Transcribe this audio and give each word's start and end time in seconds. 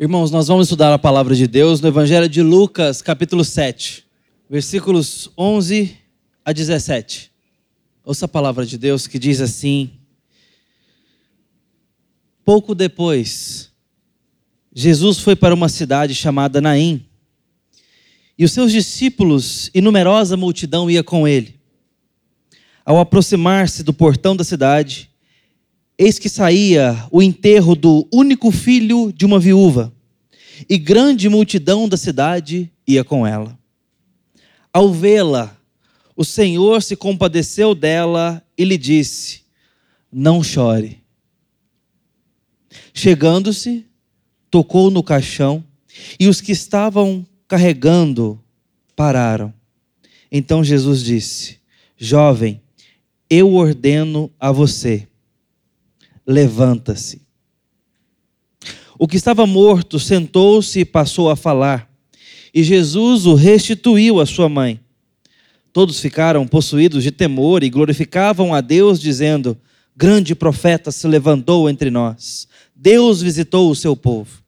Irmãos, 0.00 0.30
nós 0.30 0.46
vamos 0.46 0.68
estudar 0.68 0.94
a 0.94 0.98
palavra 0.98 1.34
de 1.34 1.48
Deus 1.48 1.80
no 1.80 1.88
Evangelho 1.88 2.28
de 2.28 2.40
Lucas, 2.40 3.02
capítulo 3.02 3.44
7, 3.44 4.06
versículos 4.48 5.28
11 5.36 5.98
a 6.44 6.52
17. 6.52 7.32
Ouça 8.04 8.26
a 8.26 8.28
palavra 8.28 8.64
de 8.64 8.78
Deus 8.78 9.08
que 9.08 9.18
diz 9.18 9.40
assim: 9.40 9.90
Pouco 12.44 12.76
depois, 12.76 13.72
Jesus 14.72 15.18
foi 15.18 15.34
para 15.34 15.52
uma 15.52 15.68
cidade 15.68 16.14
chamada 16.14 16.60
Naim, 16.60 17.04
e 18.38 18.44
os 18.44 18.52
seus 18.52 18.70
discípulos 18.70 19.68
e 19.74 19.80
numerosa 19.80 20.36
multidão 20.36 20.88
ia 20.88 21.02
com 21.02 21.26
ele. 21.26 21.58
Ao 22.84 23.00
aproximar-se 23.00 23.82
do 23.82 23.92
portão 23.92 24.36
da 24.36 24.44
cidade, 24.44 25.10
Eis 25.98 26.16
que 26.16 26.28
saía 26.28 27.08
o 27.10 27.20
enterro 27.20 27.74
do 27.74 28.06
único 28.12 28.52
filho 28.52 29.12
de 29.12 29.26
uma 29.26 29.40
viúva, 29.40 29.92
e 30.70 30.78
grande 30.78 31.28
multidão 31.28 31.88
da 31.88 31.96
cidade 31.96 32.70
ia 32.86 33.02
com 33.02 33.26
ela. 33.26 33.58
Ao 34.72 34.92
vê-la, 34.92 35.56
o 36.14 36.24
Senhor 36.24 36.82
se 36.84 36.94
compadeceu 36.94 37.74
dela 37.74 38.40
e 38.56 38.64
lhe 38.64 38.78
disse: 38.78 39.42
Não 40.12 40.40
chore. 40.40 41.02
Chegando-se, 42.94 43.84
tocou 44.48 44.92
no 44.92 45.02
caixão, 45.02 45.64
e 46.18 46.28
os 46.28 46.40
que 46.40 46.52
estavam 46.52 47.26
carregando 47.48 48.40
pararam. 48.94 49.52
Então 50.30 50.62
Jesus 50.62 51.02
disse: 51.02 51.58
Jovem, 51.96 52.60
eu 53.28 53.54
ordeno 53.54 54.30
a 54.38 54.52
você 54.52 55.07
levanta-se. 56.28 57.22
O 58.98 59.08
que 59.08 59.16
estava 59.16 59.46
morto 59.46 59.98
sentou-se 59.98 60.80
e 60.80 60.84
passou 60.84 61.30
a 61.30 61.36
falar, 61.36 61.88
e 62.52 62.62
Jesus 62.62 63.24
o 63.24 63.34
restituiu 63.34 64.20
à 64.20 64.26
sua 64.26 64.48
mãe. 64.48 64.78
Todos 65.72 66.00
ficaram 66.00 66.46
possuídos 66.46 67.02
de 67.02 67.10
temor 67.10 67.62
e 67.62 67.70
glorificavam 67.70 68.52
a 68.52 68.60
Deus, 68.60 69.00
dizendo: 69.00 69.56
Grande 69.96 70.34
profeta 70.34 70.90
se 70.90 71.06
levantou 71.06 71.70
entre 71.70 71.90
nós. 71.90 72.46
Deus 72.74 73.22
visitou 73.22 73.70
o 73.70 73.76
seu 73.76 73.96
povo. 73.96 74.42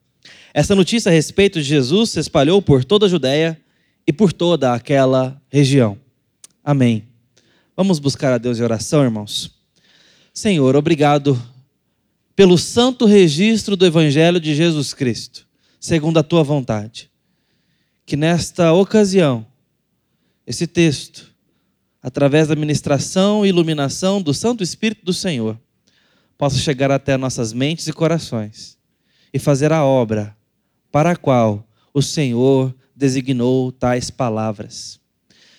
Essa 0.53 0.75
notícia 0.75 1.11
a 1.11 1.13
respeito 1.13 1.61
de 1.61 1.69
Jesus 1.69 2.11
se 2.11 2.21
espalhou 2.21 2.61
por 2.61 2.85
toda 2.85 3.07
a 3.07 3.09
Judéia 3.09 3.59
e 4.07 4.13
por 4.13 4.33
toda 4.33 4.75
aquela 4.75 5.41
região. 5.49 5.97
Amém. 6.65 7.05
Vamos 7.77 7.99
buscar 7.99 8.33
a 8.33 8.39
Deus 8.39 8.59
em 8.59 8.63
oração, 8.63 9.05
irmãos. 9.05 9.53
Senhor, 10.35 10.75
obrigado 10.75 11.41
pelo 12.41 12.57
santo 12.57 13.05
registro 13.05 13.77
do 13.77 13.85
Evangelho 13.85 14.41
de 14.41 14.55
Jesus 14.55 14.95
Cristo, 14.95 15.47
segundo 15.79 16.19
a 16.19 16.23
tua 16.23 16.43
vontade. 16.43 17.11
Que 18.07 18.17
nesta 18.17 18.73
ocasião, 18.73 19.47
esse 20.47 20.67
texto, 20.67 21.35
através 22.03 22.49
da 22.49 22.57
ministração 22.57 23.45
e 23.45 23.51
iluminação 23.51 24.23
do 24.23 24.33
Santo 24.33 24.65
Espírito 24.65 25.05
do 25.05 25.13
Senhor, 25.13 25.61
possa 26.39 26.57
chegar 26.57 26.91
até 26.91 27.15
nossas 27.19 27.53
mentes 27.53 27.87
e 27.89 27.93
corações 27.93 28.79
e 29.35 29.39
fazer 29.39 29.71
a 29.71 29.85
obra 29.85 30.35
para 30.91 31.11
a 31.11 31.17
qual 31.17 31.69
o 31.93 32.01
Senhor 32.01 32.75
designou 32.97 33.71
tais 33.71 34.09
palavras. 34.09 34.99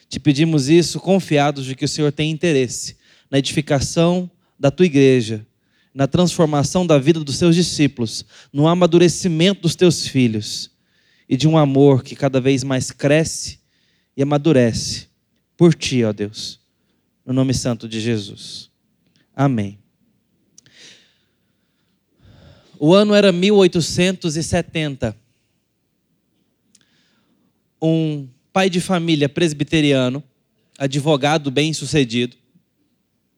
Te 0.10 0.20
pedimos 0.20 0.68
isso 0.68 1.00
confiados 1.00 1.64
de 1.64 1.76
que 1.76 1.86
o 1.86 1.88
Senhor 1.88 2.12
tem 2.12 2.32
interesse 2.32 2.98
na 3.30 3.38
edificação 3.38 4.28
da 4.60 4.72
tua 4.72 4.88
igreja 4.88 5.46
na 5.94 6.08
transformação 6.08 6.86
da 6.86 6.98
vida 6.98 7.20
dos 7.24 7.36
seus 7.36 7.56
discípulos, 7.56 8.26
no 8.52 8.68
amadurecimento 8.68 9.62
dos 9.62 9.76
teus 9.76 10.08
filhos 10.08 10.72
e 11.28 11.36
de 11.36 11.48
um 11.48 11.58
amor 11.58 12.04
que 12.04 12.16
cada 12.16 12.40
vez 12.40 12.64
mais 12.64 12.92
cresce 12.92 13.60
e 14.16 14.24
amadurece 14.24 15.08
por 15.58 15.74
ti, 15.74 16.04
ó 16.04 16.12
Deus, 16.12 16.60
no 17.26 17.34
nome 17.34 17.54
santo 17.54 17.88
de 17.88 18.00
Jesus. 18.00 18.70
Amém. 19.36 19.78
O 22.80 22.96
ano 22.96 23.14
era 23.14 23.32
1870. 23.32 25.16
Um 27.80 28.28
pai 28.52 28.70
de 28.70 28.82
família 28.82 29.30
presbiteriano, 29.30 30.24
advogado 30.78 31.52
bem-sucedido, 31.52 32.36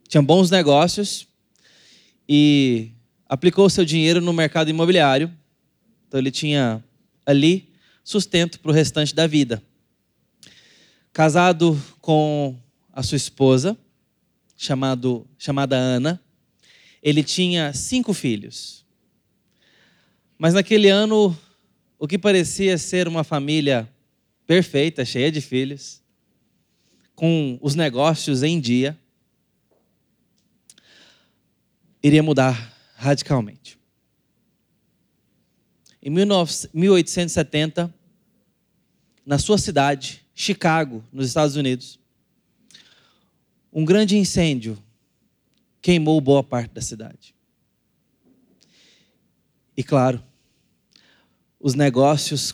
tinha 0.07 0.21
bons 0.21 0.49
negócios 0.49 1.27
e 2.27 2.91
aplicou 3.27 3.69
seu 3.69 3.85
dinheiro 3.85 4.21
no 4.21 4.33
mercado 4.33 4.69
imobiliário. 4.69 5.31
Então 6.07 6.19
ele 6.19 6.31
tinha 6.31 6.83
ali 7.25 7.69
sustento 8.03 8.59
para 8.59 8.71
o 8.71 8.73
restante 8.73 9.15
da 9.15 9.25
vida. 9.27 9.61
Casado 11.11 11.81
com 12.01 12.57
a 12.91 13.01
sua 13.03 13.15
esposa, 13.15 13.77
chamado, 14.55 15.27
chamada 15.37 15.75
Ana, 15.75 16.21
ele 17.01 17.23
tinha 17.23 17.73
cinco 17.73 18.13
filhos. 18.13 18.85
Mas 20.37 20.53
naquele 20.53 20.89
ano, 20.89 21.37
o 21.99 22.07
que 22.07 22.17
parecia 22.17 22.77
ser 22.77 23.07
uma 23.07 23.23
família 23.23 23.89
perfeita, 24.45 25.05
cheia 25.05 25.31
de 25.31 25.41
filhos, 25.41 26.01
com 27.15 27.57
os 27.61 27.75
negócios 27.75 28.43
em 28.43 28.59
dia, 28.59 28.97
iria 32.03 32.21
mudar 32.21 32.73
radicalmente. 32.95 33.79
Em 36.01 36.09
1870, 36.09 37.93
na 39.25 39.39
sua 39.39 39.57
cidade, 39.57 40.21
Chicago, 40.35 41.01
nos 41.13 41.27
Estados 41.27 41.55
Unidos, 41.55 41.97
um 43.71 43.85
grande 43.85 44.17
incêndio 44.17 44.77
queimou 45.81 46.19
boa 46.19 46.43
parte 46.43 46.73
da 46.73 46.81
cidade. 46.81 47.33
E 49.75 49.83
claro, 49.83 50.21
os 51.59 51.73
negócios 51.73 52.53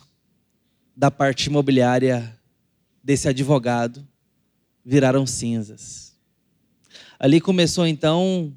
da 0.95 1.09
parte 1.09 1.47
imobiliária 1.47 2.39
desse 3.03 3.27
advogado 3.27 4.07
viraram 4.85 5.25
cinzas. 5.25 6.15
Ali 7.17 7.41
começou 7.41 7.87
então 7.87 8.55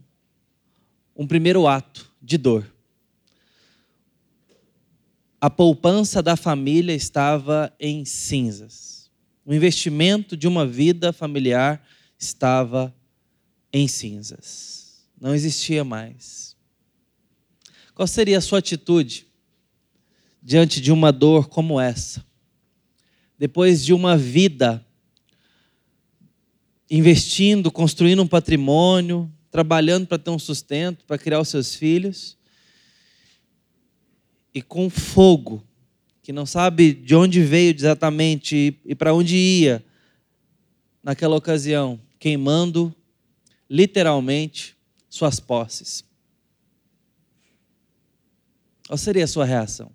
um 1.17 1.27
primeiro 1.27 1.67
ato 1.67 2.11
de 2.21 2.39
dor. 2.39 2.71
A 5.41 5.51
poupança 5.51 6.23
da 6.23 6.37
família 6.37 6.95
estava 6.95 7.75
em 7.79 8.05
cinzas. 8.05 9.11
O 9.45 9.53
investimento 9.53 10.37
de 10.37 10.47
uma 10.47 10.65
vida 10.65 11.13
familiar 11.13 11.85
estava 12.17 12.95
em 13.73 13.89
cinzas. 13.89 15.05
Não 15.21 15.35
existia 15.35 15.85
mais. 15.85 16.57
Qual 17.95 18.07
seria 18.07 18.39
a 18.39 18.41
sua 18.41 18.61
atitude 18.61 19.27
diante 20.43 20.81
de 20.81 20.93
uma 20.93 21.13
dor 21.13 21.49
como 21.49 21.81
essa? 21.81 22.25
Depois 23.39 23.85
de 23.85 23.93
uma 23.93 24.17
vida 24.17 24.85
investindo, 26.89 27.71
construindo 27.71 28.23
um 28.23 28.29
patrimônio, 28.29 29.33
trabalhando 29.53 30.07
para 30.07 30.19
ter 30.19 30.31
um 30.31 30.39
sustento, 30.39 31.05
para 31.05 31.19
criar 31.19 31.39
os 31.39 31.49
seus 31.49 31.75
filhos, 31.75 32.39
e 34.55 34.63
com 34.63 34.89
fogo, 34.89 35.63
que 36.23 36.33
não 36.33 36.47
sabe 36.47 36.95
de 36.95 37.15
onde 37.15 37.43
veio 37.43 37.75
exatamente 37.75 38.81
e 38.83 38.95
para 38.95 39.13
onde 39.13 39.37
ia, 39.37 39.85
naquela 41.03 41.37
ocasião, 41.37 42.01
queimando 42.19 42.95
literalmente 43.69 44.75
suas 45.09 45.39
posses. 45.39 46.03
Qual 48.87 48.97
seria 48.97 49.25
a 49.25 49.29
sua 49.29 49.45
reação? 49.45 49.93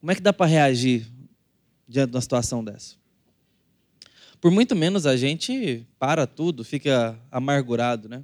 Como 0.00 0.10
é 0.10 0.14
que 0.14 0.20
dá 0.20 0.32
para 0.32 0.46
reagir 0.46 1.06
diante 1.88 2.10
de 2.10 2.16
uma 2.16 2.22
situação 2.22 2.64
dessa? 2.64 2.96
Por 4.40 4.50
muito 4.50 4.76
menos 4.76 5.06
a 5.06 5.16
gente 5.16 5.86
para 5.98 6.26
tudo, 6.26 6.64
fica 6.64 7.18
amargurado, 7.30 8.08
né? 8.08 8.22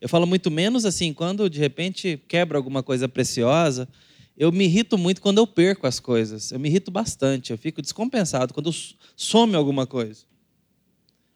Eu 0.00 0.08
falo 0.08 0.26
muito 0.26 0.50
menos 0.50 0.84
assim, 0.84 1.12
quando 1.12 1.48
de 1.48 1.58
repente 1.58 2.20
quebra 2.28 2.58
alguma 2.58 2.82
coisa 2.82 3.08
preciosa, 3.08 3.88
eu 4.36 4.50
me 4.50 4.64
irrito 4.64 4.98
muito 4.98 5.20
quando 5.20 5.38
eu 5.38 5.46
perco 5.46 5.86
as 5.86 6.00
coisas. 6.00 6.50
Eu 6.50 6.58
me 6.58 6.68
irrito 6.68 6.90
bastante, 6.90 7.52
eu 7.52 7.58
fico 7.58 7.80
descompensado 7.80 8.52
quando 8.52 8.70
some 9.16 9.54
alguma 9.54 9.86
coisa. 9.86 10.24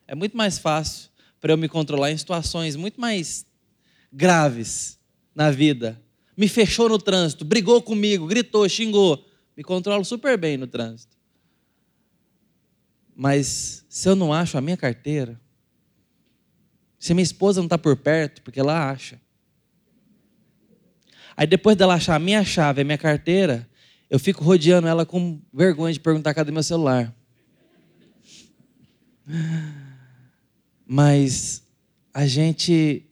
É 0.06 0.14
muito 0.14 0.36
mais 0.36 0.58
fácil 0.58 1.10
para 1.40 1.52
eu 1.52 1.56
me 1.56 1.68
controlar 1.68 2.10
em 2.10 2.16
situações 2.16 2.76
muito 2.76 3.00
mais 3.00 3.46
graves 4.12 4.98
na 5.34 5.50
vida. 5.50 6.00
Me 6.36 6.48
fechou 6.48 6.88
no 6.88 6.98
trânsito, 6.98 7.44
brigou 7.44 7.80
comigo, 7.82 8.26
gritou, 8.26 8.68
xingou. 8.68 9.24
Me 9.56 9.62
controlo 9.62 10.04
super 10.04 10.38
bem 10.38 10.56
no 10.56 10.66
trânsito. 10.66 11.17
Mas 13.20 13.84
se 13.88 14.08
eu 14.08 14.14
não 14.14 14.32
acho 14.32 14.56
a 14.56 14.60
minha 14.60 14.76
carteira, 14.76 15.40
se 17.00 17.12
minha 17.12 17.24
esposa 17.24 17.60
não 17.60 17.66
está 17.66 17.76
por 17.76 17.96
perto, 17.96 18.40
porque 18.42 18.60
ela 18.60 18.92
acha. 18.92 19.20
Aí 21.36 21.44
depois 21.44 21.76
dela 21.76 21.94
achar 21.94 22.14
a 22.14 22.20
minha 22.20 22.44
chave, 22.44 22.82
a 22.82 22.84
minha 22.84 22.96
carteira, 22.96 23.68
eu 24.08 24.20
fico 24.20 24.44
rodeando 24.44 24.86
ela 24.86 25.04
com 25.04 25.42
vergonha 25.52 25.92
de 25.92 25.98
perguntar 25.98 26.32
cadê 26.32 26.52
meu 26.52 26.62
celular. 26.62 27.12
Mas 30.86 31.64
a 32.14 32.24
gente, 32.24 33.04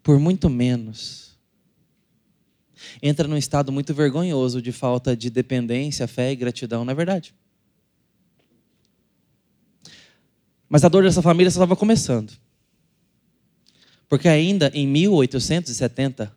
por 0.00 0.20
muito 0.20 0.48
menos, 0.48 1.36
entra 3.02 3.26
num 3.26 3.36
estado 3.36 3.72
muito 3.72 3.92
vergonhoso 3.92 4.62
de 4.62 4.70
falta 4.70 5.16
de 5.16 5.28
dependência, 5.28 6.06
fé 6.06 6.30
e 6.30 6.36
gratidão, 6.36 6.84
não 6.84 6.92
é 6.92 6.94
verdade? 6.94 7.34
Mas 10.68 10.84
a 10.84 10.88
dor 10.88 11.02
dessa 11.02 11.22
família 11.22 11.50
só 11.50 11.60
estava 11.60 11.76
começando. 11.76 12.32
Porque 14.08 14.28
ainda 14.28 14.70
em 14.74 14.86
1870, 14.86 16.34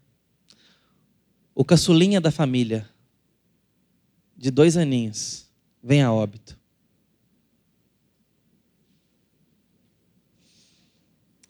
o 1.53 1.65
caçulinha 1.65 2.19
da 2.21 2.31
família, 2.31 2.89
de 4.37 4.49
dois 4.49 4.77
aninhos, 4.77 5.47
vem 5.83 6.01
a 6.01 6.11
óbito. 6.11 6.59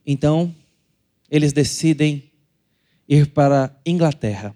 Então, 0.06 0.54
eles 1.30 1.54
decidem 1.54 2.32
ir 3.08 3.32
para 3.32 3.80
Inglaterra. 3.86 4.56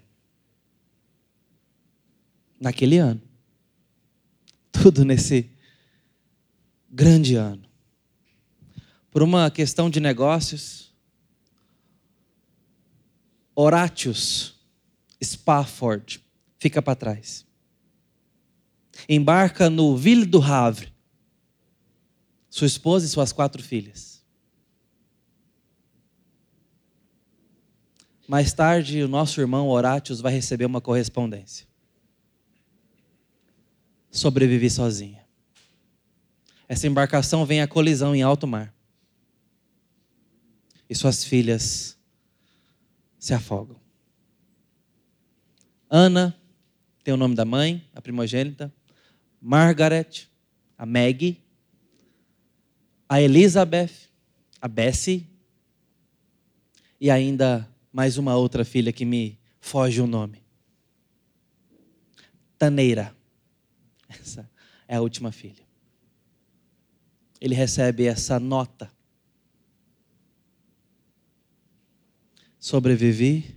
Naquele 2.60 2.98
ano. 2.98 3.22
Tudo 4.72 5.04
nesse 5.04 5.50
grande 6.90 7.36
ano. 7.36 7.65
Por 9.16 9.22
uma 9.22 9.50
questão 9.50 9.88
de 9.88 9.98
negócios, 9.98 10.92
Horatius 13.54 14.60
Spafford 15.24 16.22
fica 16.58 16.82
para 16.82 16.94
trás. 16.94 17.46
Embarca 19.08 19.70
no 19.70 19.96
Ville 19.96 20.26
do 20.26 20.42
Havre, 20.42 20.92
sua 22.50 22.66
esposa 22.66 23.06
e 23.06 23.08
suas 23.08 23.32
quatro 23.32 23.62
filhas. 23.62 24.22
Mais 28.28 28.52
tarde, 28.52 29.02
o 29.02 29.08
nosso 29.08 29.40
irmão 29.40 29.68
Horatius 29.68 30.20
vai 30.20 30.34
receber 30.34 30.66
uma 30.66 30.82
correspondência. 30.82 31.66
Sobrevivi 34.10 34.68
sozinha. 34.68 35.24
Essa 36.68 36.86
embarcação 36.86 37.46
vem 37.46 37.62
à 37.62 37.66
colisão 37.66 38.14
em 38.14 38.20
alto 38.20 38.46
mar. 38.46 38.75
E 40.88 40.94
suas 40.94 41.24
filhas 41.24 41.98
se 43.18 43.34
afogam. 43.34 43.76
Ana 45.88 46.38
tem 47.02 47.14
o 47.14 47.16
nome 47.16 47.34
da 47.34 47.44
mãe, 47.44 47.88
a 47.94 48.00
primogênita. 48.00 48.72
Margaret, 49.40 50.28
a 50.76 50.84
Maggie. 50.84 51.40
A 53.08 53.20
Elizabeth, 53.20 54.10
a 54.60 54.66
Bessie. 54.66 55.28
E 57.00 57.10
ainda 57.10 57.68
mais 57.92 58.18
uma 58.18 58.36
outra 58.36 58.64
filha 58.64 58.92
que 58.92 59.04
me 59.04 59.38
foge 59.60 60.00
o 60.00 60.06
nome. 60.06 60.42
Taneira. 62.58 63.14
Essa 64.08 64.50
é 64.88 64.96
a 64.96 65.00
última 65.00 65.30
filha. 65.30 65.64
Ele 67.40 67.54
recebe 67.54 68.06
essa 68.06 68.40
nota. 68.40 68.90
Sobrevivi 72.66 73.56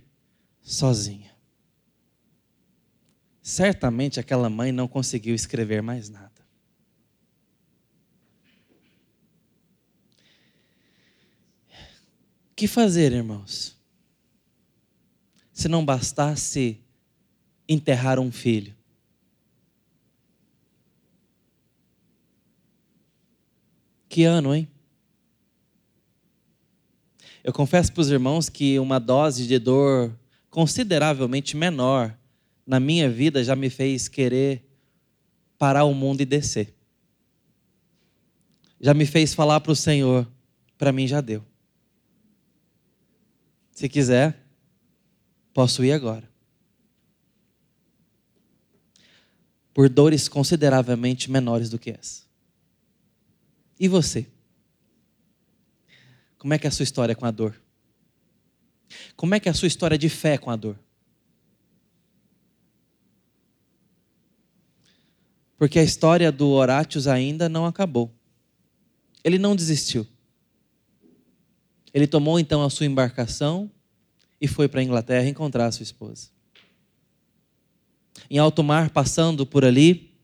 sozinha. 0.62 1.34
Certamente 3.42 4.20
aquela 4.20 4.48
mãe 4.48 4.70
não 4.70 4.86
conseguiu 4.86 5.34
escrever 5.34 5.82
mais 5.82 6.08
nada. 6.08 6.30
O 12.52 12.54
que 12.54 12.68
fazer, 12.68 13.10
irmãos? 13.12 13.80
se 15.60 15.68
não 15.68 15.84
bastasse 15.84 16.80
enterrar 17.68 18.18
um 18.18 18.32
filho. 18.32 18.74
Que 24.08 24.24
ano, 24.24 24.54
hein? 24.54 24.66
Eu 27.42 27.52
confesso 27.52 27.92
para 27.92 28.00
os 28.00 28.10
irmãos 28.10 28.48
que 28.48 28.78
uma 28.78 28.98
dose 28.98 29.46
de 29.46 29.58
dor 29.58 30.14
consideravelmente 30.50 31.56
menor 31.56 32.16
na 32.66 32.78
minha 32.78 33.08
vida 33.08 33.42
já 33.42 33.56
me 33.56 33.70
fez 33.70 34.08
querer 34.08 34.62
parar 35.58 35.84
o 35.84 35.94
mundo 35.94 36.20
e 36.20 36.24
descer. 36.24 36.74
Já 38.80 38.94
me 38.94 39.06
fez 39.06 39.34
falar 39.34 39.60
para 39.60 39.72
o 39.72 39.76
Senhor, 39.76 40.26
para 40.78 40.92
mim 40.92 41.06
já 41.06 41.20
deu. 41.20 41.44
Se 43.72 43.88
quiser, 43.88 44.40
Posso 45.52 45.84
ir 45.84 45.92
agora. 45.92 46.28
Por 49.74 49.88
dores 49.88 50.28
consideravelmente 50.28 51.30
menores 51.30 51.70
do 51.70 51.78
que 51.78 51.90
essa. 51.90 52.22
E 53.78 53.88
você? 53.88 54.26
Como 56.40 56.54
é 56.54 56.58
que 56.58 56.66
é 56.66 56.68
a 56.68 56.70
sua 56.70 56.84
história 56.84 57.14
com 57.14 57.26
a 57.26 57.30
dor? 57.30 57.54
Como 59.14 59.34
é 59.34 59.38
que 59.38 59.46
é 59.46 59.52
a 59.52 59.54
sua 59.54 59.68
história 59.68 59.98
de 59.98 60.08
fé 60.08 60.38
com 60.38 60.50
a 60.50 60.56
dor? 60.56 60.78
Porque 65.58 65.78
a 65.78 65.82
história 65.82 66.32
do 66.32 66.48
Horatius 66.48 67.06
ainda 67.06 67.46
não 67.46 67.66
acabou. 67.66 68.10
Ele 69.22 69.36
não 69.36 69.54
desistiu. 69.54 70.06
Ele 71.92 72.06
tomou 72.06 72.40
então 72.40 72.62
a 72.62 72.70
sua 72.70 72.86
embarcação 72.86 73.70
e 74.40 74.48
foi 74.48 74.66
para 74.66 74.80
a 74.80 74.82
Inglaterra 74.82 75.28
encontrar 75.28 75.66
a 75.66 75.72
sua 75.72 75.82
esposa. 75.82 76.28
Em 78.30 78.38
alto 78.38 78.64
mar, 78.64 78.88
passando 78.88 79.44
por 79.44 79.62
ali, 79.62 80.18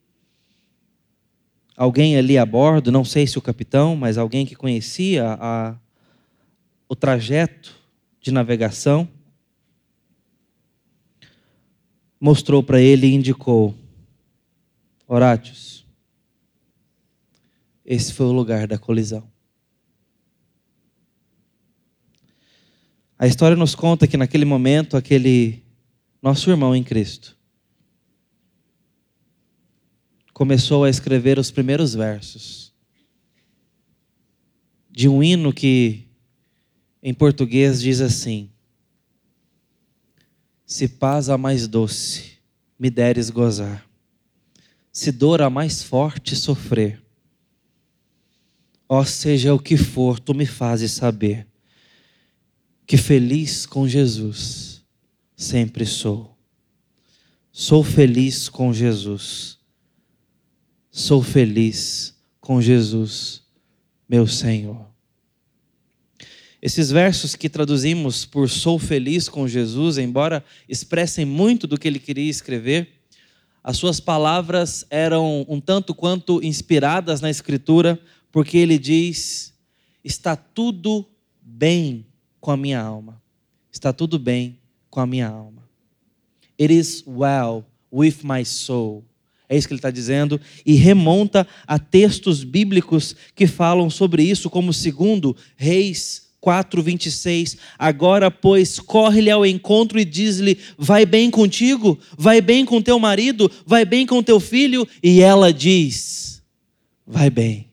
alguém 1.76 2.16
ali 2.16 2.38
a 2.38 2.46
bordo, 2.46 2.90
não 2.90 3.04
sei 3.04 3.26
se 3.26 3.36
o 3.36 3.42
capitão, 3.42 3.94
mas 3.94 4.16
alguém 4.16 4.46
que 4.46 4.56
conhecia 4.56 5.36
a, 5.38 5.78
o 6.88 6.94
trajeto 6.94 7.76
de 8.20 8.30
navegação, 8.30 9.08
mostrou 12.20 12.62
para 12.62 12.80
ele 12.80 13.06
e 13.06 13.14
indicou: 13.14 13.74
Horátios, 15.06 15.86
esse 17.84 18.12
foi 18.12 18.26
o 18.26 18.32
lugar 18.32 18.66
da 18.66 18.78
colisão. 18.78 19.30
A 23.18 23.26
história 23.26 23.56
nos 23.56 23.74
conta 23.74 24.06
que 24.06 24.16
naquele 24.16 24.44
momento, 24.44 24.96
aquele 24.96 25.62
nosso 26.20 26.50
irmão 26.50 26.74
em 26.74 26.82
Cristo 26.82 27.36
começou 30.32 30.84
a 30.84 30.90
escrever 30.90 31.38
os 31.38 31.50
primeiros 31.50 31.94
versos 31.94 32.74
de 34.90 35.08
um 35.08 35.22
hino 35.22 35.50
que 35.50 36.05
em 37.06 37.14
português 37.14 37.80
diz 37.80 38.00
assim: 38.00 38.50
Se 40.66 40.88
paz 40.88 41.30
a 41.30 41.38
mais 41.38 41.68
doce 41.68 42.32
me 42.76 42.90
deres 42.90 43.30
gozar, 43.30 43.88
se 44.90 45.12
dor 45.12 45.40
a 45.40 45.48
mais 45.48 45.84
forte 45.84 46.34
sofrer, 46.34 47.00
ó 48.88 49.04
seja 49.04 49.54
o 49.54 49.58
que 49.60 49.76
for, 49.76 50.18
tu 50.18 50.34
me 50.34 50.46
fazes 50.46 50.90
saber 50.90 51.46
que 52.84 52.96
feliz 52.96 53.66
com 53.66 53.86
Jesus 53.86 54.84
sempre 55.36 55.86
sou. 55.86 56.36
Sou 57.52 57.84
feliz 57.84 58.48
com 58.48 58.72
Jesus. 58.72 59.60
Sou 60.90 61.22
feliz 61.22 62.16
com 62.40 62.60
Jesus, 62.60 63.44
meu 64.08 64.26
Senhor. 64.26 64.95
Esses 66.66 66.90
versos 66.90 67.36
que 67.36 67.48
traduzimos 67.48 68.24
por 68.24 68.50
sou 68.50 68.76
feliz 68.76 69.28
com 69.28 69.46
Jesus, 69.46 69.98
embora 69.98 70.44
expressem 70.68 71.24
muito 71.24 71.64
do 71.64 71.78
que 71.78 71.86
ele 71.86 72.00
queria 72.00 72.28
escrever, 72.28 72.88
as 73.62 73.76
suas 73.76 74.00
palavras 74.00 74.84
eram 74.90 75.46
um 75.48 75.60
tanto 75.60 75.94
quanto 75.94 76.42
inspiradas 76.42 77.20
na 77.20 77.30
Escritura, 77.30 78.00
porque 78.32 78.58
ele 78.58 78.80
diz: 78.80 79.54
está 80.02 80.34
tudo 80.34 81.06
bem 81.40 82.04
com 82.40 82.50
a 82.50 82.56
minha 82.56 82.80
alma. 82.80 83.22
Está 83.70 83.92
tudo 83.92 84.18
bem 84.18 84.58
com 84.90 84.98
a 84.98 85.06
minha 85.06 85.28
alma. 85.28 85.62
It 86.60 86.76
is 86.76 87.04
well 87.06 87.64
with 87.92 88.24
my 88.24 88.44
soul. 88.44 89.04
É 89.48 89.56
isso 89.56 89.68
que 89.68 89.72
ele 89.72 89.78
está 89.78 89.92
dizendo, 89.92 90.40
e 90.64 90.74
remonta 90.74 91.46
a 91.64 91.78
textos 91.78 92.42
bíblicos 92.42 93.14
que 93.36 93.46
falam 93.46 93.88
sobre 93.88 94.24
isso, 94.24 94.50
como 94.50 94.72
segundo 94.72 95.36
Reis 95.56 96.25
4, 96.46 96.80
26. 96.80 97.56
Agora, 97.76 98.30
pois, 98.30 98.78
corre-lhe 98.78 99.32
ao 99.32 99.44
encontro 99.44 99.98
e 99.98 100.04
diz-lhe: 100.04 100.56
Vai 100.78 101.04
bem 101.04 101.28
contigo? 101.28 101.98
Vai 102.16 102.40
bem 102.40 102.64
com 102.64 102.80
teu 102.80 103.00
marido? 103.00 103.50
Vai 103.66 103.84
bem 103.84 104.06
com 104.06 104.22
teu 104.22 104.38
filho? 104.38 104.86
E 105.02 105.20
ela 105.20 105.52
diz: 105.52 106.40
Vai 107.04 107.30
bem. 107.30 107.66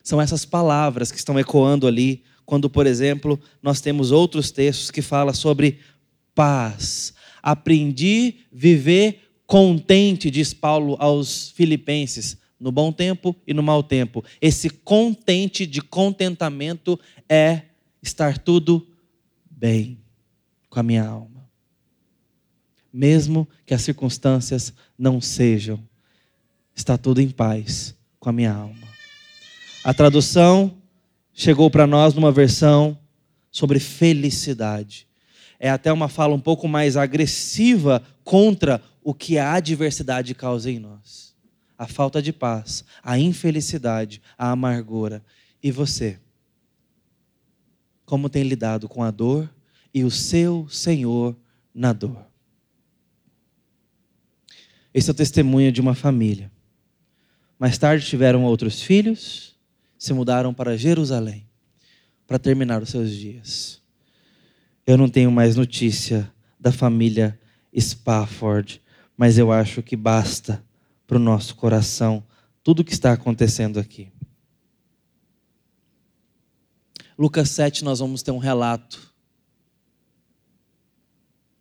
São 0.00 0.22
essas 0.22 0.44
palavras 0.44 1.10
que 1.10 1.18
estão 1.18 1.36
ecoando 1.36 1.88
ali, 1.88 2.22
quando, 2.46 2.70
por 2.70 2.86
exemplo, 2.86 3.36
nós 3.60 3.80
temos 3.80 4.12
outros 4.12 4.52
textos 4.52 4.88
que 4.88 5.02
falam 5.02 5.34
sobre 5.34 5.80
paz. 6.36 7.12
Aprendi 7.42 8.36
viver 8.52 9.22
contente, 9.44 10.30
diz 10.30 10.54
Paulo 10.54 10.94
aos 11.00 11.50
Filipenses 11.50 12.36
no 12.58 12.72
bom 12.72 12.92
tempo 12.92 13.36
e 13.46 13.54
no 13.54 13.62
mau 13.62 13.82
tempo. 13.82 14.24
Esse 14.40 14.68
contente 14.68 15.66
de 15.66 15.80
contentamento 15.80 16.98
é 17.28 17.62
estar 18.02 18.38
tudo 18.38 18.86
bem 19.50 19.98
com 20.68 20.80
a 20.80 20.82
minha 20.82 21.06
alma. 21.06 21.48
Mesmo 22.92 23.46
que 23.64 23.74
as 23.74 23.82
circunstâncias 23.82 24.72
não 24.98 25.20
sejam, 25.20 25.78
está 26.74 26.96
tudo 26.98 27.20
em 27.20 27.30
paz 27.30 27.94
com 28.18 28.28
a 28.28 28.32
minha 28.32 28.52
alma. 28.52 28.88
A 29.84 29.94
tradução 29.94 30.76
chegou 31.32 31.70
para 31.70 31.86
nós 31.86 32.14
numa 32.14 32.32
versão 32.32 32.98
sobre 33.50 33.78
felicidade. 33.78 35.06
É 35.60 35.70
até 35.70 35.92
uma 35.92 36.08
fala 36.08 36.34
um 36.34 36.40
pouco 36.40 36.66
mais 36.66 36.96
agressiva 36.96 38.02
contra 38.24 38.82
o 39.02 39.14
que 39.14 39.38
a 39.38 39.54
adversidade 39.54 40.34
causa 40.34 40.70
em 40.70 40.78
nós 40.78 41.27
a 41.78 41.86
falta 41.86 42.20
de 42.20 42.32
paz, 42.32 42.84
a 43.02 43.16
infelicidade, 43.18 44.20
a 44.36 44.50
amargura. 44.50 45.24
E 45.62 45.70
você? 45.70 46.18
Como 48.04 48.28
tem 48.28 48.42
lidado 48.42 48.88
com 48.88 49.02
a 49.02 49.12
dor 49.12 49.48
e 49.94 50.02
o 50.02 50.10
seu 50.10 50.68
Senhor 50.68 51.36
na 51.72 51.92
dor? 51.92 52.26
Esse 54.92 55.08
é 55.08 55.12
o 55.12 55.16
testemunho 55.16 55.70
de 55.70 55.80
uma 55.80 55.94
família. 55.94 56.50
Mais 57.58 57.78
tarde 57.78 58.04
tiveram 58.04 58.44
outros 58.44 58.82
filhos, 58.82 59.56
se 59.96 60.12
mudaram 60.12 60.52
para 60.52 60.76
Jerusalém 60.76 61.48
para 62.26 62.38
terminar 62.38 62.82
os 62.82 62.90
seus 62.90 63.10
dias. 63.10 63.80
Eu 64.86 64.96
não 64.96 65.08
tenho 65.08 65.30
mais 65.30 65.56
notícia 65.56 66.30
da 66.58 66.70
família 66.70 67.38
Spafford, 67.76 68.82
mas 69.16 69.38
eu 69.38 69.50
acho 69.50 69.82
que 69.82 69.96
basta 69.96 70.64
para 71.08 71.16
o 71.16 71.20
nosso 71.20 71.56
coração 71.56 72.22
tudo 72.62 72.80
o 72.80 72.84
que 72.84 72.92
está 72.92 73.14
acontecendo 73.14 73.80
aqui. 73.80 74.12
Lucas 77.16 77.48
7, 77.48 77.82
nós 77.82 77.98
vamos 77.98 78.22
ter 78.22 78.30
um 78.30 78.38
relato 78.38 79.12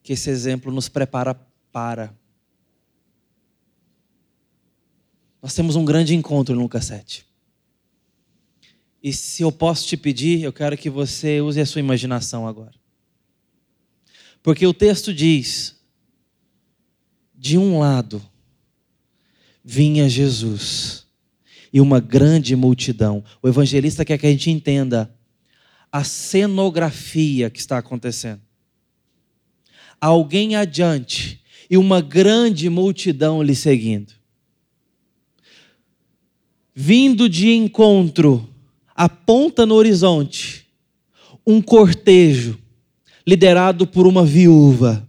que 0.04 0.14
esse 0.14 0.30
exemplo 0.30 0.70
nos 0.70 0.90
prepara 0.90 1.34
para. 1.72 2.14
Nós 5.42 5.56
temos 5.56 5.78
um 5.78 5.86
grande 5.86 6.14
encontro 6.14 6.54
no 6.54 6.62
Lucas 6.64 6.84
7. 6.86 7.26
E 9.02 9.14
se 9.14 9.44
eu 9.44 9.52
posso 9.52 9.88
te 9.88 9.96
pedir, 9.96 10.44
eu 10.44 10.52
quero 10.52 10.78
que 10.78 10.90
você 10.90 11.40
use 11.40 11.62
a 11.62 11.66
sua 11.66 11.80
imaginação 11.80 12.46
agora. 12.46 12.76
Porque 14.44 14.68
o 14.68 14.74
texto 14.74 15.14
diz: 15.14 15.80
de 17.34 17.58
um 17.58 17.80
lado, 17.80 18.22
vinha 19.70 20.08
Jesus 20.08 21.06
e 21.74 21.82
uma 21.82 22.00
grande 22.00 22.56
multidão. 22.56 23.22
O 23.44 23.50
evangelista 23.50 24.06
quer 24.06 24.18
que 24.18 24.26
a 24.26 24.32
gente 24.32 24.50
entenda 24.50 25.14
a 25.92 26.06
cenografia 26.06 27.50
que 27.50 27.60
está 27.60 27.78
acontecendo. 27.78 28.40
Alguém 30.00 30.56
adiante 30.56 31.44
e 31.70 31.76
uma 31.76 32.00
grande 32.00 32.70
multidão 32.70 33.44
lhe 33.44 33.54
seguindo. 33.54 34.14
Vindo 36.74 37.28
de 37.28 37.52
encontro, 37.52 38.48
aponta 38.96 39.66
no 39.66 39.76
horizonte 39.76 40.66
um 41.46 41.62
cortejo 41.62 42.58
liderado 43.28 43.86
por 43.86 44.08
uma 44.08 44.26
viúva. 44.26 45.06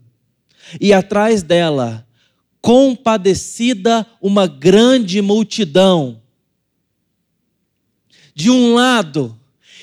E 0.80 0.92
atrás 0.92 1.44
dela, 1.44 2.07
compadecida 2.60 4.06
uma 4.20 4.46
grande 4.46 5.20
multidão. 5.22 6.20
De 8.34 8.50
um 8.50 8.74
lado, 8.74 9.38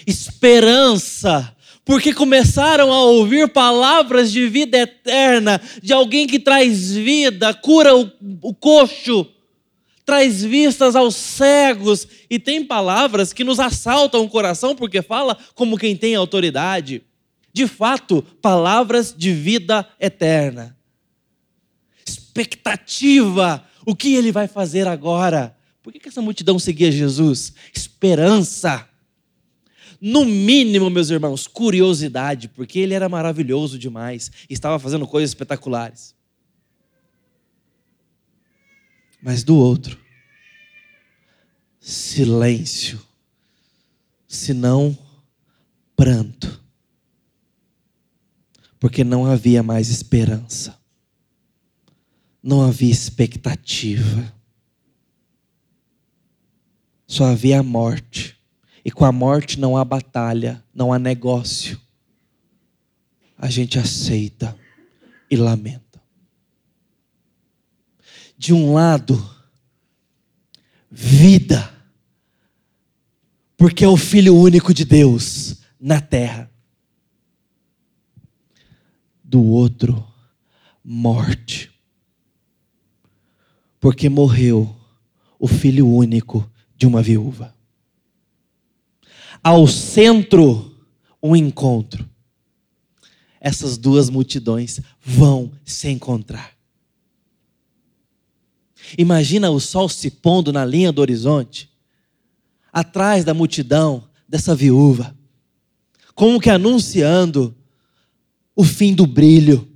esperança, 0.08 1.54
porque 1.84 2.14
começaram 2.14 2.92
a 2.92 3.04
ouvir 3.04 3.50
palavras 3.50 4.32
de 4.32 4.48
vida 4.48 4.78
eterna, 4.78 5.62
de 5.82 5.94
alguém 5.94 6.26
que 6.26 6.40
traz 6.40 6.92
vida, 6.92 7.54
cura 7.54 7.96
o, 7.96 8.10
o 8.42 8.54
coxo, 8.54 9.28
traz 10.06 10.44
vistas 10.44 10.96
aos 10.96 11.16
cegos, 11.16 12.08
e 12.30 12.40
tem 12.40 12.64
palavras 12.64 13.34
que 13.34 13.44
nos 13.44 13.60
assaltam 13.60 14.24
o 14.24 14.30
coração, 14.30 14.76
porque 14.76 15.02
fala 15.02 15.38
como 15.54 15.78
quem 15.78 15.96
tem 15.96 16.16
autoridade. 16.16 17.04
De 17.52 17.68
fato, 17.68 18.22
palavras 18.42 19.14
de 19.16 19.32
vida 19.32 19.88
eterna 20.00 20.76
expectativa. 22.36 23.66
O 23.86 23.96
que 23.96 24.14
ele 24.14 24.32
vai 24.32 24.48
fazer 24.48 24.88
agora? 24.88 25.56
Por 25.82 25.94
que, 25.94 26.10
essa 26.10 26.22
multidão 26.22 26.60
seguia 26.60 26.92
Jesus? 26.92 27.54
Esperança. 27.74 28.88
No 30.02 30.26
mínimo, 30.26 30.90
meus 30.90 31.10
irmãos, 31.10 31.48
curiosidade, 31.48 32.50
porque 32.50 32.80
ele 32.80 32.94
era 32.94 33.08
maravilhoso 33.08 33.80
demais, 33.80 34.32
estava 34.50 34.78
fazendo 34.78 35.08
coisas 35.08 35.30
espetaculares. 35.30 36.14
Mas 39.22 39.44
do 39.44 39.56
outro, 39.56 39.98
silêncio, 41.80 43.02
senão 44.28 44.96
pranto, 45.96 46.62
porque 48.80 49.04
não 49.04 49.26
havia 49.26 49.64
mais 49.64 49.90
esperança 49.90 50.78
não 52.46 52.62
havia 52.62 52.92
expectativa. 52.92 54.32
Só 57.08 57.26
havia 57.26 57.60
a 57.60 57.64
morte. 57.64 58.40
E 58.84 58.92
com 58.92 59.04
a 59.04 59.12
morte 59.12 59.60
não 59.60 59.76
há 59.76 59.84
batalha, 59.84 60.64
não 60.72 60.94
há 60.94 61.00
negócio. 61.00 61.82
A 63.36 63.50
gente 63.50 63.80
aceita 63.80 64.56
e 65.30 65.36
lamenta. 65.36 66.00
De 68.38 68.54
um 68.54 68.76
lado, 68.76 69.28
vida, 70.92 71.74
porque 73.58 73.84
é 73.84 73.88
o 73.88 73.98
Filho 73.98 74.36
único 74.36 74.72
de 74.72 74.86
Deus 74.86 75.64
na 75.80 76.00
terra. 76.00 76.52
Do 79.24 79.44
outro, 79.44 80.08
morte 80.84 81.75
porque 83.86 84.10
morreu 84.10 84.76
o 85.38 85.48
filho 85.48 85.88
único 85.88 86.52
de 86.76 86.88
uma 86.88 87.04
viúva. 87.04 87.54
Ao 89.44 89.68
centro, 89.68 90.76
um 91.22 91.36
encontro. 91.36 92.04
Essas 93.40 93.78
duas 93.78 94.10
multidões 94.10 94.82
vão 95.00 95.52
se 95.64 95.88
encontrar. 95.88 96.54
Imagina 98.98 99.52
o 99.52 99.60
sol 99.60 99.88
se 99.88 100.10
pondo 100.10 100.52
na 100.52 100.66
linha 100.66 100.92
do 100.92 101.00
horizonte, 101.00 101.70
atrás 102.74 103.24
da 103.24 103.36
multidão 103.36 104.10
dessa 104.28 104.56
viúva, 104.56 105.16
como 106.16 106.42
que 106.42 106.50
anunciando 106.50 107.56
o 108.56 108.64
fim 108.64 108.96
do 108.96 109.06
brilho, 109.06 109.72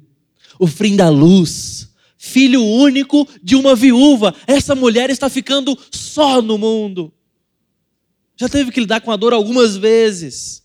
o 0.57 0.65
fim 0.65 0.95
da 0.95 1.09
luz, 1.09 1.88
filho 2.21 2.61
único 2.61 3.25
de 3.41 3.55
uma 3.55 3.73
viúva. 3.73 4.35
Essa 4.45 4.75
mulher 4.75 5.09
está 5.09 5.29
ficando 5.29 5.75
só 5.89 6.41
no 6.41 6.57
mundo. 6.57 7.13
Já 8.35 8.49
teve 8.49 8.71
que 8.71 8.81
lidar 8.81 8.99
com 8.99 9.09
a 9.09 9.15
dor 9.15 9.33
algumas 9.33 9.77
vezes. 9.77 10.61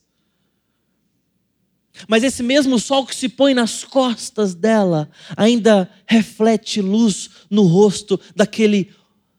Mas 2.09 2.25
esse 2.25 2.43
mesmo 2.43 2.77
sol 2.81 3.07
que 3.07 3.15
se 3.15 3.29
põe 3.29 3.55
nas 3.55 3.85
costas 3.85 4.53
dela 4.53 5.09
ainda 5.37 5.89
reflete 6.07 6.81
luz 6.81 7.31
no 7.49 7.63
rosto 7.63 8.21
daquele, 8.35 8.91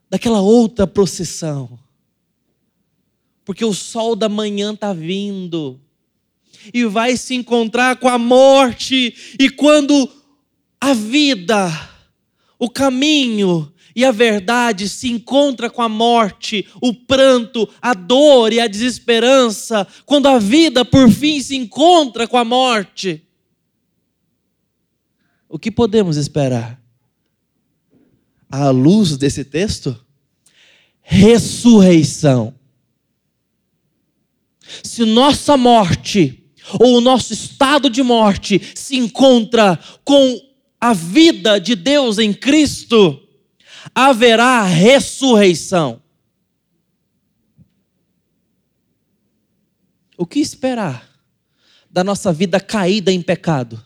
daquela 0.10 0.40
outra 0.40 0.88
procissão. 0.88 1.78
Porque 3.44 3.66
o 3.66 3.74
sol 3.74 4.16
da 4.16 4.30
manhã 4.30 4.74
está 4.74 4.94
vindo 4.94 5.82
e 6.74 6.86
vai 6.86 7.18
se 7.18 7.36
encontrar 7.36 7.98
com 7.98 8.08
a 8.08 8.18
morte, 8.18 9.36
e 9.38 9.50
quando 9.50 10.10
a 10.80 10.94
vida 10.94 11.95
o 12.58 12.70
caminho 12.70 13.72
e 13.96 14.04
a 14.04 14.12
verdade 14.12 14.90
se 14.90 15.10
encontra 15.10 15.70
com 15.70 15.82
a 15.82 15.88
morte, 15.88 16.68
o 16.82 16.94
pranto, 16.94 17.68
a 17.82 17.94
dor 17.94 18.52
e 18.52 18.60
a 18.60 18.68
desesperança, 18.68 19.88
quando 20.06 20.28
a 20.28 20.38
vida 20.38 20.84
por 20.84 21.10
fim 21.10 21.42
se 21.42 21.56
encontra 21.56 22.28
com 22.28 22.38
a 22.38 22.44
morte, 22.44 23.26
o 25.48 25.58
que 25.58 25.72
podemos 25.72 26.18
esperar? 26.18 26.82
À 28.52 28.70
luz 28.70 29.16
desse 29.16 29.46
texto? 29.46 29.98
Ressurreição. 31.02 32.54
Se 34.84 35.06
nossa 35.06 35.56
morte 35.56 36.44
ou 36.80 36.98
o 36.98 37.02
nosso 37.02 37.32
estado 37.32 37.90
de 37.90 38.02
morte 38.04 38.62
se 38.76 38.98
encontra 38.98 39.80
com 40.04 40.42
a 40.86 40.94
vida 40.94 41.60
de 41.60 41.76
Deus 41.76 42.20
em 42.20 42.32
Cristo, 42.32 43.28
haverá 43.96 44.62
ressurreição. 44.62 46.00
O 50.16 50.28
que 50.28 50.40
esperar 50.40 51.10
da 51.90 52.04
nossa 52.04 52.32
vida 52.32 52.60
caída 52.60 53.12
em 53.12 53.20
pecado? 53.20 53.84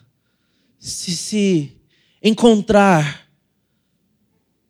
Se 0.78 1.16
se 1.16 1.72
encontrar, 2.22 3.26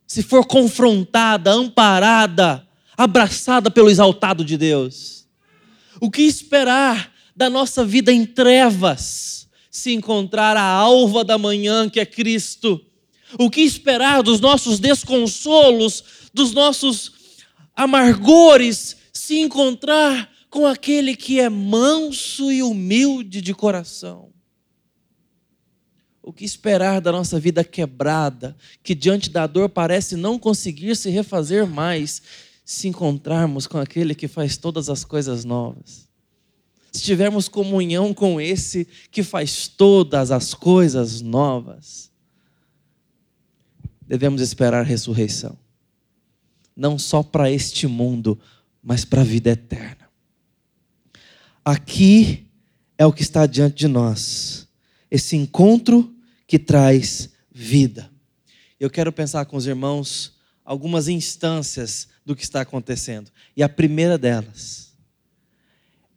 se 0.07 0.23
for 0.23 0.45
confrontada, 0.45 1.51
amparada, 1.51 2.65
abraçada 2.95 3.69
pelo 3.69 3.89
exaltado 3.89 4.45
de 4.45 4.55
Deus. 4.55 5.27
O 5.99 6.09
que 6.09 6.21
esperar 6.21 7.11
da 7.35 7.49
nossa 7.49 7.83
vida 7.83 8.09
em 8.09 8.25
trevas, 8.25 9.40
se 9.71 9.93
encontrar 9.93 10.57
a 10.57 10.63
alva 10.63 11.23
da 11.23 11.37
manhã 11.37 11.89
que 11.89 12.01
é 12.01 12.05
Cristo? 12.05 12.85
O 13.39 13.49
que 13.49 13.61
esperar 13.61 14.21
dos 14.21 14.41
nossos 14.41 14.77
desconsolos, 14.77 16.03
dos 16.33 16.51
nossos 16.51 17.13
amargores, 17.73 18.97
se 19.13 19.39
encontrar 19.39 20.29
com 20.49 20.67
aquele 20.67 21.15
que 21.15 21.39
é 21.39 21.49
manso 21.49 22.51
e 22.51 22.61
humilde 22.61 23.41
de 23.41 23.53
coração? 23.53 24.29
O 26.21 26.33
que 26.33 26.43
esperar 26.43 26.99
da 26.99 27.11
nossa 27.11 27.39
vida 27.39 27.63
quebrada, 27.63 28.55
que 28.83 28.93
diante 28.93 29.29
da 29.29 29.47
dor 29.47 29.69
parece 29.69 30.17
não 30.17 30.37
conseguir 30.37 30.95
se 30.97 31.09
refazer 31.09 31.65
mais, 31.65 32.21
se 32.65 32.89
encontrarmos 32.89 33.65
com 33.65 33.77
aquele 33.77 34.13
que 34.13 34.27
faz 34.27 34.57
todas 34.57 34.89
as 34.89 35.05
coisas 35.05 35.45
novas? 35.45 36.10
Se 36.91 37.01
tivermos 37.01 37.47
comunhão 37.47 38.13
com 38.13 38.39
esse 38.41 38.85
que 39.09 39.23
faz 39.23 39.67
todas 39.67 40.29
as 40.29 40.53
coisas 40.53 41.21
novas, 41.21 42.11
devemos 44.05 44.41
esperar 44.41 44.83
ressurreição. 44.83 45.57
Não 46.75 46.99
só 46.99 47.23
para 47.23 47.49
este 47.49 47.87
mundo, 47.87 48.37
mas 48.83 49.05
para 49.05 49.21
a 49.21 49.25
vida 49.25 49.51
eterna. 49.51 50.09
Aqui 51.63 52.47
é 52.97 53.05
o 53.05 53.13
que 53.13 53.21
está 53.21 53.45
diante 53.45 53.77
de 53.77 53.87
nós. 53.87 54.67
Esse 55.09 55.37
encontro 55.37 56.13
que 56.45 56.59
traz 56.59 57.29
vida. 57.51 58.11
Eu 58.79 58.89
quero 58.89 59.13
pensar 59.13 59.45
com 59.45 59.55
os 59.55 59.65
irmãos 59.65 60.33
algumas 60.65 61.07
instâncias 61.07 62.07
do 62.25 62.35
que 62.35 62.43
está 62.43 62.61
acontecendo. 62.61 63.31
E 63.55 63.63
a 63.63 63.69
primeira 63.69 64.17
delas 64.17 64.80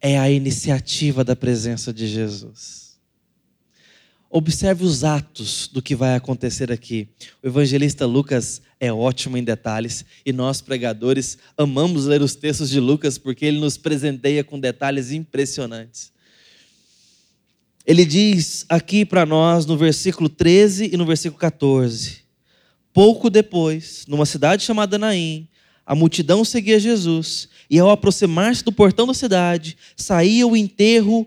é 0.06 0.18
a 0.18 0.30
iniciativa 0.30 1.24
da 1.24 1.34
presença 1.34 1.90
de 1.90 2.06
Jesus. 2.06 2.98
Observe 4.28 4.84
os 4.84 5.02
atos 5.02 5.66
do 5.72 5.80
que 5.80 5.96
vai 5.96 6.14
acontecer 6.14 6.70
aqui. 6.70 7.08
O 7.42 7.46
evangelista 7.46 8.04
Lucas 8.04 8.60
é 8.78 8.92
ótimo 8.92 9.38
em 9.38 9.42
detalhes 9.42 10.04
e 10.26 10.30
nós, 10.30 10.60
pregadores, 10.60 11.38
amamos 11.56 12.04
ler 12.04 12.20
os 12.20 12.34
textos 12.34 12.68
de 12.68 12.80
Lucas 12.80 13.16
porque 13.16 13.46
ele 13.46 13.58
nos 13.58 13.78
presenteia 13.78 14.44
com 14.44 14.60
detalhes 14.60 15.10
impressionantes. 15.10 16.12
Ele 17.86 18.04
diz 18.04 18.66
aqui 18.68 19.06
para 19.06 19.24
nós 19.24 19.64
no 19.64 19.74
versículo 19.74 20.28
13 20.28 20.90
e 20.92 20.98
no 20.98 21.06
versículo 21.06 21.40
14: 21.40 22.18
Pouco 22.92 23.30
depois, 23.30 24.04
numa 24.06 24.26
cidade 24.26 24.64
chamada 24.64 24.98
Naim, 24.98 25.48
a 25.86 25.94
multidão 25.94 26.44
seguia 26.44 26.78
Jesus, 26.78 27.48
e 27.68 27.78
ao 27.78 27.90
aproximar-se 27.90 28.64
do 28.64 28.72
portão 28.72 29.06
da 29.06 29.14
cidade, 29.14 29.76
saía 29.96 30.46
o 30.46 30.56
enterro 30.56 31.26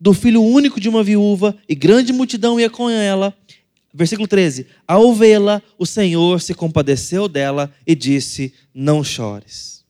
do 0.00 0.12
filho 0.12 0.42
único 0.42 0.80
de 0.80 0.88
uma 0.88 1.02
viúva, 1.02 1.56
e 1.68 1.74
grande 1.74 2.12
multidão 2.12 2.58
ia 2.58 2.68
com 2.68 2.90
ela. 2.90 3.36
Versículo 3.94 4.28
13: 4.28 4.66
Ao 4.86 5.14
vê-la, 5.14 5.62
o 5.78 5.86
Senhor 5.86 6.40
se 6.40 6.54
compadeceu 6.54 7.28
dela 7.28 7.72
e 7.86 7.94
disse: 7.94 8.52
Não 8.74 9.02
chores. 9.02 9.84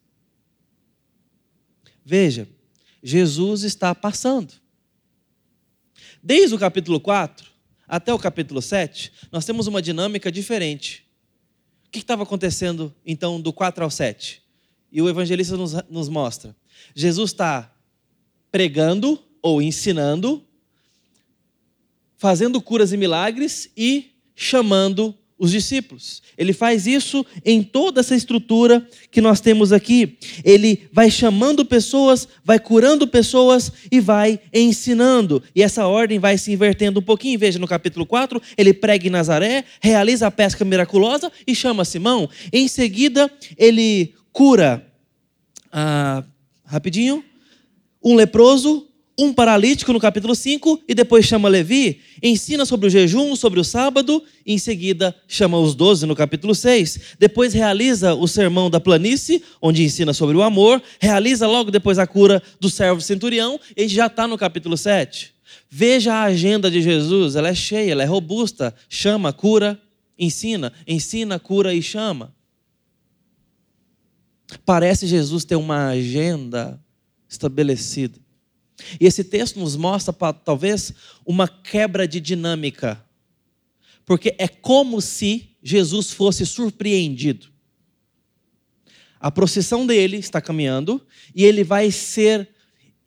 Veja, 2.05 2.47
Jesus 3.03 3.63
está 3.63 3.95
passando. 3.95 4.53
Desde 6.23 6.55
o 6.55 6.59
capítulo 6.59 7.01
4 7.01 7.47
até 7.89 8.13
o 8.13 8.19
capítulo 8.19 8.61
7, 8.61 9.13
nós 9.31 9.45
temos 9.45 9.67
uma 9.67 9.81
dinâmica 9.81 10.31
diferente. 10.31 11.06
Que 11.97 12.03
estava 12.03 12.25
acontecendo 12.25 12.95
então 13.07 13.41
do 13.41 13.55
4 13.55 13.83
ao 13.83 13.91
7? 13.91 14.43
E 14.93 15.01
o 15.01 15.09
evangelista 15.09 15.57
nos, 15.57 15.73
nos 15.89 16.11
mostra: 16.11 16.55
Jesus 16.95 17.31
está 17.31 17.75
pregando 18.53 19.19
ou 19.41 19.63
ensinando, 19.63 20.45
fazendo 22.19 22.61
curas 22.61 22.93
e 22.93 22.99
milagres 22.99 23.71
e 23.75 24.15
chamando 24.35 25.17
os 25.39 25.51
discípulos. 25.51 26.23
Ele 26.37 26.53
faz 26.53 26.87
isso 26.87 27.25
em 27.45 27.63
toda 27.63 28.01
essa 28.01 28.15
estrutura 28.15 28.87
que 29.11 29.21
nós 29.21 29.41
temos 29.41 29.73
aqui. 29.73 30.17
Ele 30.43 30.89
vai 30.91 31.11
chamando 31.11 31.65
pessoas, 31.65 32.27
vai 32.43 32.59
curando 32.59 33.07
pessoas 33.07 33.71
e 33.91 34.01
vai 34.01 34.41
ensinando. 34.53 35.43
E 35.55 35.63
essa 35.63 35.87
ordem 35.87 36.19
vai 36.19 36.39
se 36.39 36.53
invertendo 36.53 37.01
um 37.01 37.03
pouquinho. 37.03 37.39
Veja 37.39 37.59
no 37.59 37.69
capítulo 37.69 38.07
4, 38.07 38.41
ele 38.57 38.73
prega 38.73 39.07
em 39.07 39.11
Nazaré, 39.11 39.65
realiza 39.81 40.27
a 40.27 40.31
pesca 40.31 40.65
miraculosa 40.65 41.31
e 41.47 41.55
chama 41.55 41.85
Simão. 41.85 42.29
Em 42.53 42.67
seguida, 42.67 43.31
ele 43.59 44.15
cura, 44.33 44.87
ah, 45.71 46.25
rapidinho, 46.65 47.23
um 48.03 48.15
leproso, 48.15 48.86
um 49.19 49.33
paralítico 49.33 49.93
no 49.93 50.01
capítulo 50.01 50.35
5 50.35 50.83
e 50.87 50.95
depois 50.95 51.25
chama 51.25 51.49
Levi, 51.49 52.01
ensina 52.23 52.67
sobre 52.67 52.87
o 52.87 52.91
jejum, 52.91 53.35
sobre 53.35 53.59
o 53.59 53.65
sábado, 53.65 54.23
e 54.45 54.53
em 54.53 54.59
seguida 54.59 55.17
chama 55.27 55.59
os 55.59 55.75
doze 55.75 56.05
no 56.05 56.15
capítulo 56.15 56.55
6. 56.55 57.17
Depois 57.19 57.55
realiza 57.55 58.15
o 58.15 58.29
sermão 58.29 58.69
da 58.69 58.79
planície, 58.79 59.43
onde 59.61 59.83
ensina 59.83 60.13
sobre 60.13 60.37
o 60.37 60.43
amor, 60.43 60.83
realiza 61.01 61.47
logo 61.47 61.71
depois 61.71 61.99
a 61.99 62.07
cura 62.07 62.43
do 62.61 62.69
servo 62.69 63.01
centurião, 63.01 63.59
e 63.75 63.89
já 63.89 64.07
está 64.07 64.27
no 64.27 64.37
capítulo 64.37 64.77
7. 64.77 65.35
Veja 65.71 66.13
a 66.13 66.25
agenda 66.25 66.71
de 66.71 66.83
Jesus, 66.83 67.37
ela 67.37 67.49
é 67.49 67.55
cheia, 67.55 67.93
ela 67.93 68.03
é 68.03 68.07
robusta, 68.07 68.75
chama, 68.89 69.33
cura, 69.33 69.81
ensina, 70.19 70.73
ensina, 70.87 71.39
cura 71.39 71.73
e 71.73 71.83
chama. 71.83 72.35
Parece 74.65 75.07
Jesus 75.07 75.45
ter 75.45 75.57
uma 75.57 75.89
agenda 75.89 76.79
estabelecida. 77.29 78.26
E 79.01 79.07
esse 79.07 79.25
texto 79.25 79.59
nos 79.59 79.77
mostra, 79.77 80.13
talvez, 80.33 80.93
uma 81.25 81.49
quebra 81.49 82.07
de 82.07 82.21
dinâmica. 82.21 83.03
Porque 84.05 84.35
é 84.39 84.47
como 84.47 85.01
se 85.01 85.57
Jesus 85.63 86.13
fosse 86.13 86.45
surpreendido. 86.47 87.49
A 89.19 89.31
procissão 89.31 89.87
dele 89.87 90.19
está 90.19 90.41
caminhando 90.41 91.05
e 91.35 91.45
ele 91.45 91.65
vai 91.65 91.91
ser 91.91 92.49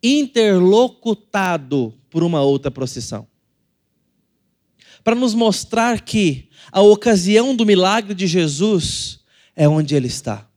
interlocutado 0.01 1.93
por 2.09 2.23
uma 2.23 2.41
outra 2.41 2.71
procissão. 2.71 3.27
Para 5.03 5.15
nos 5.15 5.33
mostrar 5.33 6.01
que 6.01 6.49
a 6.71 6.81
ocasião 6.81 7.55
do 7.55 7.65
milagre 7.65 8.13
de 8.13 8.27
Jesus 8.27 9.19
é 9.55 9.67
onde 9.67 9.95
ele 9.95 10.07
está. 10.07 10.49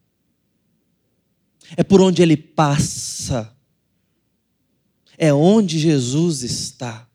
É 1.77 1.83
por 1.83 2.01
onde 2.01 2.23
ele 2.23 2.37
passa 2.37 3.55
é 5.19 5.33
onde 5.33 5.79
Jesus 5.79 6.43
está. 6.43 7.07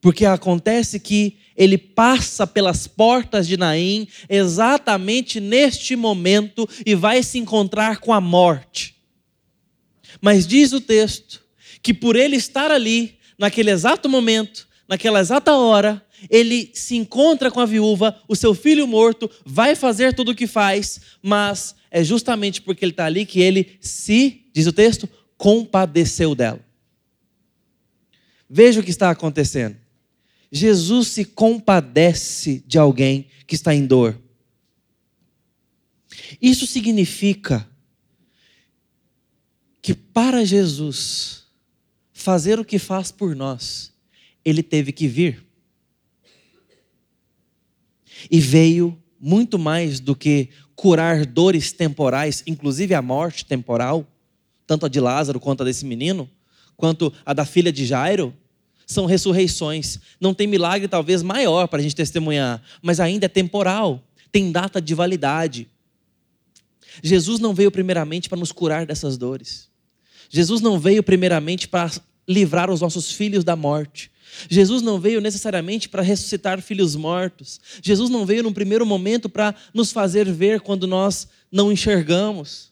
Porque 0.00 0.24
acontece 0.24 1.00
que 1.00 1.36
ele 1.56 1.76
passa 1.76 2.46
pelas 2.46 2.86
portas 2.86 3.48
de 3.48 3.56
Naim 3.56 4.06
exatamente 4.28 5.40
neste 5.40 5.96
momento 5.96 6.68
e 6.86 6.94
vai 6.94 7.22
se 7.22 7.38
encontrar 7.38 7.98
com 7.98 8.12
a 8.12 8.20
morte. 8.20 8.94
Mas 10.20 10.46
diz 10.46 10.72
o 10.72 10.80
texto 10.80 11.42
que 11.82 11.92
por 11.92 12.16
ele 12.16 12.36
estar 12.36 12.70
ali, 12.70 13.18
naquele 13.36 13.70
exato 13.70 14.08
momento, 14.08 14.68
naquela 14.88 15.20
exata 15.20 15.52
hora, 15.52 16.04
ele 16.30 16.70
se 16.74 16.96
encontra 16.96 17.50
com 17.50 17.60
a 17.60 17.66
viúva, 17.66 18.20
o 18.28 18.34
seu 18.34 18.54
filho 18.54 18.86
morto, 18.86 19.30
vai 19.44 19.74
fazer 19.74 20.14
tudo 20.14 20.32
o 20.32 20.34
que 20.34 20.46
faz, 20.46 21.00
mas 21.22 21.74
é 21.90 22.02
justamente 22.02 22.62
porque 22.62 22.84
ele 22.84 22.92
está 22.92 23.06
ali 23.06 23.24
que 23.24 23.40
ele 23.40 23.78
se, 23.80 24.42
diz 24.52 24.66
o 24.66 24.72
texto, 24.72 25.08
compadeceu 25.38 26.34
dela. 26.34 26.60
Veja 28.50 28.80
o 28.80 28.82
que 28.82 28.90
está 28.90 29.08
acontecendo. 29.08 29.76
Jesus 30.50 31.08
se 31.08 31.24
compadece 31.24 32.62
de 32.66 32.78
alguém 32.78 33.28
que 33.46 33.54
está 33.54 33.74
em 33.74 33.86
dor. 33.86 34.18
Isso 36.42 36.66
significa 36.66 37.66
que 39.80 39.94
para 39.94 40.44
Jesus 40.44 41.46
fazer 42.12 42.58
o 42.58 42.64
que 42.64 42.78
faz 42.78 43.12
por 43.12 43.36
nós, 43.36 43.92
ele 44.44 44.62
teve 44.62 44.92
que 44.92 45.06
vir. 45.06 45.44
E 48.30 48.40
veio 48.40 49.00
muito 49.20 49.58
mais 49.58 50.00
do 50.00 50.16
que 50.16 50.48
curar 50.74 51.24
dores 51.24 51.72
temporais, 51.72 52.42
inclusive 52.46 52.94
a 52.94 53.02
morte 53.02 53.44
temporal, 53.44 54.06
tanto 54.68 54.84
a 54.84 54.88
de 54.88 55.00
Lázaro 55.00 55.40
quanto 55.40 55.62
a 55.62 55.64
desse 55.64 55.86
menino, 55.86 56.28
quanto 56.76 57.12
a 57.24 57.32
da 57.32 57.46
filha 57.46 57.72
de 57.72 57.86
Jairo, 57.86 58.34
são 58.86 59.06
ressurreições. 59.06 59.98
Não 60.20 60.34
tem 60.34 60.46
milagre 60.46 60.86
talvez 60.86 61.22
maior 61.22 61.66
para 61.66 61.80
a 61.80 61.82
gente 61.82 61.96
testemunhar, 61.96 62.62
mas 62.82 63.00
ainda 63.00 63.24
é 63.24 63.28
temporal, 63.28 64.04
tem 64.30 64.52
data 64.52 64.80
de 64.80 64.94
validade. 64.94 65.66
Jesus 67.02 67.40
não 67.40 67.54
veio 67.54 67.70
primeiramente 67.70 68.28
para 68.28 68.38
nos 68.38 68.52
curar 68.52 68.84
dessas 68.84 69.16
dores. 69.16 69.68
Jesus 70.28 70.60
não 70.60 70.78
veio 70.78 71.02
primeiramente 71.02 71.66
para 71.66 71.90
livrar 72.28 72.70
os 72.70 72.82
nossos 72.82 73.10
filhos 73.10 73.42
da 73.44 73.56
morte. 73.56 74.10
Jesus 74.50 74.82
não 74.82 75.00
veio 75.00 75.22
necessariamente 75.22 75.88
para 75.88 76.02
ressuscitar 76.02 76.60
filhos 76.60 76.94
mortos. 76.94 77.58
Jesus 77.82 78.10
não 78.10 78.26
veio 78.26 78.42
num 78.42 78.52
primeiro 78.52 78.84
momento 78.84 79.30
para 79.30 79.54
nos 79.72 79.90
fazer 79.92 80.30
ver 80.30 80.60
quando 80.60 80.86
nós 80.86 81.26
não 81.50 81.72
enxergamos. 81.72 82.70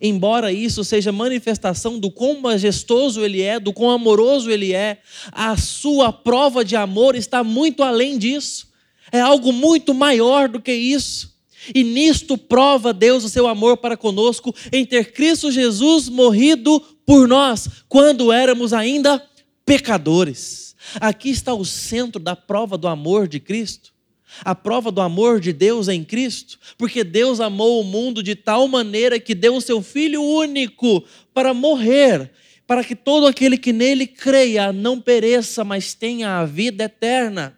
Embora 0.00 0.52
isso 0.52 0.82
seja 0.82 1.12
manifestação 1.12 1.98
do 1.98 2.10
quão 2.10 2.40
majestoso 2.40 3.24
ele 3.24 3.40
é, 3.40 3.60
do 3.60 3.72
quão 3.72 3.90
amoroso 3.90 4.50
ele 4.50 4.72
é, 4.72 4.98
a 5.30 5.56
sua 5.56 6.12
prova 6.12 6.64
de 6.64 6.74
amor 6.74 7.14
está 7.14 7.44
muito 7.44 7.82
além 7.82 8.18
disso. 8.18 8.68
É 9.12 9.20
algo 9.20 9.52
muito 9.52 9.94
maior 9.94 10.48
do 10.48 10.60
que 10.60 10.72
isso. 10.72 11.34
E 11.72 11.84
nisto 11.84 12.36
prova 12.36 12.92
Deus 12.92 13.24
o 13.24 13.28
seu 13.28 13.46
amor 13.46 13.76
para 13.76 13.96
conosco 13.96 14.54
em 14.72 14.84
ter 14.84 15.12
Cristo 15.12 15.50
Jesus 15.50 16.08
morrido 16.08 16.80
por 17.06 17.28
nós, 17.28 17.68
quando 17.88 18.32
éramos 18.32 18.72
ainda 18.72 19.22
pecadores. 19.64 20.74
Aqui 20.96 21.30
está 21.30 21.54
o 21.54 21.64
centro 21.64 22.20
da 22.20 22.36
prova 22.36 22.76
do 22.76 22.88
amor 22.88 23.28
de 23.28 23.40
Cristo. 23.40 23.93
A 24.42 24.54
prova 24.54 24.90
do 24.90 25.00
amor 25.00 25.40
de 25.40 25.52
Deus 25.52 25.88
em 25.88 26.02
Cristo, 26.02 26.58
porque 26.78 27.04
Deus 27.04 27.40
amou 27.40 27.80
o 27.80 27.84
mundo 27.84 28.22
de 28.22 28.34
tal 28.34 28.66
maneira 28.66 29.20
que 29.20 29.34
deu 29.34 29.56
o 29.56 29.60
seu 29.60 29.82
Filho 29.82 30.22
único 30.22 31.04
para 31.32 31.52
morrer, 31.52 32.30
para 32.66 32.82
que 32.82 32.96
todo 32.96 33.26
aquele 33.26 33.58
que 33.58 33.72
nele 33.72 34.06
creia 34.06 34.72
não 34.72 35.00
pereça, 35.00 35.62
mas 35.64 35.92
tenha 35.92 36.38
a 36.38 36.44
vida 36.44 36.84
eterna. 36.84 37.56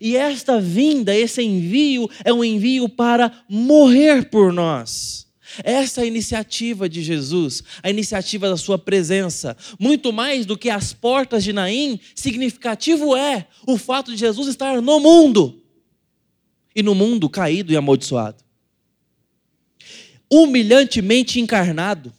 E 0.00 0.16
esta 0.16 0.60
vinda, 0.60 1.16
esse 1.16 1.42
envio, 1.42 2.08
é 2.24 2.32
um 2.32 2.44
envio 2.44 2.88
para 2.88 3.32
morrer 3.48 4.28
por 4.28 4.52
nós. 4.52 5.29
Essa 5.64 6.02
é 6.02 6.06
iniciativa 6.06 6.88
de 6.88 7.02
Jesus, 7.02 7.62
a 7.82 7.90
iniciativa 7.90 8.48
da 8.48 8.56
sua 8.56 8.78
presença. 8.78 9.56
Muito 9.78 10.12
mais 10.12 10.46
do 10.46 10.56
que 10.56 10.70
as 10.70 10.92
portas 10.92 11.44
de 11.44 11.52
Naim, 11.52 11.98
significativo 12.14 13.16
é 13.16 13.46
o 13.66 13.76
fato 13.76 14.12
de 14.12 14.18
Jesus 14.18 14.48
estar 14.48 14.80
no 14.80 15.00
mundo. 15.00 15.60
E 16.74 16.82
no 16.82 16.94
mundo 16.94 17.28
caído 17.28 17.72
e 17.72 17.76
amaldiçoado. 17.76 18.42
Humilhantemente 20.30 21.40
encarnado, 21.40 22.12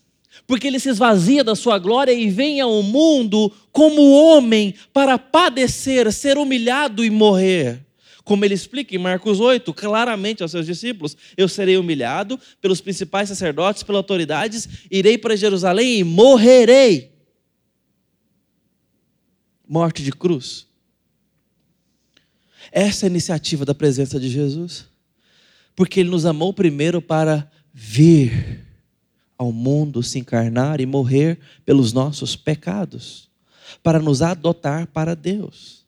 porque 0.46 0.68
ele 0.68 0.80
se 0.80 0.90
esvazia 0.90 1.44
da 1.44 1.56
sua 1.56 1.80
glória 1.80 2.12
e 2.12 2.30
vem 2.30 2.60
ao 2.60 2.84
mundo 2.84 3.52
como 3.72 4.12
homem 4.12 4.74
para 4.92 5.18
padecer, 5.18 6.12
ser 6.12 6.38
humilhado 6.38 7.06
e 7.06 7.10
morrer. 7.10 7.86
Como 8.24 8.46
ele 8.46 8.54
explica 8.54 8.96
em 8.96 9.00
Marcos 9.00 9.40
8, 9.40 9.74
claramente 9.74 10.44
aos 10.44 10.52
seus 10.52 10.66
discípulos: 10.66 11.18
Eu 11.36 11.48
serei 11.48 11.78
humilhado 11.78 12.40
pelos 12.60 12.82
principais 12.82 13.30
sacerdotes, 13.30 13.84
pelas 13.84 13.98
autoridades, 13.98 14.68
irei 14.90 15.18
para 15.18 15.36
Jerusalém 15.36 16.00
e 16.00 16.04
morrerei. 16.04 17.12
Morte 19.68 20.04
de 20.04 20.12
cruz. 20.12 20.68
Essa 22.72 23.06
é 23.06 23.08
a 23.08 23.10
iniciativa 23.10 23.66
da 23.66 23.74
presença 23.74 24.20
de 24.20 24.30
Jesus. 24.30 24.86
Porque 25.76 26.00
ele 26.00 26.10
nos 26.10 26.26
amou 26.26 26.54
primeiro 26.54 27.02
para 27.02 27.50
vir 27.74 28.66
ao 29.38 29.52
mundo 29.52 30.04
se 30.04 30.20
encarnar 30.20 30.80
e 30.80 30.86
morrer 30.86 31.40
pelos 31.66 31.92
nossos 31.94 32.36
pecados, 32.36 33.30
para 33.82 34.00
nos 34.00 34.22
adotar 34.22 34.86
para 34.88 35.16
Deus. 35.16 35.81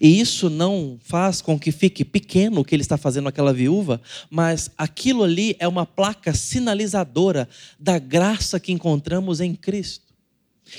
E 0.00 0.20
isso 0.20 0.50
não 0.50 0.98
faz 1.02 1.40
com 1.40 1.58
que 1.58 1.72
fique 1.72 2.04
pequeno 2.04 2.60
o 2.60 2.64
que 2.64 2.74
ele 2.74 2.82
está 2.82 2.96
fazendo 2.96 3.28
aquela 3.28 3.52
viúva, 3.52 4.00
mas 4.30 4.70
aquilo 4.76 5.24
ali 5.24 5.56
é 5.58 5.66
uma 5.66 5.86
placa 5.86 6.34
sinalizadora 6.34 7.48
da 7.78 7.98
graça 7.98 8.60
que 8.60 8.72
encontramos 8.72 9.40
em 9.40 9.54
Cristo 9.54 10.14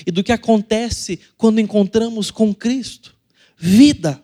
e 0.06 0.10
do 0.10 0.22
que 0.22 0.32
acontece 0.32 1.18
quando 1.36 1.60
encontramos 1.60 2.30
com 2.30 2.54
Cristo: 2.54 3.16
vida. 3.56 4.22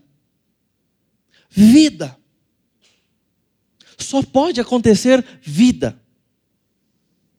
Vida. 1.50 2.16
Só 3.98 4.22
pode 4.22 4.60
acontecer 4.60 5.24
vida. 5.42 6.00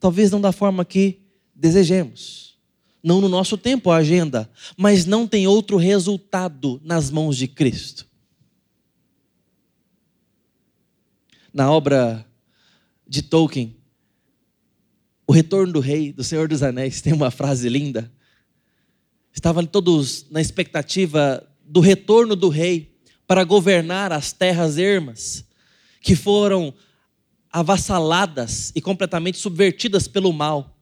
Talvez 0.00 0.30
não 0.30 0.40
da 0.40 0.52
forma 0.52 0.84
que 0.84 1.20
desejemos. 1.54 2.47
Não 3.02 3.20
no 3.20 3.28
nosso 3.28 3.56
tempo, 3.56 3.90
a 3.90 3.96
agenda. 3.96 4.50
Mas 4.76 5.06
não 5.06 5.26
tem 5.26 5.46
outro 5.46 5.76
resultado 5.76 6.80
nas 6.84 7.10
mãos 7.10 7.36
de 7.36 7.46
Cristo. 7.46 8.06
Na 11.52 11.70
obra 11.72 12.26
de 13.06 13.22
Tolkien, 13.22 13.76
O 15.26 15.32
Retorno 15.32 15.72
do 15.74 15.80
Rei, 15.80 16.12
do 16.12 16.24
Senhor 16.24 16.48
dos 16.48 16.62
Anéis, 16.62 17.00
tem 17.00 17.12
uma 17.12 17.30
frase 17.30 17.68
linda. 17.68 18.10
Estavam 19.32 19.64
todos 19.64 20.26
na 20.30 20.40
expectativa 20.40 21.46
do 21.64 21.80
retorno 21.80 22.34
do 22.34 22.48
rei 22.48 22.98
para 23.26 23.44
governar 23.44 24.10
as 24.10 24.32
terras 24.32 24.78
ermas, 24.78 25.44
que 26.00 26.16
foram 26.16 26.72
avassaladas 27.50 28.72
e 28.74 28.80
completamente 28.80 29.38
subvertidas 29.38 30.08
pelo 30.08 30.32
mal. 30.32 30.77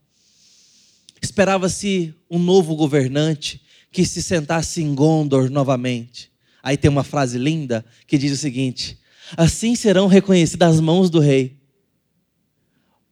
Esperava-se 1.20 2.14
um 2.31 2.38
novo 2.38 2.74
governante 2.76 3.62
que 3.90 4.05
se 4.05 4.22
sentasse 4.22 4.83
em 4.83 4.94
Gondor 4.94 5.50
novamente. 5.50 6.31
Aí 6.62 6.76
tem 6.76 6.90
uma 6.90 7.05
frase 7.05 7.38
linda 7.38 7.85
que 8.07 8.18
diz 8.18 8.33
o 8.33 8.37
seguinte: 8.37 8.98
Assim 9.37 9.74
serão 9.74 10.07
reconhecidas 10.07 10.74
as 10.74 10.81
mãos 10.81 11.09
do 11.09 11.20
rei, 11.20 11.61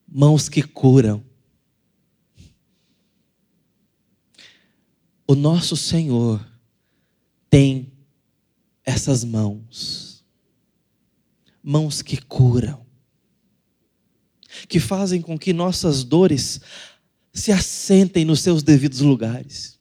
mãos 0.06 0.48
que 0.48 0.62
curam. 0.62 1.24
O 5.26 5.34
nosso 5.34 5.76
Senhor 5.76 6.46
tem 7.48 7.92
essas 8.84 9.24
mãos, 9.24 10.22
mãos 11.62 12.02
que 12.02 12.20
curam 12.20 12.84
que 14.68 14.80
fazem 14.80 15.20
com 15.20 15.38
que 15.38 15.52
nossas 15.52 16.04
dores 16.04 16.60
se 17.34 17.50
assentem 17.50 18.24
nos 18.24 18.40
seus 18.40 18.62
devidos 18.62 19.00
lugares. 19.00 19.78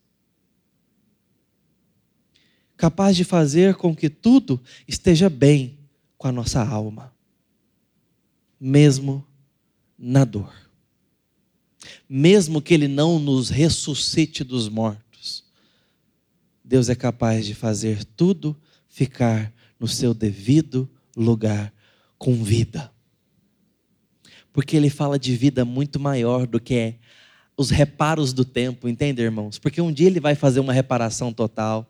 Capaz 2.76 3.16
de 3.16 3.22
fazer 3.24 3.76
com 3.76 3.94
que 3.94 4.10
tudo 4.10 4.60
esteja 4.86 5.30
bem 5.30 5.78
com 6.18 6.26
a 6.26 6.32
nossa 6.32 6.62
alma, 6.62 7.14
mesmo 8.60 9.24
na 9.96 10.24
dor. 10.24 10.52
Mesmo 12.08 12.60
que 12.60 12.74
Ele 12.74 12.88
não 12.88 13.18
nos 13.20 13.48
ressuscite 13.48 14.42
dos 14.42 14.68
mortos, 14.68 15.44
Deus 16.64 16.88
é 16.88 16.94
capaz 16.94 17.46
de 17.46 17.54
fazer 17.54 18.04
tudo 18.04 18.60
ficar 18.88 19.52
no 19.78 19.86
seu 19.86 20.12
devido 20.12 20.90
lugar 21.16 21.72
com 22.18 22.42
vida 22.42 22.92
porque 24.54 24.76
ele 24.76 24.88
fala 24.88 25.18
de 25.18 25.34
vida 25.34 25.64
muito 25.64 25.98
maior 25.98 26.46
do 26.46 26.60
que 26.60 26.94
os 27.56 27.70
reparos 27.70 28.32
do 28.32 28.44
tempo, 28.44 28.88
entende, 28.88 29.22
irmãos? 29.22 29.58
Porque 29.58 29.80
um 29.80 29.92
dia 29.92 30.06
ele 30.06 30.20
vai 30.20 30.34
fazer 30.34 30.60
uma 30.60 30.72
reparação 30.72 31.32
total. 31.32 31.88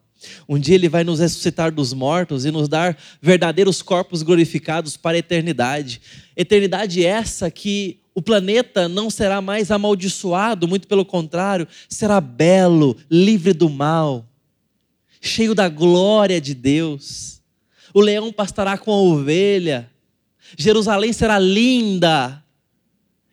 Um 0.48 0.58
dia 0.58 0.74
ele 0.74 0.88
vai 0.88 1.04
nos 1.04 1.20
ressuscitar 1.20 1.72
dos 1.72 1.92
mortos 1.92 2.44
e 2.44 2.50
nos 2.50 2.68
dar 2.68 2.96
verdadeiros 3.20 3.82
corpos 3.82 4.22
glorificados 4.22 4.96
para 4.96 5.16
a 5.16 5.18
eternidade. 5.18 6.00
Eternidade 6.36 7.04
essa 7.04 7.50
que 7.50 8.00
o 8.14 8.22
planeta 8.22 8.88
não 8.88 9.10
será 9.10 9.40
mais 9.40 9.70
amaldiçoado, 9.70 10.68
muito 10.68 10.86
pelo 10.86 11.04
contrário, 11.04 11.66
será 11.88 12.20
belo, 12.20 12.96
livre 13.10 13.52
do 13.52 13.68
mal, 13.68 14.24
cheio 15.20 15.54
da 15.54 15.68
glória 15.68 16.40
de 16.40 16.54
Deus. 16.54 17.42
O 17.92 18.00
leão 18.00 18.32
pastará 18.32 18.78
com 18.78 18.92
a 18.92 18.96
ovelha. 18.96 19.90
Jerusalém 20.56 21.12
será 21.12 21.38
linda, 21.38 22.43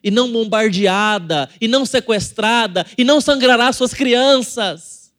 e 0.03 0.09
não 0.09 0.31
bombardeada, 0.31 1.49
e 1.59 1.67
não 1.67 1.85
sequestrada, 1.85 2.85
e 2.97 3.03
não 3.03 3.21
sangrará 3.21 3.71
suas 3.71 3.93
crianças, 3.93 5.13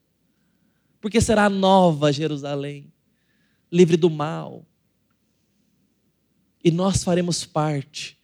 porque 1.01 1.21
será 1.21 1.49
nova 1.49 2.13
Jerusalém, 2.13 2.93
livre 3.71 3.97
do 3.97 4.11
mal. 4.11 4.65
E 6.65 6.71
nós 6.71 7.03
faremos 7.03 7.45
parte 7.45 8.17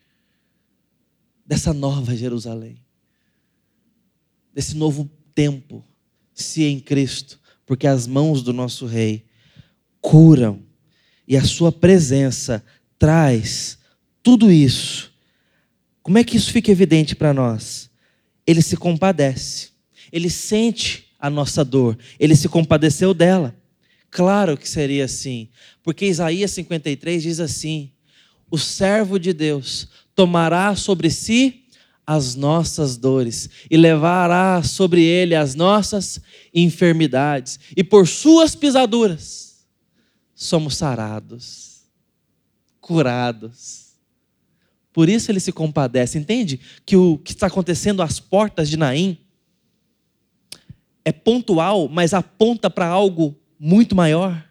dessa 1.44 1.72
nova 1.72 2.14
Jerusalém, 2.14 2.80
desse 4.54 4.76
novo 4.76 5.10
tempo, 5.34 5.84
se 6.34 6.64
em 6.64 6.78
Cristo, 6.78 7.40
porque 7.66 7.86
as 7.86 8.06
mãos 8.06 8.42
do 8.42 8.52
nosso 8.52 8.86
Rei 8.86 9.24
curam 10.00 10.62
e 11.26 11.36
a 11.36 11.44
Sua 11.44 11.72
presença 11.72 12.64
traz 12.98 13.78
tudo 14.22 14.50
isso. 14.50 15.12
Como 16.08 16.16
é 16.16 16.24
que 16.24 16.38
isso 16.38 16.50
fica 16.50 16.70
evidente 16.70 17.14
para 17.14 17.34
nós? 17.34 17.90
Ele 18.46 18.62
se 18.62 18.78
compadece, 18.78 19.72
ele 20.10 20.30
sente 20.30 21.04
a 21.18 21.28
nossa 21.28 21.62
dor, 21.62 21.98
ele 22.18 22.34
se 22.34 22.48
compadeceu 22.48 23.12
dela. 23.12 23.54
Claro 24.10 24.56
que 24.56 24.66
seria 24.66 25.04
assim, 25.04 25.50
porque 25.82 26.06
Isaías 26.06 26.50
53 26.52 27.22
diz 27.22 27.40
assim: 27.40 27.92
o 28.50 28.56
servo 28.56 29.18
de 29.18 29.34
Deus 29.34 29.86
tomará 30.14 30.74
sobre 30.74 31.10
si 31.10 31.64
as 32.06 32.34
nossas 32.34 32.96
dores 32.96 33.50
e 33.70 33.76
levará 33.76 34.62
sobre 34.62 35.02
ele 35.02 35.34
as 35.34 35.54
nossas 35.54 36.22
enfermidades, 36.54 37.60
e 37.76 37.84
por 37.84 38.08
suas 38.08 38.54
pisaduras 38.54 39.66
somos 40.34 40.74
sarados, 40.74 41.82
curados. 42.80 43.87
Por 44.92 45.08
isso 45.08 45.30
ele 45.30 45.40
se 45.40 45.52
compadece. 45.52 46.18
Entende 46.18 46.60
que 46.84 46.96
o 46.96 47.18
que 47.18 47.32
está 47.32 47.46
acontecendo 47.46 48.02
às 48.02 48.18
portas 48.18 48.68
de 48.68 48.76
Naim 48.76 49.18
é 51.04 51.12
pontual, 51.12 51.88
mas 51.88 52.12
aponta 52.12 52.68
para 52.68 52.86
algo 52.86 53.36
muito 53.58 53.94
maior. 53.94 54.44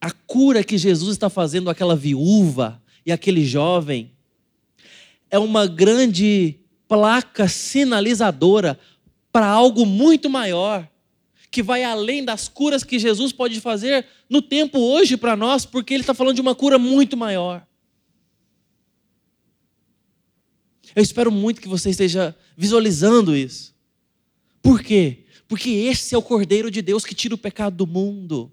A 0.00 0.10
cura 0.10 0.62
que 0.62 0.76
Jesus 0.76 1.12
está 1.12 1.30
fazendo 1.30 1.70
àquela 1.70 1.96
viúva 1.96 2.82
e 3.04 3.12
aquele 3.12 3.44
jovem 3.44 4.12
é 5.30 5.38
uma 5.38 5.66
grande 5.66 6.56
placa 6.88 7.48
sinalizadora 7.48 8.78
para 9.32 9.46
algo 9.46 9.84
muito 9.84 10.30
maior, 10.30 10.88
que 11.50 11.62
vai 11.62 11.84
além 11.84 12.24
das 12.24 12.48
curas 12.48 12.84
que 12.84 12.98
Jesus 12.98 13.32
pode 13.32 13.60
fazer 13.60 14.06
no 14.28 14.40
tempo 14.40 14.78
hoje 14.78 15.16
para 15.16 15.36
nós, 15.36 15.66
porque 15.66 15.94
Ele 15.94 16.02
está 16.02 16.14
falando 16.14 16.36
de 16.36 16.40
uma 16.40 16.54
cura 16.54 16.78
muito 16.78 17.16
maior. 17.16 17.66
Eu 20.96 21.02
espero 21.02 21.30
muito 21.30 21.60
que 21.60 21.68
você 21.68 21.90
esteja 21.90 22.34
visualizando 22.56 23.36
isso. 23.36 23.74
Por 24.62 24.82
quê? 24.82 25.26
Porque 25.46 25.68
esse 25.68 26.14
é 26.14 26.18
o 26.18 26.22
Cordeiro 26.22 26.70
de 26.70 26.80
Deus 26.80 27.04
que 27.04 27.14
tira 27.14 27.34
o 27.34 27.38
pecado 27.38 27.76
do 27.76 27.86
mundo, 27.86 28.50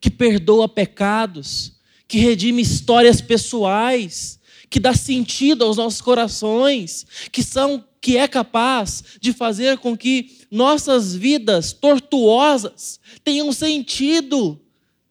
que 0.00 0.10
perdoa 0.10 0.66
pecados, 0.66 1.74
que 2.08 2.16
redime 2.16 2.62
histórias 2.62 3.20
pessoais, 3.20 4.40
que 4.70 4.80
dá 4.80 4.94
sentido 4.94 5.62
aos 5.64 5.76
nossos 5.76 6.00
corações, 6.00 7.06
que 7.30 7.42
são 7.42 7.84
que 8.00 8.16
é 8.16 8.26
capaz 8.26 9.04
de 9.20 9.32
fazer 9.32 9.78
com 9.78 9.96
que 9.96 10.38
nossas 10.50 11.14
vidas 11.14 11.72
tortuosas 11.72 12.98
tenham 13.22 13.52
sentido, 13.52 14.58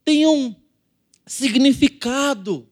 tenham 0.04 0.56
significado, 1.26 2.68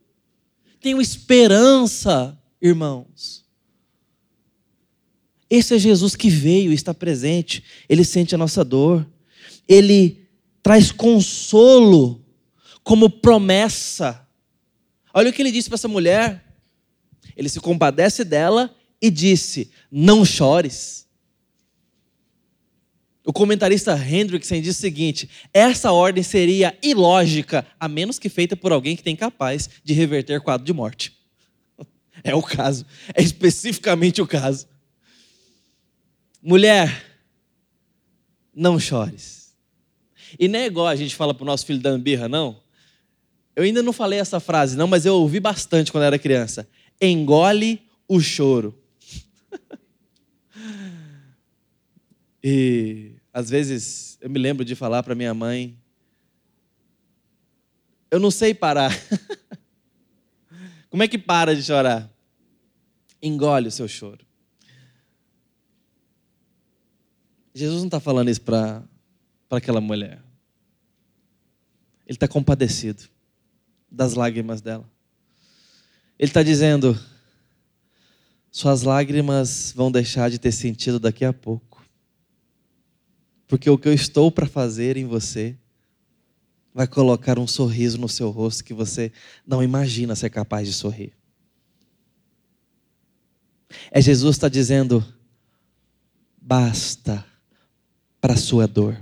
tenham 0.81 0.99
esperança, 0.99 2.37
irmãos. 2.59 3.38
Esse 5.49 5.75
é 5.75 5.79
Jesus 5.79 6.15
que 6.15 6.29
veio 6.29 6.71
está 6.71 6.93
presente. 6.93 7.63
Ele 7.87 8.03
sente 8.03 8.35
a 8.35 8.37
nossa 8.37 8.63
dor. 8.63 9.07
Ele 9.67 10.27
traz 10.61 10.91
consolo 10.91 12.23
como 12.83 13.09
promessa. 13.09 14.27
Olha 15.13 15.29
o 15.29 15.33
que 15.33 15.41
ele 15.41 15.51
disse 15.51 15.69
para 15.69 15.75
essa 15.75 15.87
mulher. 15.87 16.45
Ele 17.35 17.49
se 17.49 17.59
compadece 17.59 18.23
dela 18.23 18.75
e 19.01 19.09
disse: 19.09 19.71
Não 19.91 20.23
chores. 20.23 21.07
O 23.25 23.33
comentarista 23.33 23.95
Hendrickson 23.95 24.59
diz 24.59 24.77
o 24.77 24.81
seguinte: 24.81 25.29
essa 25.53 25.91
ordem 25.91 26.23
seria 26.23 26.77
ilógica, 26.81 27.65
a 27.79 27.87
menos 27.87 28.17
que 28.17 28.27
feita 28.27 28.55
por 28.55 28.71
alguém 28.71 28.95
que 28.95 29.03
tem 29.03 29.15
capaz 29.15 29.69
de 29.83 29.93
reverter 29.93 30.41
quadro 30.41 30.65
de 30.65 30.73
morte. 30.73 31.13
É 32.21 32.35
o 32.35 32.41
caso, 32.41 32.85
é 33.15 33.23
especificamente 33.23 34.21
o 34.21 34.27
caso. 34.27 34.67
Mulher, 36.41 37.05
não 38.53 38.79
chores. 38.79 39.55
E 40.37 40.47
não 40.47 40.59
é 40.59 40.65
igual 40.65 40.87
a 40.87 40.95
gente 40.95 41.15
fala 41.15 41.33
para 41.33 41.43
o 41.43 41.45
nosso 41.45 41.65
filho 41.65 41.79
da 41.79 41.89
ambirra, 41.89 42.27
não. 42.27 42.61
Eu 43.55 43.63
ainda 43.63 43.83
não 43.83 43.91
falei 43.91 44.19
essa 44.19 44.39
frase, 44.39 44.77
não, 44.77 44.87
mas 44.87 45.05
eu 45.05 45.15
ouvi 45.15 45.39
bastante 45.39 45.91
quando 45.91 46.03
era 46.03 46.19
criança. 46.19 46.67
Engole 47.01 47.81
o 48.07 48.19
choro. 48.21 48.77
e 52.43 53.13
às 53.33 53.49
vezes 53.49 54.17
eu 54.21 54.29
me 54.29 54.39
lembro 54.39 54.63
de 54.63 54.75
falar 54.75 55.03
para 55.03 55.15
minha 55.15 55.33
mãe: 55.33 55.77
Eu 58.09 58.19
não 58.19 58.31
sei 58.31 58.53
parar. 58.53 58.91
Como 60.89 61.03
é 61.03 61.07
que 61.07 61.17
para 61.17 61.55
de 61.55 61.63
chorar? 61.63 62.09
Engole 63.21 63.67
o 63.67 63.71
seu 63.71 63.87
choro. 63.87 64.28
Jesus 67.59 67.79
não 67.79 67.87
está 67.87 67.99
falando 67.99 68.29
isso 68.29 68.41
para 68.41 68.81
aquela 69.49 69.81
mulher. 69.81 70.23
Ele 72.07 72.15
está 72.15 72.25
compadecido 72.25 73.03
das 73.91 74.13
lágrimas 74.13 74.61
dela. 74.61 74.89
Ele 76.17 76.29
está 76.29 76.41
dizendo: 76.41 76.97
suas 78.49 78.83
lágrimas 78.83 79.73
vão 79.75 79.91
deixar 79.91 80.29
de 80.29 80.39
ter 80.39 80.53
sentido 80.53 81.01
daqui 81.01 81.25
a 81.25 81.33
pouco. 81.33 81.85
Porque 83.45 83.69
o 83.69 83.77
que 83.77 83.89
eu 83.89 83.93
estou 83.93 84.31
para 84.31 84.47
fazer 84.47 84.95
em 84.95 85.05
você 85.05 85.57
vai 86.73 86.87
colocar 86.87 87.37
um 87.37 87.47
sorriso 87.47 87.97
no 87.97 88.07
seu 88.07 88.29
rosto 88.29 88.63
que 88.63 88.73
você 88.73 89.11
não 89.45 89.61
imagina 89.61 90.15
ser 90.15 90.29
capaz 90.29 90.65
de 90.65 90.73
sorrir. 90.73 91.11
É 93.91 93.99
Jesus 93.99 94.37
está 94.37 94.47
dizendo: 94.47 95.05
basta 96.41 97.27
para 98.19 98.33
a 98.33 98.37
sua 98.37 98.67
dor. 98.67 98.99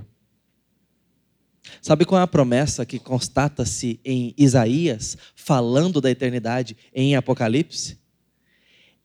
Sabe 1.80 2.04
qual 2.04 2.20
é 2.20 2.24
a 2.24 2.26
promessa 2.26 2.84
que 2.84 2.98
constata-se 2.98 4.00
em 4.04 4.34
Isaías, 4.36 5.16
falando 5.34 6.00
da 6.00 6.10
eternidade 6.10 6.76
em 6.94 7.14
Apocalipse? 7.14 7.98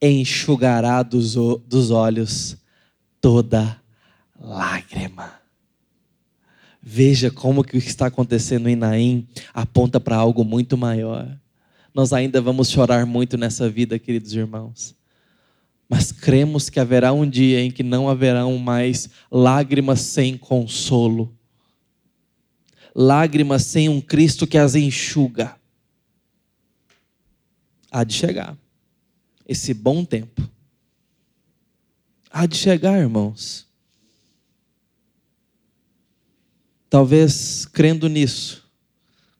Enxugará 0.02 1.04
dos, 1.04 1.36
dos 1.36 1.92
olhos 1.92 2.58
toda 3.22 3.82
lágrima. 4.40 5.42
Veja 6.82 7.32
como 7.32 7.64
que 7.64 7.78
o 7.78 7.82
que 7.82 7.88
está 7.88 8.08
acontecendo 8.08 8.68
em 8.68 8.76
Naim 8.76 9.28
aponta 9.54 10.00
para 10.00 10.18
algo 10.18 10.44
muito 10.44 10.78
maior. 10.78 11.40
Nós 11.94 12.12
ainda 12.12 12.42
vamos 12.42 12.70
chorar 12.70 13.06
muito 13.06 13.38
nessa 13.38 13.70
vida, 13.70 13.98
queridos 13.98 14.34
irmãos 14.34 14.96
mas 15.90 16.12
cremos 16.12 16.70
que 16.70 16.80
haverá 16.80 17.14
um 17.14 17.30
dia 17.30 17.62
em 17.62 17.70
que 17.70 17.84
não 17.84 18.10
haverão 18.10 18.58
mais 18.58 19.10
lágrimas 19.32 20.02
sem 20.02 20.38
consolo, 20.38 21.38
lágrimas 22.96 23.64
sem 23.64 23.90
um 23.90 24.02
Cristo 24.02 24.48
que 24.48 24.58
as 24.58 24.76
enxuga. 24.76 25.56
Há 27.92 28.04
de 28.04 28.14
chegar 28.14 28.58
esse 29.48 29.74
bom 29.74 30.04
tempo. 30.04 30.50
Há 32.32 32.46
de 32.46 32.58
chegar, 32.58 32.98
irmãos. 32.98 33.68
Talvez 36.90 37.66
crendo 37.66 38.08
nisso, 38.08 38.64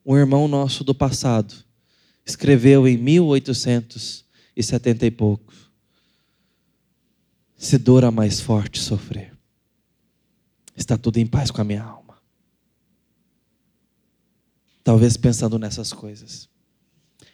um 0.04 0.16
irmão 0.16 0.46
nosso 0.46 0.84
do 0.84 0.94
passado 0.94 1.64
escreveu 2.26 2.86
em 2.86 2.96
1870 2.96 5.06
e 5.06 5.10
pouco 5.10 5.63
se 7.64 7.78
dor 7.78 8.04
a 8.04 8.10
mais 8.10 8.40
forte 8.40 8.78
sofrer, 8.78 9.32
está 10.76 10.98
tudo 10.98 11.16
em 11.16 11.26
paz 11.26 11.50
com 11.50 11.62
a 11.62 11.64
minha 11.64 11.82
alma. 11.82 12.18
Talvez 14.82 15.16
pensando 15.16 15.58
nessas 15.58 15.90
coisas, 15.90 16.46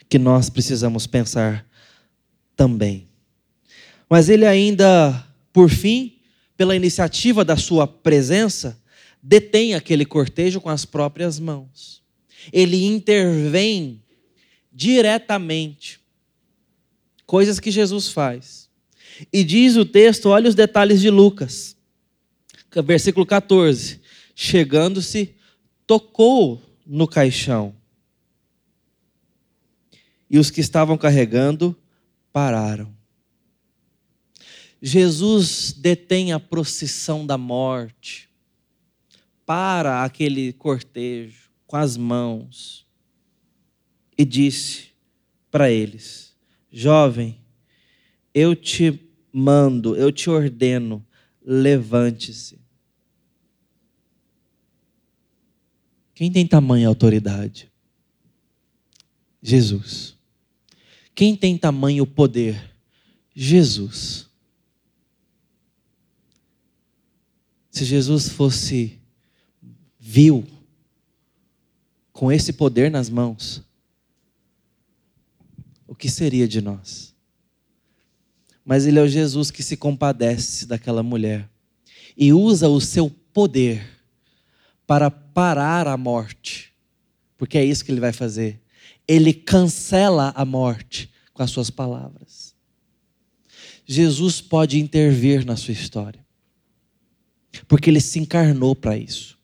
que 0.08 0.20
nós 0.20 0.48
precisamos 0.48 1.04
pensar 1.04 1.66
também. 2.54 3.08
Mas 4.08 4.28
ele 4.28 4.46
ainda, 4.46 5.26
por 5.52 5.68
fim, 5.68 6.20
pela 6.56 6.76
iniciativa 6.76 7.44
da 7.44 7.56
sua 7.56 7.88
presença, 7.88 8.80
detém 9.20 9.74
aquele 9.74 10.04
cortejo 10.04 10.60
com 10.60 10.68
as 10.68 10.84
próprias 10.84 11.40
mãos. 11.40 12.04
Ele 12.52 12.84
intervém 12.86 14.00
diretamente. 14.72 15.98
Coisas 17.26 17.58
que 17.58 17.72
Jesus 17.72 18.08
faz. 18.08 18.69
E 19.32 19.44
diz 19.44 19.76
o 19.76 19.84
texto, 19.84 20.28
olha 20.28 20.48
os 20.48 20.54
detalhes 20.54 21.00
de 21.00 21.10
Lucas, 21.10 21.76
versículo 22.84 23.26
14: 23.26 24.00
Chegando-se, 24.34 25.34
tocou 25.86 26.62
no 26.86 27.06
caixão 27.06 27.74
e 30.30 30.38
os 30.38 30.50
que 30.50 30.60
estavam 30.60 30.96
carregando 30.96 31.76
pararam. 32.32 32.94
Jesus 34.80 35.74
detém 35.76 36.32
a 36.32 36.40
procissão 36.40 37.26
da 37.26 37.36
morte, 37.36 38.30
para 39.44 40.04
aquele 40.04 40.52
cortejo 40.52 41.50
com 41.66 41.76
as 41.76 41.96
mãos 41.96 42.86
e 44.16 44.24
disse 44.24 44.90
para 45.50 45.70
eles: 45.70 46.36
Jovem, 46.70 47.40
eu 48.32 48.54
te 48.54 49.09
mando, 49.32 49.96
eu 49.96 50.10
te 50.10 50.28
ordeno, 50.28 51.04
levante-se. 51.42 52.58
Quem 56.14 56.30
tem 56.30 56.46
tamanha 56.46 56.88
autoridade? 56.88 57.70
Jesus. 59.42 60.14
Quem 61.14 61.34
tem 61.34 61.56
tamanho 61.56 62.06
poder? 62.06 62.74
Jesus. 63.34 64.28
Se 67.70 67.84
Jesus 67.84 68.28
fosse 68.28 69.00
vil, 69.98 70.46
com 72.12 72.30
esse 72.30 72.52
poder 72.52 72.90
nas 72.90 73.08
mãos, 73.08 73.62
o 75.86 75.94
que 75.94 76.10
seria 76.10 76.46
de 76.46 76.60
nós? 76.60 77.09
Mas 78.70 78.86
ele 78.86 79.00
é 79.00 79.02
o 79.02 79.08
Jesus 79.08 79.50
que 79.50 79.64
se 79.64 79.76
compadece 79.76 80.64
daquela 80.64 81.02
mulher 81.02 81.50
e 82.16 82.32
usa 82.32 82.68
o 82.68 82.80
seu 82.80 83.10
poder 83.32 83.84
para 84.86 85.10
parar 85.10 85.88
a 85.88 85.96
morte, 85.96 86.72
porque 87.36 87.58
é 87.58 87.64
isso 87.64 87.84
que 87.84 87.90
ele 87.90 87.98
vai 87.98 88.12
fazer. 88.12 88.60
Ele 89.08 89.32
cancela 89.32 90.32
a 90.36 90.44
morte 90.44 91.10
com 91.32 91.42
as 91.42 91.50
suas 91.50 91.68
palavras. 91.68 92.54
Jesus 93.84 94.40
pode 94.40 94.78
intervir 94.78 95.44
na 95.44 95.56
sua 95.56 95.72
história, 95.72 96.24
porque 97.66 97.90
ele 97.90 98.00
se 98.00 98.20
encarnou 98.20 98.76
para 98.76 98.96
isso. 98.96 99.36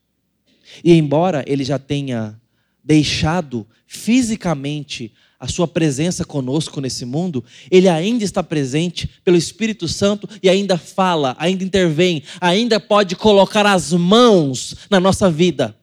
E 0.84 0.92
embora 0.92 1.44
ele 1.48 1.64
já 1.64 1.80
tenha 1.80 2.40
deixado 2.84 3.66
fisicamente 3.88 5.12
a 5.38 5.46
sua 5.46 5.68
presença 5.68 6.24
conosco 6.24 6.80
nesse 6.80 7.04
mundo, 7.04 7.44
ele 7.70 7.88
ainda 7.88 8.24
está 8.24 8.42
presente 8.42 9.08
pelo 9.24 9.36
Espírito 9.36 9.86
Santo 9.86 10.28
e 10.42 10.48
ainda 10.48 10.78
fala, 10.78 11.36
ainda 11.38 11.62
intervém, 11.62 12.22
ainda 12.40 12.80
pode 12.80 13.14
colocar 13.14 13.66
as 13.66 13.92
mãos 13.92 14.74
na 14.90 14.98
nossa 14.98 15.30
vida. 15.30 15.76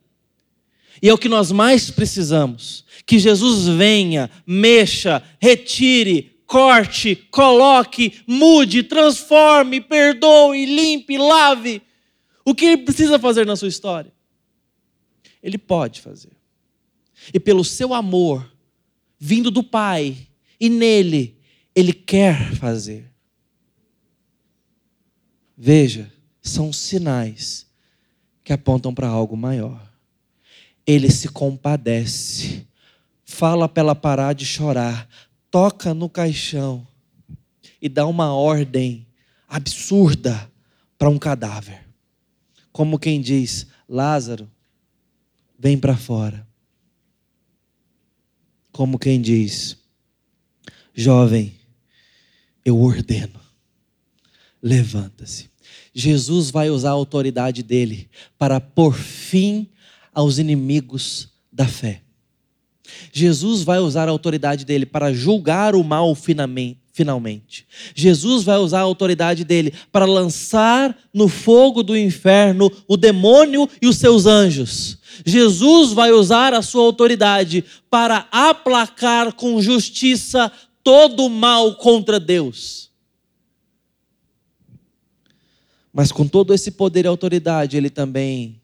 E 1.02 1.10
é 1.10 1.14
o 1.14 1.18
que 1.18 1.30
nós 1.30 1.52
mais 1.52 1.92
precisamos: 1.92 2.86
que 3.06 3.20
Jesus 3.20 3.68
venha, 3.68 4.30
mexa, 4.48 5.22
retire, 5.40 6.34
corte, 6.48 7.16
coloque, 7.30 8.22
mude, 8.26 8.84
transforme, 8.84 9.82
perdoe, 9.82 10.66
limpe, 10.66 11.18
lave. 11.18 11.82
O 12.46 12.56
que 12.56 12.66
ele 12.66 12.78
precisa 12.78 13.20
fazer 13.20 13.46
na 13.46 13.56
sua 13.56 13.68
história? 13.68 14.14
Ele 15.42 15.58
pode 15.58 16.00
fazer. 16.00 16.32
E 17.34 17.40
pelo 17.40 17.64
seu 17.64 17.94
amor, 17.94 18.53
vindo 19.26 19.50
do 19.50 19.64
Pai, 19.64 20.18
e 20.60 20.68
nele, 20.68 21.40
ele 21.74 21.94
quer 21.94 22.54
fazer. 22.56 23.10
Veja, 25.58 26.12
são 26.42 26.74
sinais 26.74 27.66
que 28.44 28.52
apontam 28.52 28.94
para 28.94 29.08
algo 29.08 29.38
maior. 29.38 29.82
Ele 30.86 31.10
se 31.10 31.30
compadece, 31.30 32.68
fala 33.24 33.70
para 33.70 33.84
ela 33.84 33.96
parar 33.96 34.34
de 34.34 34.46
chorar, 34.46 35.08
toca 35.50 35.94
no 35.94 36.10
caixão 36.10 36.86
e 37.82 37.88
dá 37.88 38.06
uma 38.06 38.34
ordem 38.34 39.08
absurda 39.48 40.52
para 40.98 41.10
um 41.10 41.18
cadáver. 41.18 41.88
Como 42.74 43.00
quem 43.00 43.22
diz: 43.22 43.68
Lázaro, 43.88 44.52
vem 45.58 45.78
para 45.78 45.96
fora. 45.96 46.46
Como 48.74 48.98
quem 49.00 49.22
diz: 49.22 49.78
Jovem, 50.94 51.54
eu 52.66 52.78
ordeno, 52.82 53.40
levanta-se. 54.62 55.50
Jesus 55.94 56.50
vai 56.50 56.72
usar 56.72 56.90
a 56.90 56.94
autoridade 56.94 57.62
dele 57.62 58.10
para 58.38 58.60
pôr 58.60 58.94
fim 58.96 59.70
aos 60.12 60.40
inimigos 60.40 61.30
da 61.52 61.68
fé. 61.68 62.02
Jesus 63.12 63.62
vai 63.62 63.80
usar 63.80 64.08
a 64.08 64.12
autoridade 64.12 64.66
dele 64.66 64.88
para 64.88 65.14
julgar 65.14 65.76
o 65.76 65.84
mal 65.84 66.14
finalmente. 66.94 67.66
Jesus 67.96 68.44
vai 68.44 68.58
usar 68.58 68.80
a 68.80 68.84
autoridade 68.84 69.44
dele 69.44 69.74
para 69.92 70.06
lançar 70.06 70.96
no 71.12 71.28
fogo 71.28 71.82
do 71.82 71.98
inferno 71.98 72.72
o 72.88 72.96
demônio 72.96 73.68
e 73.82 73.88
os 73.88 73.98
seus 73.98 74.28
anjos. 74.28 75.00
Jesus 75.26 75.92
vai 75.92 76.12
usar 76.12 76.54
a 76.54 76.62
sua 76.62 76.84
autoridade 76.84 77.66
para 77.90 78.28
aplacar 78.32 79.34
com 79.34 79.60
justiça 79.62 80.52
todo 80.84 81.26
o 81.26 81.30
mal 81.30 81.76
contra 81.76 82.20
Deus. 82.20 82.92
Mas 85.92 86.12
com 86.12 86.28
todo 86.28 86.54
esse 86.54 86.72
poder 86.72 87.06
e 87.06 87.08
autoridade, 87.08 87.76
ele 87.76 87.90
também 87.90 88.62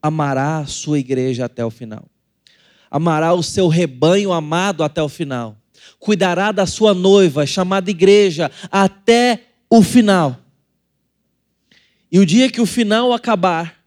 amará 0.00 0.58
a 0.58 0.66
sua 0.66 0.98
igreja 0.98 1.44
até 1.44 1.64
o 1.64 1.70
final. 1.70 2.04
Amará 2.90 3.32
o 3.32 3.42
seu 3.42 3.66
rebanho 3.66 4.32
amado 4.32 4.84
até 4.84 5.02
o 5.02 5.08
final. 5.08 5.56
Cuidará 6.04 6.52
da 6.52 6.66
sua 6.66 6.92
noiva, 6.92 7.46
chamada 7.46 7.90
igreja, 7.90 8.50
até 8.70 9.46
o 9.70 9.82
final. 9.82 10.38
E 12.12 12.18
o 12.18 12.26
dia 12.26 12.50
que 12.50 12.60
o 12.60 12.66
final 12.66 13.10
acabar, 13.10 13.82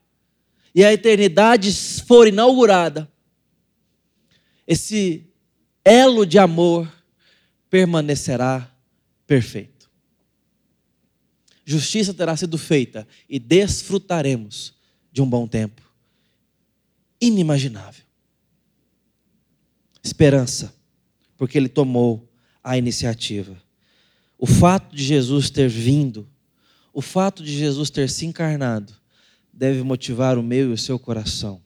e 0.73 0.83
a 0.83 0.91
eternidade 0.91 1.71
for 2.07 2.27
inaugurada, 2.27 3.07
esse 4.65 5.29
elo 5.85 6.25
de 6.25 6.39
amor 6.39 6.91
permanecerá 7.69 8.67
perfeito. 9.27 9.87
Justiça 11.63 12.15
terá 12.15 12.35
sido 12.35 12.57
feita 12.57 13.07
e 13.29 13.37
desfrutaremos 13.37 14.73
de 15.11 15.21
um 15.21 15.29
bom 15.29 15.47
tempo 15.47 15.83
inimaginável. 17.21 18.03
Esperança, 20.03 20.73
porque 21.37 21.57
ele 21.57 21.69
tomou 21.69 22.27
a 22.63 22.77
iniciativa. 22.77 23.55
O 24.37 24.45
fato 24.45 24.95
de 24.95 25.03
Jesus 25.03 25.49
ter 25.49 25.69
vindo, 25.69 26.27
o 26.93 27.01
fato 27.01 27.43
de 27.43 27.57
Jesus 27.57 27.89
ter 27.89 28.09
se 28.09 28.25
encarnado, 28.25 28.93
deve 29.53 29.81
motivar 29.83 30.37
o 30.37 30.43
meu 30.43 30.69
e 30.69 30.73
o 30.73 30.77
seu 30.77 30.99
coração 30.99 31.61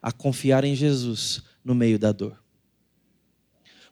a 0.00 0.12
confiar 0.12 0.64
em 0.64 0.74
Jesus 0.74 1.42
no 1.64 1.74
meio 1.74 1.98
da 1.98 2.12
dor. 2.12 2.38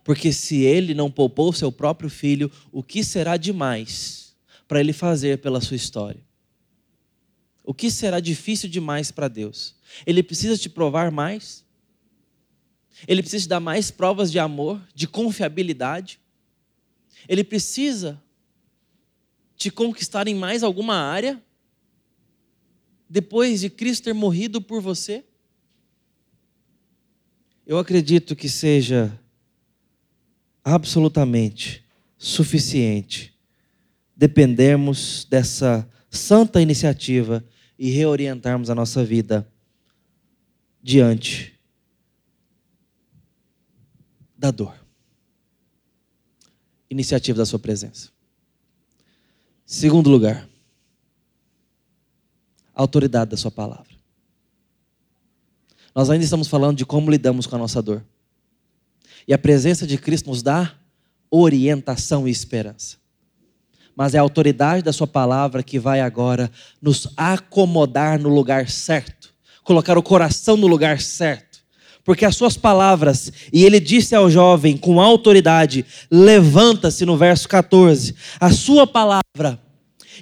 Porque 0.05 0.33
se 0.33 0.63
ele 0.63 0.95
não 0.95 1.11
poupou 1.11 1.53
seu 1.53 1.73
próprio 1.73 2.11
filho, 2.11 2.51
o 2.71 2.83
que 2.83 3.03
será 3.03 3.37
demais 3.37 4.35
para 4.69 4.81
ele 4.81 4.93
fazer 4.93 5.39
pela 5.39 5.61
sua 5.61 5.77
história? 5.77 6.23
O 7.65 7.73
que 7.73 7.91
será 7.91 8.21
difícil 8.21 8.69
demais 8.69 9.11
para 9.11 9.29
Deus? 9.29 9.75
Ele 10.05 10.23
precisa 10.23 10.59
te 10.59 10.69
provar 10.69 11.11
mais? 11.11 11.62
Ele 13.07 13.23
precisa 13.23 13.45
te 13.45 13.49
dar 13.49 13.61
mais 13.61 13.91
provas 13.91 14.31
de 14.31 14.39
amor, 14.39 14.81
de 14.95 15.07
confiabilidade? 15.07 16.21
Ele 17.29 17.45
precisa 17.45 18.23
te 19.57 19.71
conquistar 19.71 20.27
em 20.29 20.35
mais 20.35 20.63
alguma 20.63 20.97
área? 20.97 21.43
depois 23.13 23.61
de 23.61 23.69
Cristo 23.69 24.05
ter 24.05 24.15
morrido 24.15 24.59
por 24.63 24.81
você? 24.81 25.23
Eu 27.67 27.79
acredito 27.79 28.35
que 28.35 28.49
seja 28.49 29.13
absolutamente 30.65 31.85
suficiente 32.17 33.39
dependermos 34.17 35.27
dessa 35.29 35.87
santa 36.09 36.63
iniciativa 36.63 37.45
e 37.79 37.91
reorientarmos 37.91 38.71
a 38.71 38.75
nossa 38.75 39.05
vida 39.05 39.47
diante 40.83 41.52
da 44.43 44.51
dor. 44.51 44.75
Iniciativa 46.91 47.39
da 47.39 47.47
Sua 47.47 47.61
presença. 47.61 48.11
Segundo 49.65 50.11
lugar, 50.11 50.49
a 52.75 52.83
autoridade 52.83 53.31
da 53.31 53.37
Sua 53.37 53.53
palavra. 53.53 53.93
Nós 55.95 56.11
ainda 56.11 56.25
estamos 56.25 56.49
falando 56.49 56.77
de 56.77 56.85
como 56.85 57.09
lidamos 57.09 57.47
com 57.47 57.55
a 57.55 57.59
nossa 57.59 57.81
dor. 57.81 58.05
E 59.29 59.33
a 59.33 59.39
presença 59.39 59.87
de 59.87 59.97
Cristo 59.97 60.29
nos 60.29 60.43
dá 60.43 60.75
orientação 61.31 62.27
e 62.27 62.31
esperança. 62.33 62.97
Mas 63.95 64.13
é 64.13 64.19
a 64.19 64.23
autoridade 64.23 64.83
da 64.83 64.93
Sua 64.93 65.07
palavra 65.07 65.63
que 65.63 65.79
vai 65.79 66.01
agora 66.01 66.51
nos 66.81 67.07
acomodar 67.17 68.19
no 68.19 68.29
lugar 68.29 68.69
certo, 68.69 69.33
colocar 69.63 69.97
o 69.97 70.03
coração 70.03 70.57
no 70.57 70.67
lugar 70.67 71.01
certo, 71.01 71.52
porque 72.05 72.25
as 72.25 72.37
suas 72.37 72.57
palavras, 72.57 73.33
e 73.53 73.65
ele 73.65 73.79
disse 73.79 74.15
ao 74.15 74.31
jovem 74.31 74.77
com 74.77 75.01
autoridade: 75.01 75.85
levanta-se 76.11 77.05
no 77.05 77.17
verso 77.17 77.49
14. 77.49 78.15
A 78.41 78.51
sua 78.51 78.87
palavra 78.87 79.59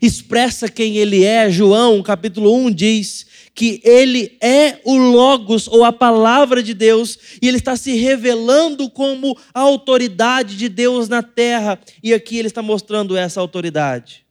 expressa 0.01 0.69
quem 0.69 0.97
ele 0.97 1.25
é. 1.25 1.51
João, 1.51 2.03
capítulo 2.03 2.55
1 2.55 2.71
diz 2.71 3.27
que 3.55 3.81
ele 3.85 4.39
é 4.41 4.79
o 4.85 4.97
Logos 4.97 5.69
ou 5.69 5.85
a 5.85 5.93
palavra 5.93 6.63
de 6.63 6.73
Deus, 6.73 7.19
e 7.43 7.49
ele 7.49 7.59
está 7.59 7.77
se 7.77 7.93
revelando 7.97 8.89
como 8.89 9.37
a 9.53 9.61
autoridade 9.61 10.57
de 10.57 10.69
Deus 10.69 11.09
na 11.09 11.23
terra, 11.23 11.79
e 12.03 12.15
aqui 12.15 12.39
ele 12.39 12.49
está 12.49 12.63
mostrando 12.63 13.17
essa 13.17 13.41
autoridade. 13.41 14.25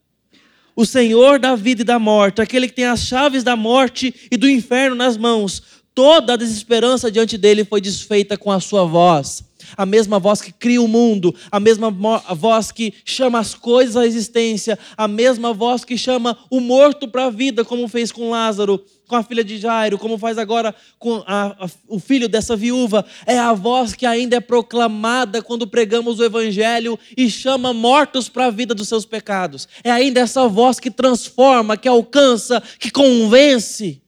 O 0.76 0.86
Senhor 0.86 1.40
da 1.40 1.56
vida 1.56 1.82
e 1.82 1.86
da 1.86 2.00
morte, 2.00 2.42
aquele 2.42 2.68
que 2.68 2.74
tem 2.74 2.86
as 2.86 3.02
chaves 3.02 3.44
da 3.44 3.56
morte 3.56 4.16
e 4.32 4.38
do 4.38 4.50
inferno 4.50 4.96
nas 4.96 5.18
mãos, 5.18 5.62
toda 5.94 6.34
a 6.34 6.38
desesperança 6.38 7.12
diante 7.12 7.38
dele 7.38 7.66
foi 7.66 7.82
desfeita 7.82 8.38
com 8.38 8.52
a 8.52 8.60
sua 8.60 8.86
voz 8.86 9.50
a 9.78 9.86
mesma 9.86 10.20
voz 10.20 10.42
que 10.42 10.52
cria 10.52 10.82
o 10.82 10.88
mundo, 10.88 11.34
a 11.52 11.60
mesma 11.60 11.92
voz 11.92 12.72
que 12.72 12.94
chama 13.06 13.40
as 13.40 13.54
coisas 13.54 13.96
à 13.96 14.06
existência, 14.06 14.78
a 14.98 15.08
mesma 15.08 15.54
voz 15.54 15.84
que 15.84 15.98
chama 15.98 16.38
o 16.50 16.60
morto 16.60 17.08
para 17.08 17.26
a 17.26 17.30
vida, 17.30 17.66
como 17.66 17.88
fez 17.88 18.12
com 18.12 18.30
Lázaro, 18.30 18.84
com 19.08 19.16
a 19.16 19.24
filha 19.24 19.44
de 19.44 19.58
Jairo, 19.58 19.98
como 19.98 20.18
faz 20.18 20.38
agora 20.38 20.74
com 21.00 21.24
a, 21.26 21.66
a, 21.66 21.70
o 21.88 22.00
filho 22.00 22.30
dessa 22.30 22.56
viúva. 22.56 23.06
É 23.26 23.38
a 23.38 23.54
voz 23.54 23.94
que 23.94 24.06
ainda 24.06 24.36
é 24.36 24.40
proclamada 24.40 25.42
quando 25.42 25.68
pregamos 25.68 26.20
o 26.20 26.24
Evangelho 26.24 26.98
e 27.18 27.30
chama 27.30 27.74
mortos 27.74 28.30
para 28.30 28.46
a 28.46 28.52
vida 28.52 28.76
dos 28.76 28.88
seus 28.88 29.06
pecados. 29.06 29.68
É 29.84 29.92
ainda 29.92 30.20
essa 30.20 30.48
voz 30.48 30.80
que 30.80 30.92
transforma, 30.92 31.76
que 31.76 31.88
alcança, 31.88 32.62
que 32.78 32.92
convence. 32.92 34.02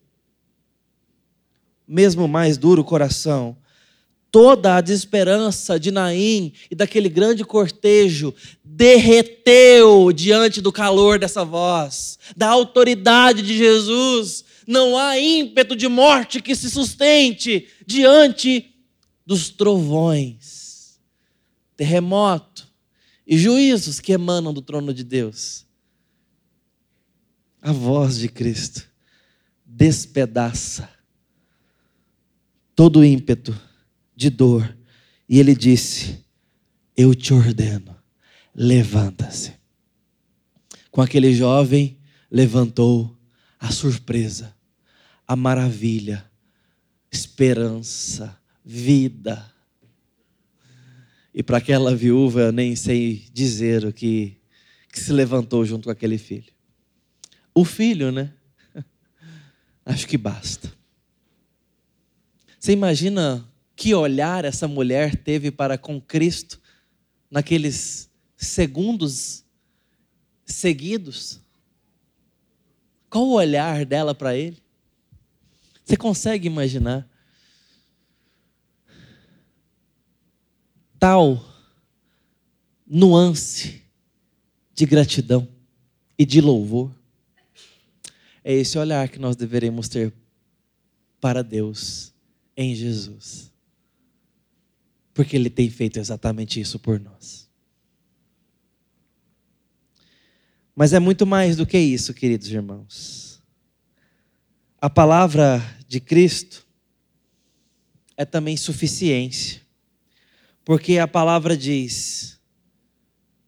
Mesmo 1.91 2.25
mais 2.25 2.57
duro 2.57 2.85
coração 2.85 3.57
toda 4.31 4.77
a 4.77 4.81
desesperança 4.81 5.77
de 5.77 5.91
Naim 5.91 6.53
e 6.71 6.75
daquele 6.75 7.09
grande 7.09 7.43
cortejo 7.43 8.33
derreteu 8.63 10.11
diante 10.13 10.61
do 10.61 10.71
calor 10.71 11.19
dessa 11.19 11.43
voz, 11.43 12.17
da 12.35 12.47
autoridade 12.47 13.41
de 13.41 13.57
Jesus. 13.57 14.45
Não 14.65 14.97
há 14.97 15.19
ímpeto 15.19 15.75
de 15.75 15.87
morte 15.89 16.41
que 16.41 16.55
se 16.55 16.69
sustente 16.69 17.67
diante 17.85 18.73
dos 19.25 19.49
trovões, 19.49 20.97
terremoto 21.75 22.67
e 23.27 23.37
juízos 23.37 23.99
que 23.99 24.13
emanam 24.13 24.53
do 24.53 24.61
trono 24.61 24.93
de 24.93 25.03
Deus. 25.03 25.65
A 27.61 27.71
voz 27.71 28.17
de 28.17 28.29
Cristo 28.29 28.89
despedaça 29.65 30.89
todo 32.75 33.03
ímpeto 33.03 33.59
de 34.15 34.29
dor. 34.29 34.77
E 35.27 35.39
ele 35.39 35.55
disse: 35.55 36.23
Eu 36.95 37.15
te 37.15 37.33
ordeno, 37.33 37.95
levanta-se. 38.53 39.53
Com 40.89 41.01
aquele 41.01 41.33
jovem, 41.33 41.97
levantou 42.29 43.17
a 43.59 43.71
surpresa, 43.71 44.53
a 45.27 45.35
maravilha, 45.35 46.29
esperança, 47.11 48.37
vida. 48.63 49.49
E 51.33 51.41
para 51.41 51.59
aquela 51.59 51.95
viúva, 51.95 52.41
eu 52.41 52.51
nem 52.51 52.75
sei 52.75 53.25
dizer 53.31 53.85
o 53.85 53.93
que, 53.93 54.37
que 54.91 54.99
se 54.99 55.13
levantou 55.13 55.63
junto 55.65 55.85
com 55.85 55.91
aquele 55.91 56.17
filho. 56.17 56.51
O 57.53 57.63
filho, 57.63 58.11
né? 58.11 58.33
Acho 59.85 60.07
que 60.07 60.17
basta. 60.17 60.80
Você 62.61 62.73
imagina 62.73 63.51
que 63.75 63.95
olhar 63.95 64.45
essa 64.45 64.67
mulher 64.67 65.15
teve 65.15 65.49
para 65.49 65.79
com 65.79 65.99
Cristo 65.99 66.61
naqueles 67.27 68.07
segundos 68.37 69.43
seguidos? 70.45 71.41
Qual 73.09 73.25
o 73.25 73.33
olhar 73.33 73.83
dela 73.83 74.13
para 74.13 74.37
ele? 74.37 74.61
Você 75.83 75.97
consegue 75.97 76.45
imaginar? 76.45 77.09
Tal 80.99 81.43
nuance 82.85 83.81
de 84.75 84.85
gratidão 84.85 85.47
e 86.15 86.27
de 86.27 86.39
louvor. 86.39 86.95
É 88.43 88.53
esse 88.53 88.77
olhar 88.77 89.09
que 89.09 89.17
nós 89.17 89.35
deveremos 89.35 89.89
ter 89.89 90.13
para 91.19 91.43
Deus 91.43 92.10
em 92.61 92.75
Jesus 92.75 93.51
porque 95.13 95.35
Ele 95.35 95.49
tem 95.49 95.69
feito 95.69 95.99
exatamente 95.99 96.59
isso 96.59 96.79
por 96.79 96.99
nós. 96.99 97.49
Mas 100.75 100.93
é 100.93 100.99
muito 100.99 101.25
mais 101.25 101.55
do 101.55 101.65
que 101.65 101.77
isso, 101.77 102.13
queridos 102.13 102.47
irmãos. 102.49 103.41
A 104.79 104.89
palavra 104.89 105.61
de 105.87 105.99
Cristo 105.99 106.65
é 108.17 108.25
também 108.25 108.55
suficiência, 108.55 109.61
porque 110.63 110.97
a 110.97 111.07
palavra 111.07 111.55
diz: 111.57 112.39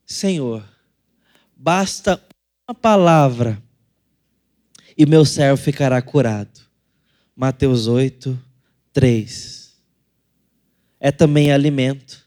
Senhor, 0.05 0.64
basta 1.55 2.24
uma 2.68 2.76
palavra 2.76 3.61
e 4.97 5.05
meu 5.05 5.26
servo 5.26 5.61
ficará 5.61 6.01
curado. 6.01 6.61
Mateus 7.36 7.88
8, 7.88 8.39
3 8.94 9.64
é 11.04 11.12
também 11.12 11.52
alimento. 11.52 12.26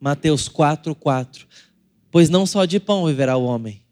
Mateus 0.00 0.48
4, 0.48 0.94
4. 0.94 1.46
Pois 2.10 2.30
não 2.30 2.46
só 2.46 2.64
de 2.64 2.80
pão 2.80 3.04
viverá 3.04 3.36
o 3.36 3.44
homem, 3.44 3.82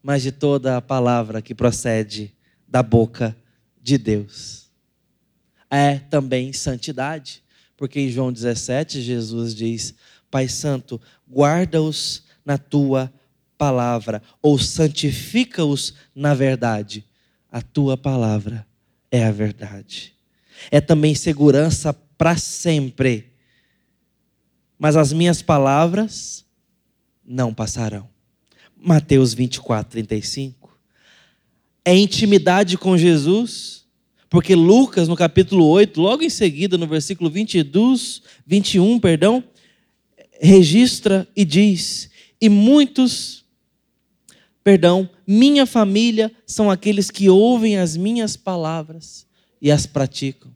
mas 0.00 0.22
de 0.22 0.30
toda 0.30 0.76
a 0.76 0.80
palavra 0.80 1.42
que 1.42 1.52
procede 1.52 2.32
da 2.68 2.84
boca 2.84 3.36
de 3.82 3.98
Deus. 3.98 4.70
É 5.68 5.98
também 5.98 6.52
santidade, 6.52 7.42
porque 7.76 7.98
em 7.98 8.08
João 8.08 8.32
17 8.32 9.02
Jesus 9.02 9.56
diz: 9.56 9.92
Pai 10.30 10.46
Santo, 10.46 11.00
guarda-os 11.28 12.22
na 12.44 12.56
tua 12.56 13.12
palavra, 13.58 14.22
ou 14.40 14.56
santifica-os 14.56 15.94
na 16.14 16.32
verdade. 16.32 17.04
A 17.50 17.60
tua 17.60 17.96
palavra 17.96 18.64
é 19.10 19.24
a 19.24 19.32
verdade. 19.32 20.14
É 20.70 20.80
também 20.80 21.14
segurança 21.14 21.92
para 21.92 22.36
sempre 22.36 23.32
mas 24.82 24.96
as 24.96 25.12
minhas 25.12 25.40
palavras 25.40 26.44
não 27.24 27.54
passarão. 27.54 28.08
Mateus 28.76 29.32
24, 29.32 29.92
35. 29.92 30.76
É 31.84 31.96
intimidade 31.96 32.76
com 32.76 32.98
Jesus, 32.98 33.84
porque 34.28 34.56
Lucas, 34.56 35.06
no 35.06 35.14
capítulo 35.14 35.68
8, 35.68 36.00
logo 36.00 36.24
em 36.24 36.28
seguida, 36.28 36.76
no 36.76 36.88
versículo 36.88 37.30
22, 37.30 38.22
21, 38.44 38.98
perdão, 38.98 39.44
registra 40.40 41.28
e 41.36 41.44
diz: 41.44 42.10
E 42.40 42.48
muitos, 42.48 43.44
perdão, 44.64 45.08
minha 45.24 45.64
família 45.64 46.32
são 46.44 46.68
aqueles 46.68 47.08
que 47.08 47.30
ouvem 47.30 47.78
as 47.78 47.96
minhas 47.96 48.36
palavras 48.36 49.28
e 49.62 49.70
as 49.70 49.86
praticam. 49.86 50.50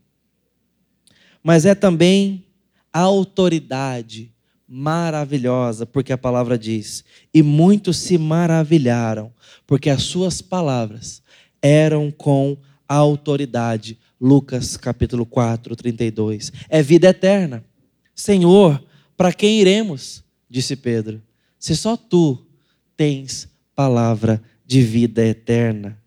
Mas 1.42 1.64
é 1.64 1.76
também 1.76 2.44
autoridade 2.92 4.34
maravilhosa, 4.68 5.86
porque 5.86 6.12
a 6.12 6.18
palavra 6.18 6.58
diz: 6.58 7.04
e 7.32 7.40
muitos 7.40 7.98
se 7.98 8.18
maravilharam, 8.18 9.32
porque 9.64 9.88
as 9.88 10.02
suas 10.02 10.42
palavras 10.42 11.22
eram 11.62 12.10
com 12.10 12.58
autoridade. 12.88 13.96
Lucas 14.20 14.76
capítulo 14.76 15.24
4, 15.24 15.76
32. 15.76 16.52
É 16.68 16.82
vida 16.82 17.08
eterna. 17.08 17.62
Senhor, 18.14 18.82
para 19.16 19.32
quem 19.32 19.60
iremos? 19.60 20.24
Disse 20.48 20.74
Pedro. 20.74 21.22
Se 21.58 21.76
só 21.76 21.96
tu 21.96 22.44
tens 22.96 23.46
palavra 23.74 24.42
de 24.66 24.80
vida 24.80 25.24
eterna. 25.24 25.98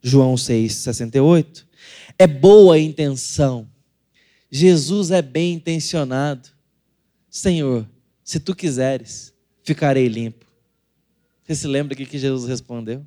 João 0.00 0.36
6, 0.36 0.72
68. 0.72 1.65
É 2.18 2.26
boa 2.26 2.76
a 2.76 2.78
intenção 2.78 3.68
Jesus 4.50 5.10
é 5.10 5.20
bem 5.20 5.54
intencionado. 5.54 6.48
Senhor, 7.28 7.88
se 8.22 8.40
tu 8.40 8.54
quiseres, 8.54 9.34
ficarei 9.62 10.08
limpo. 10.08 10.46
Você 11.44 11.54
se 11.54 11.66
lembra 11.66 11.94
o 11.94 11.96
que 11.96 12.18
Jesus 12.18 12.48
respondeu? 12.48 13.06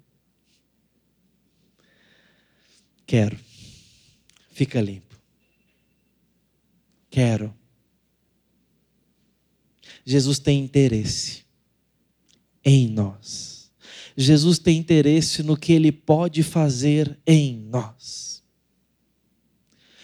Quero. 3.05 3.37
Fica 4.51 4.79
limpo. 4.79 5.19
Quero. 7.09 7.53
Jesus 10.05 10.39
tem 10.39 10.59
interesse 10.63 11.43
em 12.63 12.87
nós. 12.87 13.71
Jesus 14.15 14.59
tem 14.59 14.77
interesse 14.77 15.41
no 15.41 15.57
que 15.57 15.73
Ele 15.73 15.91
pode 15.91 16.43
fazer 16.43 17.17
em 17.25 17.57
nós. 17.57 18.28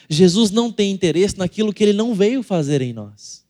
Jesus 0.10 0.52
não 0.52 0.72
tem 0.72 0.92
interesse 0.92 1.38
naquilo 1.38 1.74
que 1.74 1.84
ele 1.84 1.94
não 1.94 2.14
veio 2.14 2.44
fazer 2.44 2.82
em 2.82 2.94
nós. 2.94 3.46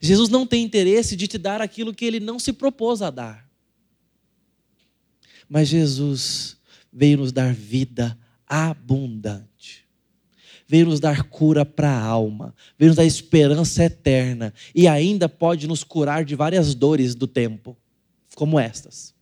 Jesus 0.00 0.28
não 0.28 0.46
tem 0.46 0.64
interesse 0.64 1.14
de 1.14 1.28
te 1.28 1.38
dar 1.38 1.60
aquilo 1.60 1.94
que 1.94 2.04
ele 2.04 2.20
não 2.20 2.38
se 2.38 2.52
propôs 2.52 3.02
a 3.02 3.10
dar. 3.10 3.48
Mas 5.48 5.68
Jesus 5.68 6.56
veio 6.92 7.18
nos 7.18 7.32
dar 7.32 7.54
vida 7.54 8.18
abundante. 8.46 9.86
Veio 10.66 10.86
nos 10.86 11.00
dar 11.00 11.24
cura 11.24 11.66
para 11.66 11.90
a 11.90 12.02
alma, 12.02 12.54
veio 12.78 12.88
nos 12.90 12.96
dar 12.96 13.04
esperança 13.04 13.84
eterna 13.84 14.54
e 14.74 14.88
ainda 14.88 15.28
pode 15.28 15.68
nos 15.68 15.84
curar 15.84 16.24
de 16.24 16.34
várias 16.34 16.74
dores 16.74 17.14
do 17.14 17.26
tempo, 17.26 17.76
como 18.34 18.58
estas: 18.58 19.14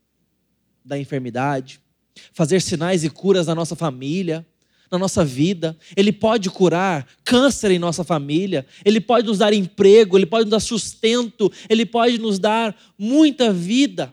da 0.85 0.97
enfermidade, 0.97 1.81
fazer 2.33 2.63
sinais 2.63 3.03
e 3.03 3.11
curas 3.11 3.49
na 3.49 3.55
nossa 3.55 3.75
família, 3.75 4.47
na 4.91 4.99
nossa 4.99 5.25
vida, 5.25 5.77
Ele 5.97 6.13
pode 6.13 6.51
curar 6.51 7.07
câncer 7.25 7.71
em 7.71 7.79
nossa 7.79 8.03
família, 8.03 8.67
Ele 8.85 9.01
pode 9.01 9.27
nos 9.27 9.39
dar 9.39 9.53
emprego, 9.53 10.19
Ele 10.19 10.27
pode 10.27 10.45
nos 10.45 10.51
dar 10.51 10.61
sustento, 10.61 11.51
Ele 11.69 11.87
pode 11.87 12.19
nos 12.19 12.39
dar 12.39 12.77
muita 12.99 13.53
vida. 13.53 14.13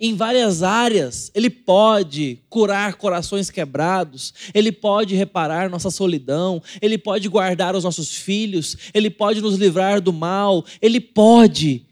Em 0.00 0.14
várias 0.14 0.62
áreas, 0.62 1.30
Ele 1.34 1.50
pode 1.50 2.38
curar 2.48 2.94
corações 2.94 3.50
quebrados, 3.50 4.32
Ele 4.54 4.70
pode 4.70 5.16
reparar 5.16 5.70
nossa 5.70 5.90
solidão, 5.90 6.62
Ele 6.80 6.98
pode 6.98 7.28
guardar 7.28 7.74
os 7.74 7.84
nossos 7.84 8.14
filhos, 8.14 8.76
Ele 8.92 9.10
pode 9.10 9.40
nos 9.40 9.56
livrar 9.56 10.00
do 10.00 10.12
mal, 10.12 10.64
Ele 10.80 11.00
pode, 11.00 11.84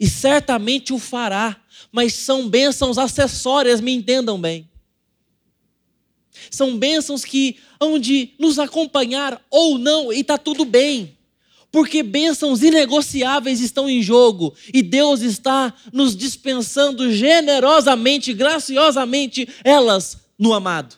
e 0.00 0.08
certamente 0.08 0.92
o 0.92 0.98
fará, 0.98 1.56
mas 1.92 2.14
são 2.14 2.48
bênçãos 2.48 2.98
acessórias, 2.98 3.80
me 3.80 3.92
entendam 3.92 4.40
bem. 4.40 4.68
São 6.50 6.76
bênçãos 6.76 7.24
que 7.24 7.56
hão 7.80 7.98
de 7.98 8.30
nos 8.38 8.58
acompanhar 8.58 9.40
ou 9.50 9.78
não, 9.78 10.12
e 10.12 10.20
está 10.20 10.38
tudo 10.38 10.64
bem. 10.64 11.16
Porque 11.70 12.02
bênçãos 12.04 12.62
inegociáveis 12.62 13.60
estão 13.60 13.90
em 13.90 14.00
jogo 14.00 14.54
e 14.72 14.80
Deus 14.80 15.22
está 15.22 15.74
nos 15.92 16.16
dispensando 16.16 17.12
generosamente, 17.12 18.32
graciosamente 18.32 19.48
elas 19.64 20.18
no 20.38 20.54
amado. 20.54 20.96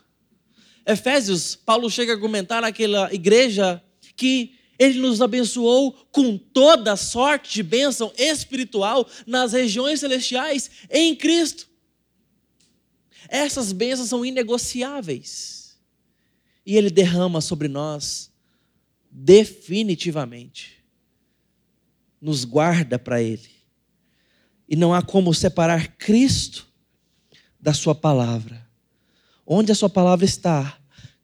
Efésios, 0.87 1.57
Paulo 1.57 1.91
chega 1.91 2.13
a 2.13 2.15
argumentar 2.15 2.61
naquela 2.61 3.13
igreja 3.13 3.83
que 4.17 4.53
ele 4.79 4.99
nos 4.99 5.23
abençoou 5.23 5.93
com 6.13 6.37
toda 6.37 6.97
sorte 6.97 7.55
de 7.55 7.63
bênção 7.63 8.13
espiritual 8.17 9.09
nas 9.27 9.53
regiões 9.53 10.01
celestiais 10.01 10.71
em 10.91 11.15
Cristo. 11.15 11.67
Essas 13.29 13.72
bênçãos 13.72 14.09
são 14.09 14.24
inegociáveis. 14.24 15.77
E 16.64 16.77
Ele 16.77 16.91
derrama 16.91 17.41
sobre 17.41 17.68
nós 17.68 18.31
definitivamente. 19.11 20.85
Nos 22.20 22.45
guarda 22.45 22.99
para 22.99 23.22
Ele. 23.22 23.49
E 24.68 24.74
não 24.74 24.93
há 24.93 25.01
como 25.01 25.33
separar 25.33 25.97
Cristo 25.97 26.66
da 27.61 27.72
Sua 27.72 27.95
palavra. 27.95 28.66
Onde 29.47 29.70
a 29.70 29.74
Sua 29.74 29.89
palavra 29.89 30.24
está, 30.24 30.79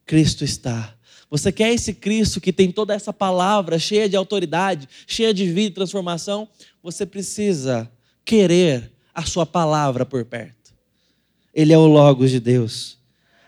Cristo 0.06 0.44
está. 0.44 0.96
Você 1.28 1.50
quer 1.50 1.72
esse 1.72 1.94
Cristo 1.94 2.40
que 2.40 2.52
tem 2.52 2.70
toda 2.70 2.94
essa 2.94 3.12
palavra 3.12 3.78
cheia 3.78 4.08
de 4.08 4.16
autoridade, 4.16 4.88
cheia 5.06 5.32
de 5.32 5.46
vida 5.46 5.70
e 5.70 5.74
transformação? 5.74 6.48
Você 6.82 7.06
precisa 7.06 7.90
querer 8.24 8.92
a 9.14 9.24
Sua 9.24 9.46
palavra 9.46 10.04
por 10.04 10.24
perto. 10.24 10.61
Ele 11.54 11.72
é 11.72 11.78
o 11.78 11.86
Logos 11.86 12.30
de 12.30 12.40
Deus. 12.40 12.96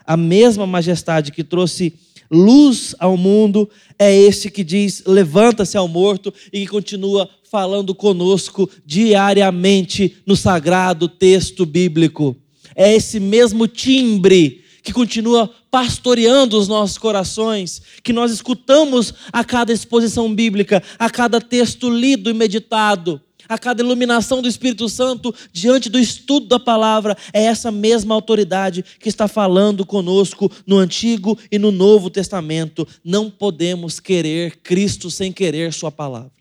A 0.07 0.16
mesma 0.16 0.66
majestade 0.66 1.32
que 1.32 1.42
trouxe 1.42 1.94
luz 2.30 2.94
ao 2.98 3.16
mundo 3.16 3.68
é 3.98 4.14
este 4.14 4.50
que 4.50 4.62
diz: 4.62 5.02
levanta-se 5.07 5.76
ao 5.76 5.88
morto 5.88 6.32
e 6.52 6.61
que 6.61 6.66
continua 6.66 7.28
falando 7.50 7.94
conosco 7.94 8.68
diariamente 8.84 10.16
no 10.26 10.36
sagrado 10.36 11.09
texto 11.09 11.64
bíblico. 11.64 12.36
É 12.74 12.94
esse 12.94 13.20
mesmo 13.20 13.66
timbre 13.66 14.62
que 14.82 14.92
continua 14.92 15.48
pastoreando 15.70 16.59
os 16.59 16.68
nossos 16.68 16.98
corações, 16.98 17.80
que 18.02 18.12
nós 18.12 18.30
escutamos 18.30 19.14
a 19.32 19.42
cada 19.42 19.72
exposição 19.72 20.32
bíblica, 20.34 20.82
a 20.98 21.09
cada 21.09 21.40
texto 21.40 21.88
lido 21.88 22.28
e 22.28 22.34
meditado 22.34 23.20
a 23.49 23.59
cada 23.59 23.82
iluminação 23.82 24.40
do 24.40 24.49
Espírito 24.49 24.88
Santo 24.88 25.34
diante 25.53 25.88
do 25.88 25.99
estudo 25.99 26.47
da 26.47 26.59
palavra, 26.59 27.16
é 27.32 27.45
essa 27.45 27.70
mesma 27.70 28.14
autoridade 28.14 28.84
que 28.99 29.09
está 29.09 29.28
falando 29.28 29.84
conosco 29.84 30.51
no 30.66 30.78
Antigo 30.78 31.38
e 31.51 31.59
no 31.59 31.70
Novo 31.70 32.11
Testamento. 32.11 32.86
Não 33.05 33.30
podemos 33.30 34.01
querer 34.01 34.57
Cristo 34.62 35.11
sem 35.11 35.32
querer 35.32 35.72
Sua 35.72 35.90
palavra. 35.90 36.32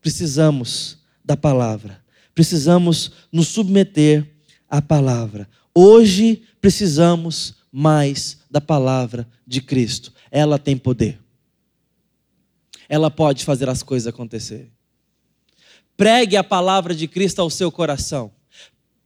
Precisamos 0.00 0.98
da 1.24 1.36
palavra, 1.36 1.98
precisamos 2.34 3.10
nos 3.32 3.48
submeter 3.48 4.30
à 4.68 4.82
palavra. 4.82 5.48
Hoje 5.74 6.42
precisamos 6.60 7.54
mais 7.72 8.38
da 8.50 8.60
palavra 8.60 9.26
de 9.46 9.60
Cristo. 9.60 10.12
Ela 10.30 10.58
tem 10.58 10.76
poder. 10.76 11.18
Ela 12.88 13.10
pode 13.10 13.44
fazer 13.44 13.68
as 13.68 13.82
coisas 13.82 14.06
acontecerem. 14.06 14.73
Pregue 15.96 16.36
a 16.36 16.44
palavra 16.44 16.94
de 16.94 17.06
Cristo 17.06 17.40
ao 17.40 17.50
seu 17.50 17.70
coração. 17.70 18.32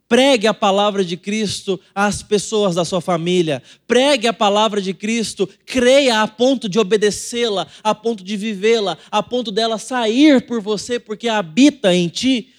Pregue 0.09 0.47
a 0.47 0.55
palavra 0.55 1.05
de 1.05 1.18
Cristo 1.18 1.78
às 1.95 2.22
pessoas 2.22 2.74
da 2.74 2.84
sua 2.84 3.01
família. 3.01 3.62
Pregue 3.86 4.26
a 4.26 4.32
palavra 4.32 4.80
de 4.80 4.95
Cristo. 4.95 5.47
Creia 5.66 6.22
a 6.22 6.26
ponto 6.26 6.66
de 6.66 6.78
obedecê-la, 6.78 7.66
a 7.84 7.95
ponto 7.95 8.24
de 8.24 8.34
vivê-la, 8.34 8.97
a 9.11 9.22
ponto 9.22 9.53
dela 9.53 9.76
sair 9.76 10.47
por 10.47 10.62
você, 10.62 10.99
porque 10.99 11.28
habita 11.28 11.95
em 11.95 12.09
ti, 12.09 12.55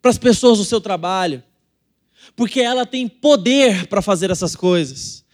para 0.00 0.12
as 0.12 0.18
pessoas 0.18 0.58
do 0.58 0.64
seu 0.64 0.80
trabalho. 0.80 1.42
Porque 2.36 2.60
ela 2.60 2.86
tem 2.86 3.08
poder 3.08 3.88
para 3.88 4.00
fazer 4.00 4.30
essas 4.30 4.54
coisas. 4.54 5.24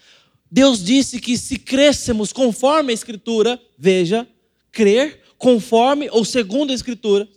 Deus 0.51 0.83
disse 0.83 1.21
que 1.21 1.37
se 1.37 1.59
crescemos 1.59 2.33
conforme 2.33 2.93
a 2.93 2.95
Escritura, 2.95 3.61
veja, 3.79 4.27
crer 4.73 5.21
conforme 5.37 6.09
ou 6.11 6.25
segundo 6.25 6.71
a 6.71 6.75
Escritura, 6.75 7.29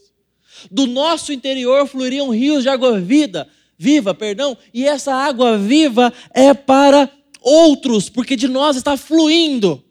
do 0.69 0.85
nosso 0.85 1.31
interior 1.31 1.87
fluiriam 1.87 2.29
rios 2.29 2.63
de 2.63 2.69
água 2.69 2.99
vida, 2.99 3.47
viva, 3.77 4.13
perdão, 4.13 4.57
e 4.73 4.85
essa 4.85 5.13
água 5.13 5.57
viva 5.57 6.13
é 6.33 6.53
para 6.53 7.09
outros, 7.41 8.09
porque 8.09 8.35
de 8.35 8.47
nós 8.47 8.75
está 8.75 8.95
fluindo 8.95 9.83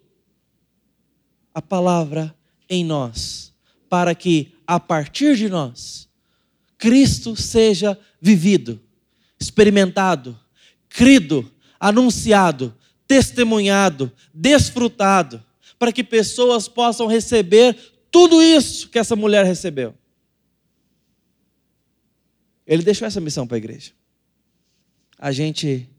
a 1.53 1.61
palavra 1.61 2.35
em 2.69 2.85
nós, 2.85 3.53
para 3.89 4.15
que 4.15 4.53
a 4.67 4.79
partir 4.79 5.37
de 5.37 5.49
nós 5.49 6.09
Cristo 6.81 7.37
seja 7.37 7.99
vivido, 8.21 8.81
experimentado, 9.39 10.39
crido, 10.89 11.51
anunciado, 11.79 12.75
testemunhado, 13.07 14.11
desfrutado, 14.33 15.45
para 15.79 15.93
que 15.93 16.03
pessoas 16.03 16.69
possam 16.69 17.07
receber 17.07 17.77
tudo 18.11 18.43
isso 18.43 18.89
que 18.89 18.99
essa 18.99 19.15
mulher 19.15 19.45
recebeu. 19.45 19.95
Ele 22.71 22.85
deixou 22.85 23.05
essa 23.05 23.21
missão 23.21 23.49
para 23.49 23.57
a 23.57 23.59
igreja. 23.59 23.91
A 25.19 25.33
gente 25.33 25.91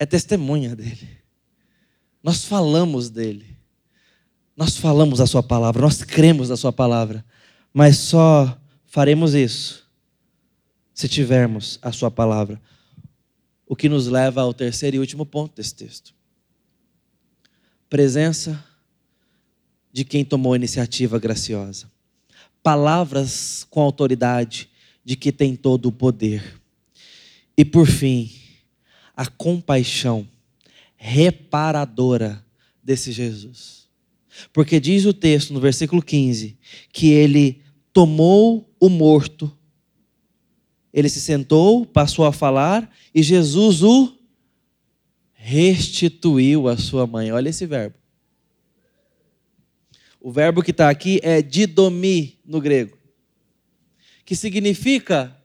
é 0.00 0.04
testemunha 0.04 0.74
dele. 0.74 1.08
Nós 2.24 2.44
falamos 2.44 3.08
dele. 3.08 3.56
Nós 4.56 4.76
falamos 4.76 5.20
a 5.20 5.28
sua 5.28 5.44
palavra, 5.44 5.80
nós 5.80 6.02
cremos 6.02 6.48
na 6.48 6.56
sua 6.56 6.72
palavra, 6.72 7.24
mas 7.72 7.96
só 7.98 8.60
faremos 8.84 9.32
isso 9.32 9.88
se 10.92 11.08
tivermos 11.08 11.78
a 11.80 11.92
sua 11.92 12.10
palavra. 12.10 12.60
O 13.64 13.76
que 13.76 13.88
nos 13.88 14.08
leva 14.08 14.40
ao 14.40 14.52
terceiro 14.52 14.96
e 14.96 14.98
último 14.98 15.24
ponto 15.24 15.54
desse 15.54 15.76
texto. 15.76 16.12
Presença 17.88 18.62
de 19.92 20.04
quem 20.04 20.24
tomou 20.24 20.52
a 20.52 20.56
iniciativa 20.56 21.16
graciosa. 21.18 21.88
Palavras 22.60 23.64
com 23.70 23.80
autoridade 23.80 24.69
de 25.04 25.16
que 25.16 25.32
tem 25.32 25.56
todo 25.56 25.86
o 25.86 25.92
poder. 25.92 26.60
E 27.56 27.64
por 27.64 27.86
fim, 27.86 28.30
a 29.16 29.26
compaixão 29.26 30.26
reparadora 30.96 32.44
desse 32.82 33.12
Jesus. 33.12 33.88
Porque 34.52 34.78
diz 34.78 35.04
o 35.04 35.12
texto 35.12 35.52
no 35.52 35.60
versículo 35.60 36.02
15 36.02 36.56
que 36.92 37.10
ele 37.10 37.60
tomou 37.92 38.68
o 38.78 38.88
morto, 38.88 39.50
ele 40.92 41.08
se 41.08 41.20
sentou, 41.20 41.84
passou 41.84 42.24
a 42.24 42.32
falar 42.32 42.90
e 43.14 43.22
Jesus 43.22 43.82
o 43.82 44.16
restituiu 45.32 46.68
à 46.68 46.76
sua 46.76 47.06
mãe. 47.06 47.32
Olha 47.32 47.48
esse 47.48 47.66
verbo. 47.66 47.96
O 50.20 50.30
verbo 50.30 50.62
que 50.62 50.70
está 50.70 50.90
aqui 50.90 51.18
é 51.22 51.40
didomi 51.40 52.38
no 52.44 52.60
grego 52.60 52.99
que 54.30 54.36
significa 54.36 55.36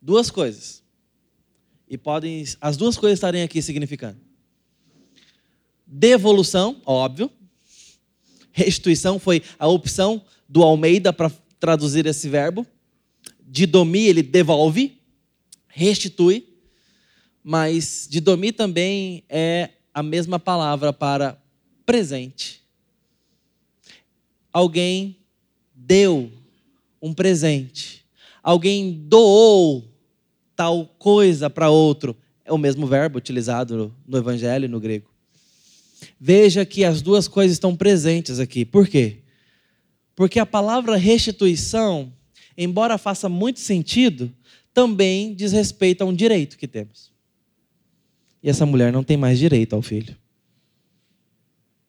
duas 0.00 0.30
coisas. 0.30 0.82
E 1.86 1.98
podem 1.98 2.42
as 2.58 2.74
duas 2.74 2.96
coisas 2.96 3.18
estarem 3.18 3.42
aqui 3.42 3.60
significando. 3.60 4.18
devolução, 5.86 6.80
óbvio. 6.86 7.30
Restituição 8.50 9.18
foi 9.18 9.42
a 9.58 9.68
opção 9.68 10.24
do 10.48 10.62
Almeida 10.62 11.12
para 11.12 11.30
traduzir 11.58 12.06
esse 12.06 12.30
verbo. 12.30 12.66
Didomi, 13.42 14.06
ele 14.06 14.22
devolve, 14.22 14.98
restitui. 15.68 16.48
Mas 17.44 18.08
didomi 18.08 18.52
também 18.52 19.22
é 19.28 19.68
a 19.92 20.02
mesma 20.02 20.38
palavra 20.38 20.94
para 20.94 21.38
presente. 21.84 22.62
Alguém 24.50 25.14
deu 25.74 26.32
um 27.02 27.12
presente. 27.12 27.99
Alguém 28.42 28.92
doou 29.06 29.90
tal 30.56 30.86
coisa 30.98 31.48
para 31.48 31.70
outro. 31.70 32.16
É 32.44 32.52
o 32.52 32.58
mesmo 32.58 32.86
verbo 32.86 33.18
utilizado 33.18 33.94
no 34.06 34.18
Evangelho 34.18 34.68
no 34.68 34.80
grego. 34.80 35.10
Veja 36.18 36.64
que 36.64 36.84
as 36.84 37.02
duas 37.02 37.28
coisas 37.28 37.52
estão 37.52 37.76
presentes 37.76 38.40
aqui. 38.40 38.64
Por 38.64 38.88
quê? 38.88 39.18
Porque 40.14 40.38
a 40.38 40.46
palavra 40.46 40.96
restituição, 40.96 42.12
embora 42.56 42.98
faça 42.98 43.28
muito 43.28 43.60
sentido, 43.60 44.32
também 44.72 45.34
diz 45.34 45.52
respeito 45.52 46.02
a 46.02 46.06
um 46.06 46.14
direito 46.14 46.58
que 46.58 46.68
temos. 46.68 47.10
E 48.42 48.48
essa 48.48 48.64
mulher 48.64 48.92
não 48.92 49.04
tem 49.04 49.16
mais 49.16 49.38
direito 49.38 49.74
ao 49.74 49.82
filho. 49.82 50.16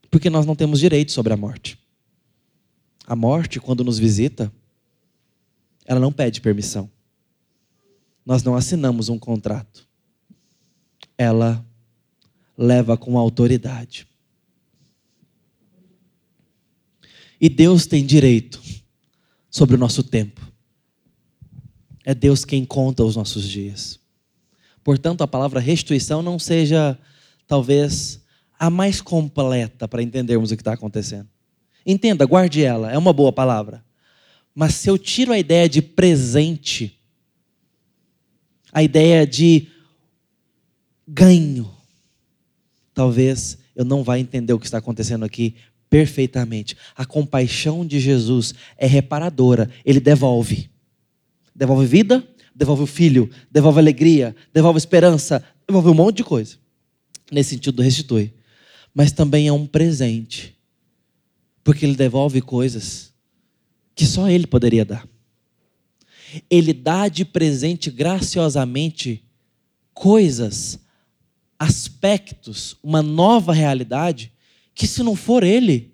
Porque 0.09 0.29
nós 0.29 0.45
não 0.45 0.55
temos 0.55 0.79
direito 0.79 1.11
sobre 1.11 1.31
a 1.31 1.37
morte. 1.37 1.77
A 3.07 3.15
morte, 3.15 3.59
quando 3.59 3.83
nos 3.83 3.97
visita, 3.97 4.51
ela 5.85 5.99
não 5.99 6.11
pede 6.11 6.41
permissão. 6.41 6.89
Nós 8.25 8.43
não 8.43 8.55
assinamos 8.55 9.09
um 9.09 9.17
contrato. 9.17 9.87
Ela 11.17 11.65
leva 12.57 12.97
com 12.97 13.17
autoridade. 13.17 14.07
E 17.39 17.49
Deus 17.49 17.87
tem 17.87 18.05
direito 18.05 18.61
sobre 19.49 19.75
o 19.75 19.79
nosso 19.79 20.03
tempo. 20.03 20.39
É 22.05 22.13
Deus 22.13 22.45
quem 22.45 22.63
conta 22.63 23.03
os 23.03 23.15
nossos 23.15 23.47
dias. 23.47 23.99
Portanto, 24.83 25.21
a 25.21 25.27
palavra 25.27 25.59
restituição 25.59 26.21
não 26.21 26.39
seja, 26.39 26.97
talvez, 27.47 28.21
a 28.57 28.69
mais 28.69 29.01
completa 29.01 29.87
para 29.87 30.03
entendermos 30.03 30.51
o 30.51 30.55
que 30.55 30.61
está 30.61 30.73
acontecendo. 30.73 31.27
Entenda, 31.85 32.25
guarde 32.25 32.63
ela, 32.63 32.91
é 32.91 32.97
uma 32.97 33.13
boa 33.13 33.31
palavra. 33.31 33.83
Mas 34.53 34.75
se 34.75 34.89
eu 34.89 34.97
tiro 34.97 35.31
a 35.31 35.39
ideia 35.39 35.67
de 35.67 35.81
presente, 35.81 36.99
a 38.71 38.83
ideia 38.83 39.25
de 39.25 39.67
ganho, 41.07 41.69
talvez 42.93 43.57
eu 43.75 43.85
não 43.85 44.03
vá 44.03 44.19
entender 44.19 44.53
o 44.53 44.59
que 44.59 44.65
está 44.65 44.77
acontecendo 44.77 45.23
aqui 45.23 45.55
perfeitamente. 45.89 46.77
A 46.95 47.05
compaixão 47.05 47.85
de 47.85 47.99
Jesus 47.99 48.53
é 48.77 48.87
reparadora, 48.87 49.69
ele 49.85 49.99
devolve. 49.99 50.69
Devolve 51.53 51.85
vida, 51.85 52.25
devolve 52.55 52.83
o 52.83 52.87
filho, 52.87 53.29
devolve 53.49 53.79
alegria, 53.79 54.35
devolve 54.53 54.77
esperança, 54.77 55.43
devolve 55.67 55.89
um 55.89 55.93
monte 55.93 56.17
de 56.17 56.23
coisa. 56.23 56.57
Nesse 57.31 57.51
sentido, 57.51 57.81
restitui. 57.81 58.33
Mas 58.93 59.11
também 59.11 59.47
é 59.47 59.53
um 59.53 59.65
presente, 59.65 60.55
porque 61.63 61.85
ele 61.85 61.95
devolve 61.95 62.41
coisas 62.41 63.10
que 63.95 64.05
só 64.05 64.29
ele 64.29 64.47
poderia 64.47 64.85
dar. 64.85 65.07
Ele 66.49 66.73
dá 66.73 67.07
de 67.07 67.25
presente 67.25 67.91
graciosamente 67.91 69.23
coisas, 69.93 70.79
aspectos, 71.59 72.77
uma 72.81 73.01
nova 73.01 73.53
realidade 73.53 74.31
que 74.73 74.87
se 74.87 75.03
não 75.03 75.15
for 75.15 75.43
ele, 75.43 75.93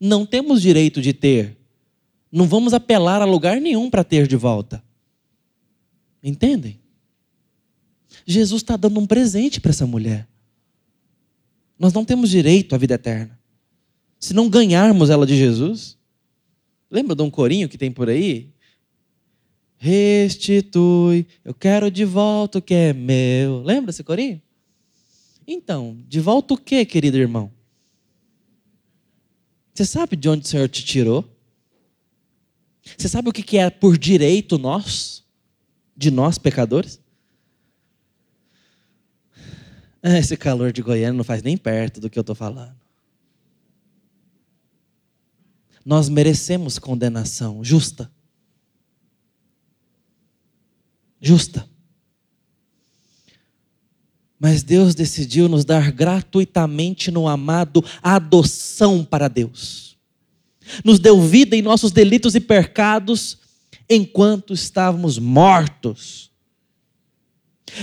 não 0.00 0.26
temos 0.26 0.60
direito 0.60 1.00
de 1.00 1.12
ter. 1.12 1.56
Não 2.30 2.46
vamos 2.46 2.74
apelar 2.74 3.22
a 3.22 3.24
lugar 3.24 3.60
nenhum 3.60 3.88
para 3.88 4.04
ter 4.04 4.26
de 4.26 4.36
volta. 4.36 4.82
Entendem? 6.22 6.80
Jesus 8.26 8.62
está 8.62 8.76
dando 8.76 8.98
um 8.98 9.06
presente 9.06 9.60
para 9.60 9.70
essa 9.70 9.86
mulher. 9.86 10.28
Nós 11.78 11.92
não 11.92 12.04
temos 12.04 12.30
direito 12.30 12.74
à 12.74 12.78
vida 12.78 12.94
eterna. 12.94 13.38
Se 14.18 14.34
não 14.34 14.48
ganharmos 14.48 15.10
ela 15.10 15.26
de 15.26 15.36
Jesus, 15.36 15.95
lembra 16.90 17.14
de 17.14 17.22
um 17.22 17.30
corinho 17.30 17.68
que 17.68 17.78
tem 17.78 17.90
por 17.90 18.08
aí? 18.08 18.50
Restitui, 19.78 21.26
eu 21.44 21.54
quero 21.54 21.90
de 21.90 22.04
volta 22.04 22.58
o 22.58 22.62
que 22.62 22.74
é 22.74 22.92
meu. 22.92 23.62
Lembra 23.62 23.90
esse 23.90 24.02
corinho? 24.02 24.40
Então, 25.46 25.96
de 26.08 26.18
volta 26.20 26.54
o 26.54 26.58
que, 26.58 26.84
querido 26.84 27.18
irmão? 27.18 27.52
Você 29.72 29.84
sabe 29.84 30.16
de 30.16 30.28
onde 30.28 30.44
o 30.44 30.48
Senhor 30.48 30.68
te 30.68 30.84
tirou? 30.84 31.24
Você 32.96 33.08
sabe 33.08 33.28
o 33.28 33.32
que 33.32 33.58
é 33.58 33.68
por 33.68 33.98
direito 33.98 34.58
nós, 34.58 35.24
de 35.96 36.10
nós 36.10 36.38
pecadores? 36.38 37.00
Ah, 40.02 40.18
esse 40.18 40.36
calor 40.36 40.72
de 40.72 40.82
Goiânia 40.82 41.12
não 41.12 41.24
faz 41.24 41.42
nem 41.42 41.56
perto 41.56 42.00
do 42.00 42.08
que 42.08 42.18
eu 42.18 42.22
estou 42.22 42.34
falando. 42.34 42.85
Nós 45.86 46.08
merecemos 46.08 46.80
condenação 46.80 47.62
justa. 47.62 48.10
Justa. 51.20 51.68
Mas 54.36 54.64
Deus 54.64 54.96
decidiu 54.96 55.48
nos 55.48 55.64
dar 55.64 55.92
gratuitamente 55.92 57.12
no 57.12 57.28
amado 57.28 57.84
adoção 58.02 59.04
para 59.04 59.28
Deus. 59.28 59.96
Nos 60.84 60.98
deu 60.98 61.22
vida 61.22 61.54
em 61.54 61.62
nossos 61.62 61.92
delitos 61.92 62.34
e 62.34 62.40
pecados 62.40 63.38
enquanto 63.88 64.52
estávamos 64.52 65.20
mortos. 65.20 66.32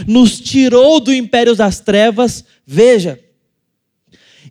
Nos 0.06 0.42
tirou 0.42 1.00
do 1.00 1.14
império 1.14 1.56
das 1.56 1.80
trevas, 1.80 2.44
veja, 2.66 3.18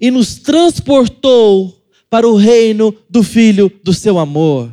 e 0.01 0.11
nos 0.11 0.37
transportou 0.37 1.82
para 2.13 2.29
o 2.29 2.37
reino 2.37 2.95
do 3.09 3.23
Filho 3.23 3.73
do 3.83 3.95
seu 3.95 4.19
amor 4.19 4.71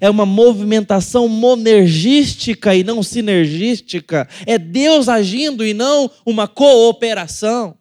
é 0.00 0.08
uma 0.08 0.24
movimentação 0.24 1.28
monergística 1.28 2.74
e 2.74 2.82
não 2.82 3.02
sinergística. 3.02 4.26
É 4.46 4.56
Deus 4.56 5.06
agindo 5.06 5.62
e 5.62 5.74
não 5.74 6.10
uma 6.24 6.48
cooperação. 6.48 7.76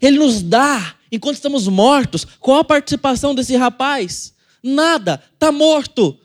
Ele 0.00 0.18
nos 0.18 0.40
dá, 0.40 0.94
enquanto 1.10 1.34
estamos 1.34 1.68
mortos, 1.68 2.26
qual 2.40 2.60
a 2.60 2.64
participação 2.64 3.34
desse 3.34 3.54
rapaz? 3.54 4.32
Nada, 4.62 5.22
está 5.34 5.52
morto. 5.52 6.18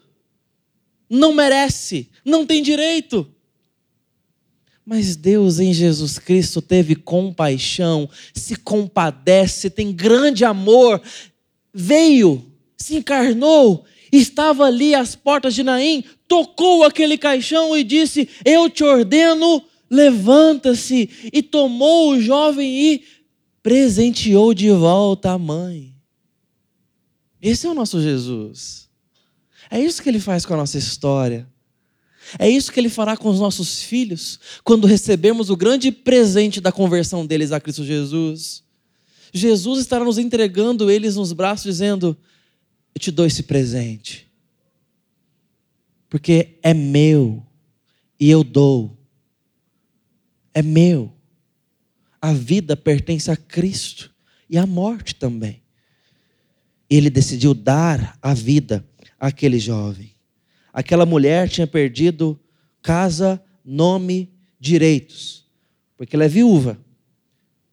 Não 1.09 1.34
merece, 1.34 2.09
não 2.23 2.45
tem 2.45 2.63
direito. 2.63 3.30
Mas 4.88 5.17
Deus 5.17 5.59
em 5.59 5.73
Jesus 5.73 6.17
Cristo 6.17 6.61
teve 6.61 6.95
compaixão, 6.95 8.09
se 8.33 8.55
compadece, 8.55 9.69
tem 9.69 9.91
grande 9.91 10.45
amor, 10.45 11.01
veio, 11.73 12.43
se 12.77 12.95
encarnou 12.95 13.85
estava 14.11 14.65
ali 14.65 14.95
às 14.95 15.15
portas 15.15 15.53
de 15.53 15.63
Naim, 15.63 16.03
tocou 16.27 16.83
aquele 16.83 17.17
caixão 17.17 17.75
e 17.75 17.83
disse: 17.83 18.29
Eu 18.45 18.69
te 18.69 18.83
ordeno, 18.83 19.63
levanta-se. 19.89 21.09
E 21.31 21.41
tomou 21.41 22.11
o 22.11 22.21
jovem 22.21 22.93
e 22.93 23.03
presenteou 23.61 24.53
de 24.53 24.71
volta 24.71 25.31
a 25.31 25.38
mãe. 25.38 25.93
Esse 27.41 27.67
é 27.67 27.69
o 27.69 27.75
nosso 27.75 28.01
Jesus. 28.01 28.88
É 29.69 29.79
isso 29.79 30.01
que 30.01 30.09
ele 30.09 30.19
faz 30.19 30.45
com 30.45 30.53
a 30.53 30.57
nossa 30.57 30.77
história. 30.77 31.47
É 32.38 32.49
isso 32.49 32.71
que 32.71 32.80
ele 32.80 32.89
fará 32.89 33.15
com 33.15 33.30
os 33.30 33.39
nossos 33.39 33.82
filhos 33.82 34.39
quando 34.63 34.88
recebermos 34.88 35.49
o 35.49 35.55
grande 35.55 35.91
presente 35.91 36.59
da 36.59 36.71
conversão 36.71 37.25
deles 37.25 37.51
a 37.51 37.59
Cristo 37.59 37.84
Jesus. 37.84 38.63
Jesus 39.34 39.80
estará 39.80 40.03
nos 40.03 40.17
entregando 40.17 40.89
eles 40.89 41.15
nos 41.15 41.32
braços, 41.34 41.65
dizendo: 41.65 42.17
eu 42.97 42.99
te 42.99 43.11
dou 43.11 43.28
esse 43.28 43.43
presente. 43.43 44.28
Porque 46.09 46.57
é 46.63 46.73
meu 46.73 47.45
e 48.19 48.28
eu 48.28 48.43
dou. 48.43 48.97
É 50.51 50.63
meu. 50.63 51.13
A 52.19 52.34
vida 52.34 52.75
pertence 52.75 53.30
a 53.30 53.38
Cristo 53.38 54.11
e 54.49 54.57
a 54.57 54.65
morte 54.65 55.13
também. 55.13 55.61
Ele 56.89 57.11
decidiu 57.11 57.53
dar 57.53 58.17
a 58.19 58.34
vida 58.34 58.84
àquele 59.19 59.59
jovem. 59.59 60.16
Aquela 60.78 61.07
mulher 61.07 61.49
tinha 61.49 61.65
perdido 61.65 62.39
casa, 62.84 63.43
nome, 63.65 64.32
direitos, 64.59 65.43
porque 65.97 66.15
ela 66.15 66.25
é 66.25 66.28
viúva. 66.28 66.78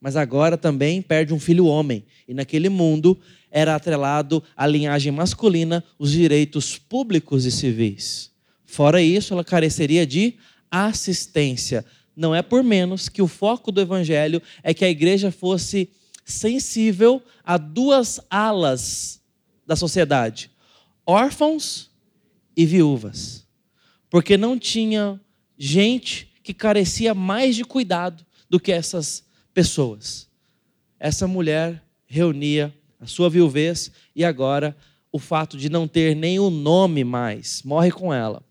Mas 0.01 0.17
agora 0.17 0.57
também 0.57 1.03
perde 1.03 1.35
um 1.35 1.39
filho 1.39 1.67
homem. 1.67 2.07
E 2.27 2.33
naquele 2.33 2.71
mundo 2.71 3.21
era 3.51 3.75
atrelado 3.75 4.43
à 4.57 4.67
linhagem 4.67 5.13
masculina 5.13 5.85
os 5.99 6.13
direitos 6.13 6.79
públicos 6.79 7.45
e 7.45 7.51
civis. 7.51 8.31
Fora 8.65 9.03
isso, 9.03 9.35
ela 9.35 9.45
careceria 9.45 10.07
de 10.07 10.39
assistência. 10.71 11.85
Não 12.17 12.35
é 12.35 12.41
por 12.41 12.63
menos 12.63 13.11
que 13.11 13.21
o 13.21 13.29
foco 13.29 13.71
do 13.71 13.83
evangelho 13.83 14.41
é 14.63 14.73
que 14.73 14.83
a 14.83 14.89
igreja 14.89 15.31
fosse 15.31 15.91
sensível 16.25 17.23
a 17.45 17.59
duas 17.59 18.19
alas 18.31 19.21
da 19.67 19.77
sociedade: 19.77 20.51
órfãos 21.05 21.93
e 22.57 22.65
viúvas. 22.67 23.45
Porque 24.11 24.37
não 24.37 24.59
tinha 24.59 25.21
gente 25.59 26.29
que 26.43 26.55
carecia 26.55 27.15
mais 27.15 27.57
de 27.57 27.65
cuidado 27.65 28.25
do 28.49 28.61
que 28.61 28.71
essas 28.71 29.25
pessoas. 29.53 30.29
Essa 30.99 31.27
mulher 31.27 31.83
reunia 32.07 32.73
a 33.01 33.07
sua 33.07 33.29
viuvez 33.29 33.91
e 34.15 34.25
agora 34.25 34.77
o 35.11 35.19
fato 35.19 35.57
de 35.57 35.69
não 35.69 35.87
ter 35.87 36.15
nenhum 36.15 36.51
nome 36.51 37.05
mais 37.05 37.63
morre 37.65 37.91
com 37.91 38.13
ela. 38.13 38.43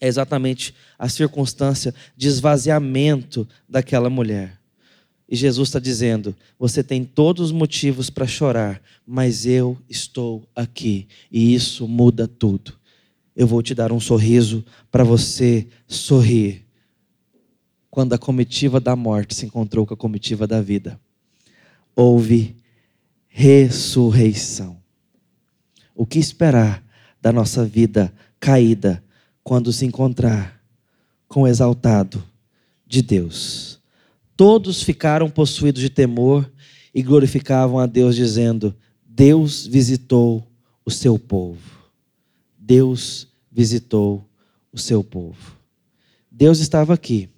É 0.00 0.06
exatamente 0.06 0.74
a 0.98 1.08
circunstância 1.08 1.94
de 2.16 2.28
esvaziamento 2.28 3.48
daquela 3.68 4.10
mulher. 4.10 4.58
E 5.28 5.36
Jesus 5.36 5.68
está 5.68 5.78
dizendo: 5.78 6.36
você 6.58 6.82
tem 6.82 7.04
todos 7.04 7.46
os 7.46 7.52
motivos 7.52 8.10
para 8.10 8.26
chorar, 8.26 8.82
mas 9.06 9.46
eu 9.46 9.78
estou 9.88 10.46
aqui 10.54 11.06
e 11.30 11.54
isso 11.54 11.88
muda 11.88 12.28
tudo. 12.28 12.74
Eu 13.36 13.46
vou 13.46 13.62
te 13.62 13.74
dar 13.74 13.92
um 13.92 14.00
sorriso 14.00 14.64
para 14.90 15.02
você 15.02 15.66
sorrir. 15.86 16.64
Quando 17.90 18.12
a 18.12 18.18
comitiva 18.18 18.80
da 18.80 18.94
morte 18.94 19.34
se 19.34 19.46
encontrou 19.46 19.86
com 19.86 19.94
a 19.94 19.96
comitiva 19.96 20.46
da 20.46 20.60
vida, 20.60 21.00
houve 21.94 22.56
ressurreição. 23.28 24.76
O 25.94 26.04
que 26.04 26.18
esperar 26.18 26.84
da 27.20 27.32
nossa 27.32 27.64
vida 27.64 28.12
caída 28.38 29.02
quando 29.42 29.72
se 29.72 29.84
encontrar 29.86 30.60
com 31.28 31.42
o 31.42 31.48
exaltado 31.48 32.22
de 32.86 33.02
Deus? 33.02 33.80
Todos 34.36 34.82
ficaram 34.82 35.30
possuídos 35.30 35.80
de 35.80 35.90
temor 35.90 36.50
e 36.94 37.02
glorificavam 37.02 37.78
a 37.78 37.86
Deus, 37.86 38.14
dizendo: 38.16 38.74
Deus 39.04 39.66
visitou 39.66 40.46
o 40.84 40.90
seu 40.90 41.18
povo. 41.18 41.73
Deus 42.66 43.28
visitou 43.52 44.26
o 44.72 44.78
seu 44.78 45.04
povo. 45.04 45.54
Deus 46.30 46.60
estava 46.60 46.94
aqui, 46.94 47.28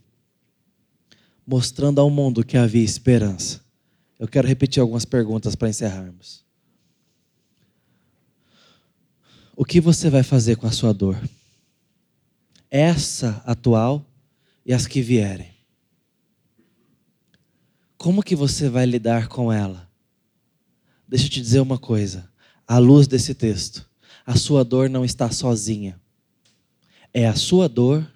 mostrando 1.44 2.00
ao 2.00 2.08
mundo 2.08 2.44
que 2.44 2.56
havia 2.56 2.84
esperança. 2.84 3.60
Eu 4.20 4.28
quero 4.28 4.46
repetir 4.46 4.80
algumas 4.80 5.04
perguntas 5.04 5.56
para 5.56 5.68
encerrarmos. 5.68 6.44
O 9.56 9.64
que 9.64 9.80
você 9.80 10.08
vai 10.08 10.22
fazer 10.22 10.58
com 10.58 10.68
a 10.68 10.70
sua 10.70 10.94
dor? 10.94 11.20
Essa 12.70 13.42
atual 13.44 14.06
e 14.64 14.72
as 14.72 14.86
que 14.86 15.02
vierem. 15.02 15.50
Como 17.98 18.22
que 18.22 18.36
você 18.36 18.68
vai 18.68 18.86
lidar 18.86 19.26
com 19.26 19.52
ela? 19.52 19.90
Deixa 21.08 21.26
eu 21.26 21.30
te 21.30 21.40
dizer 21.40 21.58
uma 21.58 21.78
coisa. 21.78 22.30
À 22.64 22.78
luz 22.78 23.08
desse 23.08 23.34
texto, 23.34 23.88
a 24.26 24.36
sua 24.36 24.64
dor 24.64 24.90
não 24.90 25.04
está 25.04 25.30
sozinha. 25.30 26.00
É 27.14 27.26
a 27.26 27.36
sua 27.36 27.68
dor 27.68 28.06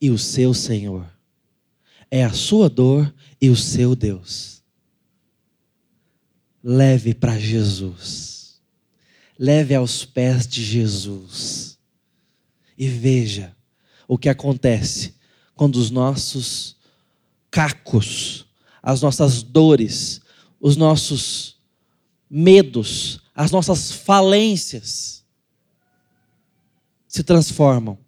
e 0.00 0.10
o 0.10 0.18
seu 0.18 0.54
Senhor. 0.54 1.06
É 2.10 2.24
a 2.24 2.32
sua 2.32 2.68
dor 2.70 3.14
e 3.40 3.50
o 3.50 3.56
seu 3.56 3.94
Deus. 3.94 4.62
Leve 6.64 7.14
para 7.14 7.38
Jesus. 7.38 8.60
Leve 9.38 9.74
aos 9.74 10.04
pés 10.04 10.46
de 10.48 10.64
Jesus. 10.64 11.78
E 12.76 12.88
veja 12.88 13.54
o 14.08 14.16
que 14.16 14.28
acontece 14.28 15.14
quando 15.54 15.76
os 15.76 15.90
nossos 15.90 16.76
cacos 17.50 18.46
as 18.82 19.02
nossas 19.02 19.42
dores, 19.42 20.20
os 20.60 20.76
nossos 20.76 21.56
medos, 22.28 23.20
as 23.34 23.50
nossas 23.50 23.92
falências 23.92 25.19
se 27.10 27.24
transformam 27.24 27.98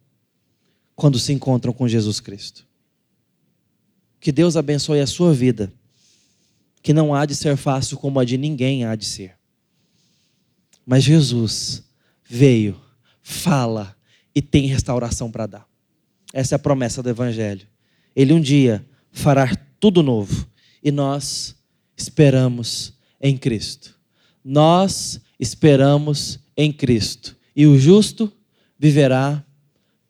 quando 0.95 1.19
se 1.19 1.33
encontram 1.33 1.73
com 1.73 1.89
Jesus 1.89 2.21
Cristo. 2.21 2.65
Que 4.21 4.31
Deus 4.31 4.57
abençoe 4.57 5.01
a 5.01 5.09
sua 5.09 5.35
vida, 5.35 5.73
que 6.81 6.93
não 6.93 7.13
há 7.13 7.27
de 7.27 7.35
ser 7.35 7.57
fácil 7.57 7.99
como 7.99 8.21
a 8.21 8.25
de 8.25 8.39
ninguém 8.39 8.85
há 8.85 8.95
de 8.95 9.05
ser. 9.05 9.37
Mas 10.87 11.03
Jesus 11.03 11.83
veio, 12.25 12.81
fala 13.21 13.97
e 14.33 14.41
tem 14.41 14.69
restauração 14.69 15.33
para 15.33 15.47
dar. 15.47 15.69
Essa 16.33 16.55
é 16.55 16.57
a 16.57 16.61
promessa 16.61 17.03
do 17.03 17.11
Evangelho. 17.11 17.67
Ele 18.15 18.33
um 18.33 18.41
dia 18.41 18.87
fará 19.11 19.53
tudo 19.81 20.01
novo 20.01 20.47
e 20.81 20.93
nós 20.93 21.57
esperamos 21.97 22.97
em 23.21 23.37
Cristo. 23.37 23.99
Nós 24.45 25.21
esperamos 25.41 26.39
em 26.57 26.73
Cristo. 26.73 27.37
E 27.57 27.67
o 27.67 27.77
justo 27.77 28.33
viverá 28.83 29.45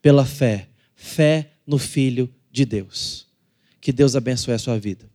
pela 0.00 0.24
fé 0.24 0.68
fé 0.96 1.50
no 1.66 1.76
Filho 1.78 2.32
de 2.50 2.64
Deus. 2.64 3.26
Que 3.80 3.92
Deus 3.92 4.16
abençoe 4.16 4.54
a 4.54 4.58
sua 4.58 4.78
vida. 4.78 5.10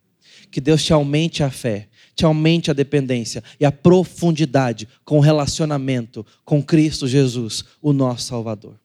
Que 0.52 0.62
Deus 0.62 0.84
te 0.84 0.94
aumente 0.94 1.42
a 1.42 1.50
fé, 1.50 1.88
te 2.14 2.24
aumente 2.24 2.70
a 2.70 2.74
dependência 2.74 3.44
e 3.60 3.66
a 3.66 3.72
profundidade 3.72 4.88
com 5.04 5.18
o 5.18 5.22
relacionamento 5.22 6.26
com 6.46 6.62
Cristo 6.62 7.08
Jesus, 7.08 7.66
o 7.82 7.92
nosso 7.92 8.28
Salvador. 8.28 8.80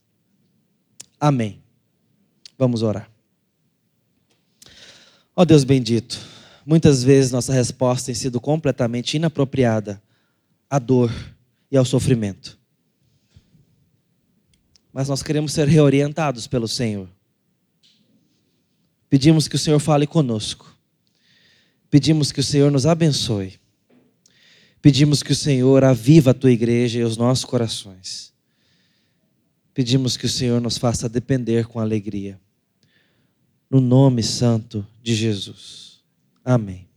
Amém. 1.20 1.60
Vamos 2.56 2.82
orar. 2.82 3.10
Ó 5.36 5.42
oh 5.42 5.44
Deus 5.44 5.64
bendito 5.64 6.18
muitas 6.64 7.02
vezes 7.02 7.32
nossa 7.32 7.52
resposta 7.52 8.06
tem 8.06 8.14
sido 8.14 8.40
completamente 8.40 9.16
inapropriada 9.16 10.02
à 10.70 10.78
dor 10.78 11.12
e 11.70 11.76
ao 11.76 11.84
sofrimento. 11.84 12.61
Mas 14.92 15.08
nós 15.08 15.22
queremos 15.22 15.52
ser 15.52 15.66
reorientados 15.68 16.46
pelo 16.46 16.68
Senhor. 16.68 17.08
Pedimos 19.08 19.48
que 19.48 19.56
o 19.56 19.58
Senhor 19.58 19.78
fale 19.78 20.06
conosco. 20.06 20.76
Pedimos 21.90 22.32
que 22.32 22.40
o 22.40 22.44
Senhor 22.44 22.70
nos 22.70 22.86
abençoe. 22.86 23.60
Pedimos 24.80 25.22
que 25.22 25.32
o 25.32 25.36
Senhor 25.36 25.84
aviva 25.84 26.32
a 26.32 26.34
tua 26.34 26.50
igreja 26.50 26.98
e 26.98 27.04
os 27.04 27.16
nossos 27.16 27.44
corações. 27.44 28.32
Pedimos 29.74 30.16
que 30.16 30.26
o 30.26 30.28
Senhor 30.28 30.60
nos 30.60 30.76
faça 30.76 31.08
depender 31.08 31.66
com 31.66 31.78
alegria. 31.78 32.38
No 33.70 33.80
nome 33.80 34.22
santo 34.22 34.86
de 35.02 35.14
Jesus. 35.14 36.00
Amém. 36.44 36.91